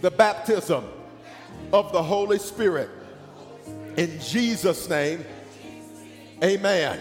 the 0.01 0.11
baptism 0.11 0.85
of 1.73 1.93
the 1.93 2.03
Holy 2.03 2.39
Spirit. 2.39 2.89
In 3.97 4.19
Jesus' 4.21 4.89
name, 4.89 5.25
amen. 6.43 6.99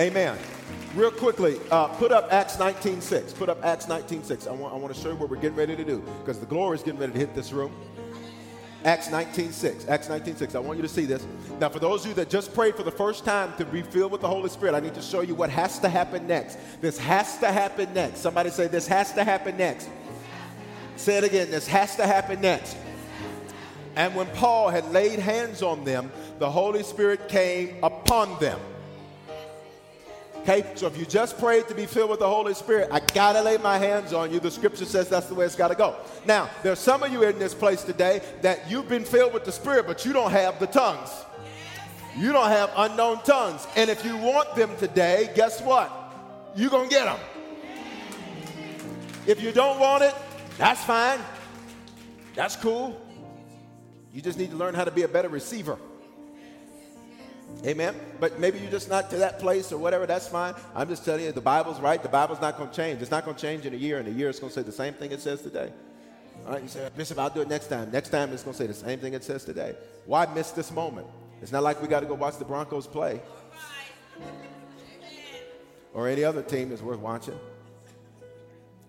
Amen. 0.00 0.38
Real 0.94 1.10
quickly, 1.10 1.58
uh, 1.72 1.88
put 1.88 2.12
up 2.12 2.32
Acts 2.32 2.56
19.6. 2.56 3.34
Put 3.34 3.48
up 3.48 3.64
Acts 3.64 3.86
19.6. 3.86 4.46
I 4.46 4.52
want, 4.52 4.72
I 4.72 4.76
want 4.76 4.94
to 4.94 5.00
show 5.00 5.10
you 5.10 5.16
what 5.16 5.28
we're 5.28 5.36
getting 5.36 5.56
ready 5.56 5.74
to 5.74 5.84
do 5.84 6.02
because 6.20 6.38
the 6.38 6.46
glory 6.46 6.76
is 6.76 6.84
getting 6.84 7.00
ready 7.00 7.12
to 7.12 7.18
hit 7.18 7.34
this 7.34 7.52
room. 7.52 7.72
Acts 8.84 9.08
19.6. 9.08 9.88
Acts 9.88 10.06
19.6. 10.06 10.54
I 10.54 10.60
want 10.60 10.76
you 10.78 10.82
to 10.82 10.88
see 10.88 11.04
this. 11.04 11.26
Now, 11.58 11.68
for 11.68 11.80
those 11.80 12.02
of 12.02 12.10
you 12.10 12.14
that 12.14 12.30
just 12.30 12.54
prayed 12.54 12.76
for 12.76 12.84
the 12.84 12.92
first 12.92 13.24
time 13.24 13.52
to 13.56 13.64
be 13.64 13.82
filled 13.82 14.12
with 14.12 14.20
the 14.20 14.28
Holy 14.28 14.48
Spirit, 14.48 14.76
I 14.76 14.80
need 14.80 14.94
to 14.94 15.02
show 15.02 15.20
you 15.20 15.34
what 15.34 15.50
has 15.50 15.80
to 15.80 15.88
happen 15.88 16.28
next. 16.28 16.58
This 16.80 16.96
has 16.98 17.38
to 17.38 17.50
happen 17.50 17.92
next. 17.92 18.18
Somebody 18.20 18.50
say, 18.50 18.68
This 18.68 18.86
has 18.86 19.12
to 19.14 19.24
happen 19.24 19.56
next. 19.56 19.88
Say 20.94 21.18
it 21.18 21.24
again. 21.24 21.50
This 21.50 21.66
has 21.66 21.96
to 21.96 22.06
happen 22.06 22.40
next. 22.40 22.76
And 23.96 24.14
when 24.14 24.28
Paul 24.28 24.68
had 24.68 24.90
laid 24.92 25.18
hands 25.18 25.60
on 25.60 25.82
them, 25.82 26.12
the 26.38 26.48
Holy 26.48 26.84
Spirit 26.84 27.28
came 27.28 27.82
upon 27.82 28.38
them. 28.38 28.60
Okay, 30.42 30.64
so 30.76 30.86
if 30.86 30.96
you 30.96 31.04
just 31.04 31.38
prayed 31.38 31.68
to 31.68 31.74
be 31.74 31.84
filled 31.84 32.10
with 32.10 32.20
the 32.20 32.28
Holy 32.28 32.54
Spirit, 32.54 32.88
I 32.90 33.00
gotta 33.00 33.42
lay 33.42 33.58
my 33.58 33.76
hands 33.76 34.12
on 34.12 34.32
you. 34.32 34.40
The 34.40 34.50
scripture 34.50 34.86
says 34.86 35.08
that's 35.08 35.26
the 35.26 35.34
way 35.34 35.44
it's 35.44 35.54
gotta 35.54 35.74
go. 35.74 35.96
Now, 36.24 36.48
there's 36.62 36.78
some 36.78 37.02
of 37.02 37.12
you 37.12 37.22
in 37.24 37.38
this 37.38 37.52
place 37.52 37.82
today 37.82 38.22
that 38.40 38.70
you've 38.70 38.88
been 38.88 39.04
filled 39.04 39.34
with 39.34 39.44
the 39.44 39.52
Spirit, 39.52 39.86
but 39.86 40.06
you 40.06 40.12
don't 40.12 40.30
have 40.30 40.58
the 40.58 40.66
tongues. 40.66 41.10
You 42.16 42.32
don't 42.32 42.48
have 42.48 42.70
unknown 42.76 43.22
tongues. 43.22 43.66
And 43.76 43.90
if 43.90 44.04
you 44.04 44.16
want 44.16 44.54
them 44.56 44.74
today, 44.78 45.30
guess 45.34 45.60
what? 45.60 45.92
You're 46.56 46.70
gonna 46.70 46.88
get 46.88 47.04
them. 47.04 47.18
If 49.26 49.42
you 49.42 49.52
don't 49.52 49.78
want 49.78 50.02
it, 50.02 50.14
that's 50.56 50.82
fine. 50.82 51.20
That's 52.34 52.56
cool. 52.56 52.98
You 54.14 54.22
just 54.22 54.38
need 54.38 54.50
to 54.50 54.56
learn 54.56 54.74
how 54.74 54.84
to 54.84 54.90
be 54.90 55.02
a 55.02 55.08
better 55.08 55.28
receiver. 55.28 55.78
Amen. 57.64 57.94
But 58.20 58.38
maybe 58.38 58.58
you're 58.58 58.70
just 58.70 58.88
not 58.88 59.10
to 59.10 59.16
that 59.16 59.38
place 59.40 59.72
or 59.72 59.78
whatever. 59.78 60.06
That's 60.06 60.28
fine. 60.28 60.54
I'm 60.74 60.88
just 60.88 61.04
telling 61.04 61.24
you, 61.24 61.32
the 61.32 61.40
Bible's 61.40 61.80
right. 61.80 62.02
The 62.02 62.08
Bible's 62.08 62.40
not 62.40 62.56
going 62.56 62.70
to 62.70 62.76
change. 62.76 63.02
It's 63.02 63.10
not 63.10 63.24
going 63.24 63.36
to 63.36 63.40
change 63.42 63.66
in 63.66 63.74
a 63.74 63.76
year. 63.76 63.98
In 63.98 64.06
a 64.06 64.10
year, 64.10 64.28
it's 64.28 64.38
going 64.38 64.50
to 64.52 64.54
say 64.54 64.62
the 64.62 64.72
same 64.72 64.94
thing 64.94 65.10
it 65.10 65.20
says 65.20 65.42
today. 65.42 65.72
All 66.46 66.52
right. 66.52 66.62
You 66.62 66.68
say, 66.68 66.88
Bishop, 66.96 67.18
I'll 67.18 67.30
do 67.30 67.40
it 67.40 67.48
next 67.48 67.66
time. 67.66 67.90
Next 67.90 68.10
time, 68.10 68.32
it's 68.32 68.44
going 68.44 68.54
to 68.54 68.58
say 68.58 68.66
the 68.66 68.74
same 68.74 69.00
thing 69.00 69.14
it 69.14 69.24
says 69.24 69.44
today. 69.44 69.74
Why 70.06 70.26
miss 70.26 70.52
this 70.52 70.70
moment? 70.70 71.08
It's 71.42 71.52
not 71.52 71.62
like 71.62 71.82
we 71.82 71.88
got 71.88 72.00
to 72.00 72.06
go 72.06 72.14
watch 72.14 72.38
the 72.38 72.44
Broncos 72.44 72.86
play 72.86 73.20
or 75.94 76.08
any 76.08 76.24
other 76.24 76.42
team 76.42 76.68
that's 76.68 76.82
worth 76.82 77.00
watching. 77.00 77.38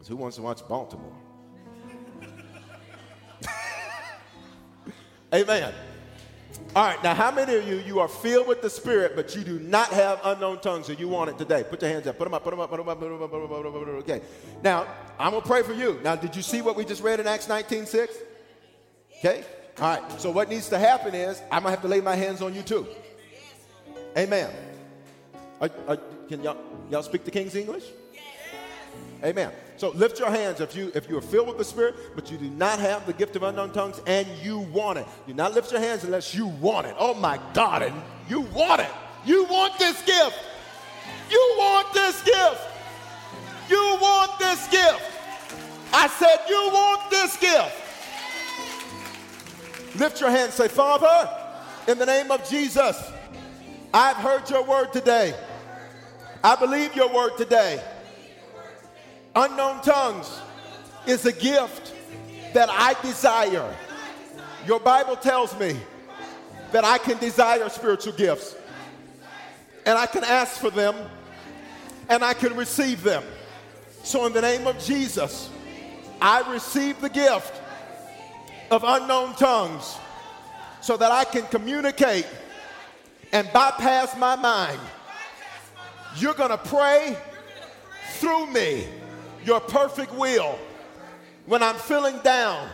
who 0.08 0.16
wants 0.16 0.36
to 0.38 0.42
watch 0.42 0.68
Baltimore? 0.68 1.16
Amen. 5.34 5.74
All 6.76 6.86
right, 6.86 7.04
now 7.04 7.16
how 7.16 7.32
many 7.32 7.56
of 7.56 7.68
you 7.68 7.78
you 7.78 8.00
are 8.00 8.08
filled 8.08 8.48
with 8.48 8.62
the 8.62 8.70
Spirit, 8.70 9.14
but 9.16 9.36
you 9.36 9.44
do 9.44 9.60
not 9.60 9.88
have 9.90 10.20
unknown 10.24 10.60
tongues, 10.60 10.88
and 10.90 11.00
you 11.00 11.08
want 11.08 11.32
it 11.32 11.38
today? 11.38 11.64
Put 11.68 11.82
your 11.82 11.90
hands 11.90 12.06
up. 12.06 12.18
Put 12.18 12.26
them 12.26 12.34
up. 12.36 12.44
Put 12.44 12.52
them 12.52 12.60
up. 12.60 12.70
Put 12.70 12.78
them 12.78 12.90
up. 12.90 13.00
Put 13.00 13.10
them 13.10 13.24
up. 13.24 13.32
Put 13.32 13.42
them 13.42 13.52
up. 13.52 13.74
Put 13.74 13.86
them 13.86 13.96
up. 13.96 14.02
Okay. 14.04 14.22
Now 14.62 14.86
I'm 15.18 15.32
gonna 15.32 15.46
pray 15.46 15.64
for 15.64 15.74
you. 15.74 16.00
Now, 16.04 16.16
did 16.16 16.36
you 16.36 16.44
see 16.44 16.62
what 16.62 16.76
we 16.76 16.86
just 16.86 17.02
read 17.02 17.20
in 17.20 17.26
Acts 17.26 17.48
19:6? 17.48 18.10
Okay. 19.18 19.44
All 19.82 19.98
right. 19.98 20.22
So 20.22 20.30
what 20.30 20.48
needs 20.48 20.70
to 20.70 20.78
happen 20.78 21.16
is 21.16 21.42
I'm 21.52 21.64
gonna 21.64 21.72
have 21.72 21.82
to 21.82 21.88
lay 21.88 22.02
my 22.02 22.16
hands 22.16 22.42
on 22.42 22.54
you 22.54 22.62
too. 22.62 22.86
Amen. 24.16 24.52
Are, 25.60 25.70
are, 25.88 25.98
can 26.28 26.44
y'all 26.44 26.58
y'all 26.92 27.04
speak 27.04 27.26
the 27.26 27.32
King's 27.32 27.56
English? 27.56 27.86
Amen. 29.24 29.52
So 29.80 29.92
lift 29.92 30.20
your 30.20 30.30
hands 30.30 30.60
if 30.60 30.76
you 30.76 30.92
if 30.94 31.10
you 31.10 31.18
are 31.18 31.22
filled 31.22 31.48
with 31.48 31.58
the 31.58 31.64
Spirit, 31.64 31.96
but 32.14 32.30
you 32.30 32.38
do 32.38 32.50
not 32.50 32.80
have 32.80 33.06
the 33.06 33.14
gift 33.14 33.38
of 33.38 33.44
unknown 33.44 33.72
tongues 33.72 34.02
and 34.06 34.28
you 34.44 34.60
want 34.60 35.00
it. 35.00 35.08
Do 35.26 35.34
not 35.34 35.54
lift 35.54 35.72
your 35.72 35.80
hands 35.80 36.04
unless 36.04 36.36
you 36.36 36.48
want 36.48 36.86
it. 36.86 36.96
Oh 37.00 37.14
my 37.14 37.40
God, 37.54 37.84
and 37.84 37.96
you 38.28 38.42
want 38.42 38.82
it. 38.82 38.90
You 39.26 39.46
want 39.46 39.80
this 39.80 40.02
gift. 40.02 40.38
You 41.32 41.56
want 41.58 41.94
this 41.94 42.22
gift. 42.24 42.62
You 43.70 43.98
want 44.02 44.38
this 44.38 44.68
gift. 44.68 45.02
I 45.94 46.08
said 46.10 46.40
you 46.50 46.70
want 46.74 47.10
this 47.10 47.38
gift. 47.38 47.72
Lift 49.96 50.20
your 50.20 50.30
hands, 50.30 50.56
say, 50.56 50.68
Father, 50.68 51.30
in 51.88 51.98
the 51.98 52.06
name 52.06 52.32
of 52.32 52.48
Jesus, 52.50 53.02
I've 53.94 54.18
heard 54.18 54.50
your 54.50 54.64
word 54.66 54.92
today. 54.92 55.34
I 56.44 56.58
believe 56.58 56.98
your 56.98 57.14
word 57.14 57.38
today. 57.38 57.82
Unknown 59.36 59.82
tongues 59.82 60.40
is 61.06 61.26
a 61.26 61.32
gift 61.32 61.94
that 62.54 62.70
I 62.70 62.96
desire. 63.02 63.76
Your 64.66 64.80
Bible 64.80 65.16
tells 65.16 65.58
me 65.60 65.78
that 66.72 66.84
I 66.84 66.98
can 66.98 67.18
desire 67.18 67.68
spiritual 67.70 68.14
gifts 68.14 68.56
and 69.86 69.98
I 69.98 70.06
can 70.06 70.24
ask 70.24 70.60
for 70.60 70.70
them 70.70 70.96
and 72.10 72.24
I 72.24 72.34
can 72.34 72.56
receive 72.56 73.04
them. 73.04 73.24
So, 74.04 74.26
in 74.26 74.34
the 74.34 74.42
name 74.42 74.66
of 74.66 74.80
Jesus, 74.84 75.50
I 76.22 76.52
receive 76.52 77.00
the 77.02 77.10
gift 77.10 77.62
of 78.72 78.84
unknown 78.84 79.36
tongues 79.36 79.98
so 80.82 80.98
that 80.98 81.12
I 81.12 81.24
can 81.24 81.44
communicate 81.48 82.28
and 83.32 83.48
bypass 83.54 84.18
my 84.18 84.36
mind. 84.36 84.80
You're 86.16 86.34
going 86.34 86.50
to 86.50 86.58
pray 86.58 87.16
through 88.18 88.48
me 88.48 88.88
your 89.46 89.60
perfect 89.60 90.14
will 90.14 90.58
when 91.46 91.64
I'm 91.64 91.76
feeling 91.76 92.20
down 92.24 92.68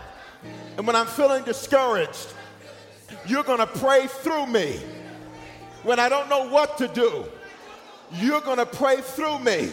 and 0.78 0.86
when 0.86 0.95
I'm 0.95 1.07
feeling 1.07 1.43
discouraged. 1.43 2.34
You're 3.28 3.43
going 3.43 3.59
to 3.59 3.68
pray 3.68 4.07
through 4.07 4.47
me 4.47 4.80
when 5.84 5.99
I 5.99 6.09
don't 6.09 6.30
know 6.30 6.49
what 6.49 6.78
to 6.80 6.88
do. 6.88 7.26
You're 8.13 8.41
going 8.41 8.57
to 8.57 8.66
pray 8.66 8.97
through 8.97 9.39
me 9.39 9.72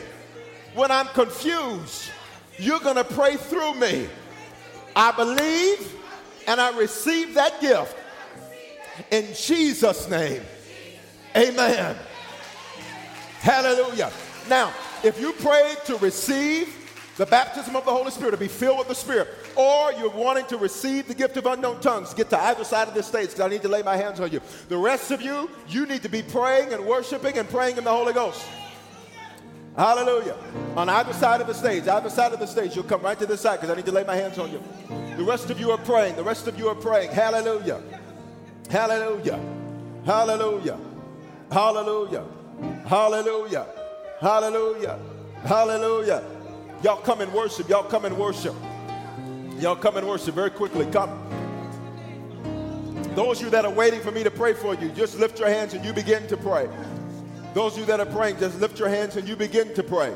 when 0.74 0.90
I'm 0.90 1.06
confused. 1.08 2.10
You're 2.58 2.80
going 2.80 2.96
to 2.96 3.04
pray 3.04 3.36
through 3.36 3.74
me. 3.74 4.08
I 4.94 5.12
believe 5.12 5.94
and 6.46 6.60
I 6.60 6.76
receive 6.78 7.34
that 7.34 7.60
gift 7.60 7.96
in 9.10 9.26
Jesus' 9.34 10.08
name. 10.08 10.42
Amen. 11.36 11.96
Hallelujah. 13.40 14.12
Now, 14.48 14.72
if 15.02 15.20
you 15.20 15.32
pray 15.32 15.74
to 15.86 15.96
receive 15.96 16.81
the 17.16 17.26
baptism 17.26 17.76
of 17.76 17.84
the 17.84 17.90
Holy 17.90 18.10
Spirit, 18.10 18.30
to 18.30 18.36
be 18.38 18.48
filled 18.48 18.78
with 18.78 18.88
the 18.88 18.94
Spirit, 18.94 19.28
or 19.54 19.92
you're 19.92 20.10
wanting 20.10 20.46
to 20.46 20.56
receive 20.56 21.06
the 21.06 21.14
gift 21.14 21.36
of 21.36 21.46
unknown 21.46 21.80
tongues, 21.80 22.14
get 22.14 22.30
to 22.30 22.40
either 22.40 22.64
side 22.64 22.88
of 22.88 22.94
this 22.94 23.06
stage 23.06 23.28
because 23.28 23.40
I 23.40 23.48
need 23.48 23.62
to 23.62 23.68
lay 23.68 23.82
my 23.82 23.96
hands 23.96 24.18
on 24.20 24.32
you. 24.32 24.40
The 24.68 24.78
rest 24.78 25.10
of 25.10 25.20
you, 25.20 25.50
you 25.68 25.86
need 25.86 26.02
to 26.02 26.08
be 26.08 26.22
praying 26.22 26.72
and 26.72 26.84
worshiping 26.86 27.36
and 27.36 27.48
praying 27.48 27.76
in 27.76 27.84
the 27.84 27.90
Holy 27.90 28.12
Ghost. 28.14 28.42
Hallelujah. 29.76 30.36
On 30.76 30.88
either 30.88 31.12
side 31.14 31.40
of 31.40 31.46
the 31.46 31.54
stage, 31.54 31.88
either 31.88 32.10
side 32.10 32.32
of 32.32 32.40
the 32.40 32.46
stage, 32.46 32.74
you'll 32.74 32.84
come 32.84 33.02
right 33.02 33.18
to 33.18 33.26
this 33.26 33.40
side 33.40 33.60
because 33.60 33.70
I 33.70 33.76
need 33.76 33.86
to 33.86 33.92
lay 33.92 34.04
my 34.04 34.16
hands 34.16 34.38
on 34.38 34.50
you. 34.50 34.62
The 35.16 35.24
rest 35.24 35.50
of 35.50 35.60
you 35.60 35.70
are 35.70 35.78
praying. 35.78 36.16
The 36.16 36.24
rest 36.24 36.46
of 36.46 36.58
you 36.58 36.68
are 36.68 36.74
praying. 36.74 37.10
Hallelujah. 37.10 37.82
Hallelujah. 38.70 39.40
Hallelujah. 40.04 40.78
Hallelujah. 41.50 42.26
Hallelujah. 42.86 43.66
Hallelujah. 44.20 44.98
Hallelujah. 45.44 46.24
Y'all 46.82 47.00
come 47.00 47.20
and 47.20 47.32
worship. 47.32 47.68
Y'all 47.68 47.84
come 47.84 48.04
and 48.04 48.16
worship. 48.18 48.54
Y'all 49.58 49.76
come 49.76 49.96
and 49.96 50.06
worship 50.06 50.34
very 50.34 50.50
quickly. 50.50 50.84
Come. 50.86 51.10
Those 53.14 53.38
of 53.38 53.44
you 53.44 53.50
that 53.50 53.64
are 53.64 53.70
waiting 53.70 54.00
for 54.00 54.10
me 54.10 54.24
to 54.24 54.30
pray 54.30 54.54
for 54.54 54.74
you, 54.74 54.88
just 54.88 55.18
lift 55.18 55.38
your 55.38 55.48
hands 55.48 55.74
and 55.74 55.84
you 55.84 55.92
begin 55.92 56.26
to 56.28 56.36
pray. 56.36 56.68
Those 57.54 57.74
of 57.74 57.80
you 57.80 57.86
that 57.86 58.00
are 58.00 58.06
praying, 58.06 58.38
just 58.38 58.58
lift 58.58 58.78
your 58.78 58.88
hands 58.88 59.16
and 59.16 59.28
you 59.28 59.36
begin 59.36 59.74
to 59.74 59.82
pray. 59.82 60.12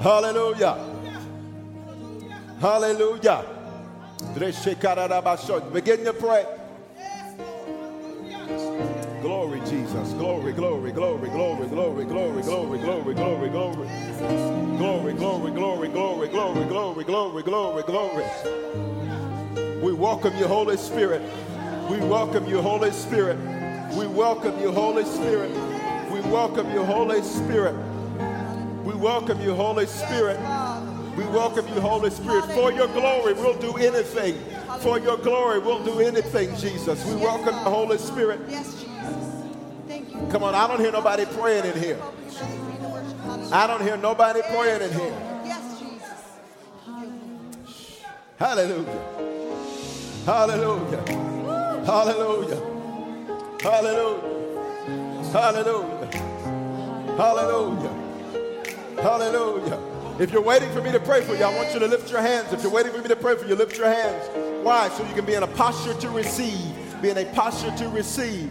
Hallelujah. 0.00 0.78
Hallelujah. 2.60 3.44
Begin 4.34 6.04
to 6.04 6.12
pray. 6.12 6.46
Glory, 9.28 9.60
Jesus. 9.68 10.14
Glory, 10.14 10.52
glory, 10.52 10.90
glory, 10.90 11.28
glory, 11.28 11.68
glory, 11.68 12.06
glory, 12.06 12.42
glory, 12.42 12.78
glory, 12.78 13.14
glory, 13.14 13.48
glory. 13.50 13.88
Glory, 14.78 15.12
glory, 15.12 15.50
glory, 15.50 15.88
glory, 15.90 16.28
glory, 16.28 16.64
glory, 16.64 17.04
glory, 17.04 17.42
glory, 17.42 17.82
glory. 17.82 18.24
We 19.82 19.92
welcome 19.92 20.34
you, 20.38 20.46
Holy 20.46 20.78
Spirit. 20.78 21.20
We 21.90 21.98
welcome 21.98 22.46
you, 22.46 22.62
Holy 22.62 22.90
Spirit. 22.90 23.36
We 23.98 24.06
welcome 24.06 24.58
you, 24.60 24.72
Holy 24.72 25.04
Spirit. 25.04 25.50
We 26.10 26.20
welcome 26.20 26.70
you, 26.70 26.82
Holy 26.82 27.20
Spirit. 27.20 27.76
We 28.82 28.94
welcome 28.94 29.42
you, 29.42 29.54
Holy 29.54 29.84
Spirit. 29.84 30.40
We 31.18 31.24
welcome 31.24 31.68
you, 31.68 31.82
Holy 31.82 32.08
Spirit. 32.08 32.46
For 32.52 32.72
your 32.72 32.88
glory, 32.88 33.34
we'll 33.34 33.60
do 33.60 33.76
anything. 33.76 34.42
For 34.80 34.98
your 34.98 35.18
glory, 35.18 35.58
we'll 35.58 35.84
do 35.84 36.00
anything, 36.00 36.56
Jesus. 36.56 37.04
We 37.04 37.16
welcome 37.16 37.56
the 37.56 37.70
Holy 37.70 37.98
Spirit. 37.98 38.40
Come 40.30 40.42
on, 40.42 40.54
I 40.54 40.66
don't 40.66 40.80
hear 40.80 40.92
nobody 40.92 41.24
praying 41.26 41.64
in 41.64 41.78
here. 41.80 41.98
I 43.52 43.66
don't 43.66 43.82
hear 43.82 43.96
nobody 43.96 44.40
praying 44.42 44.82
in 44.82 44.92
here. 44.92 45.28
Hallelujah. 48.38 49.18
Hallelujah. 50.24 51.02
Hallelujah. 51.84 52.60
Hallelujah. 53.60 54.28
Hallelujah. 55.32 56.06
Hallelujah. 57.16 58.08
Hallelujah. 59.02 59.78
If 60.18 60.32
you're 60.32 60.42
waiting 60.42 60.70
for 60.72 60.82
me 60.82 60.92
to 60.92 61.00
pray 61.00 61.22
for 61.22 61.34
you, 61.34 61.44
I 61.44 61.54
want 61.54 61.72
you 61.72 61.80
to 61.80 61.86
lift 61.86 62.10
your 62.10 62.20
hands. 62.20 62.52
If 62.52 62.62
you're 62.62 62.72
waiting 62.72 62.92
for 62.92 62.98
me 62.98 63.08
to 63.08 63.16
pray 63.16 63.36
for 63.36 63.46
you, 63.46 63.54
lift 63.54 63.76
your 63.76 63.86
hands. 63.86 64.28
Why? 64.64 64.88
So 64.90 65.04
you 65.06 65.14
can 65.14 65.24
be 65.24 65.34
in 65.34 65.42
a 65.42 65.46
posture 65.46 65.94
to 65.94 66.10
receive. 66.10 66.74
Be 67.00 67.10
in 67.10 67.18
a 67.18 67.24
posture 67.32 67.70
to 67.76 67.88
receive. 67.88 68.50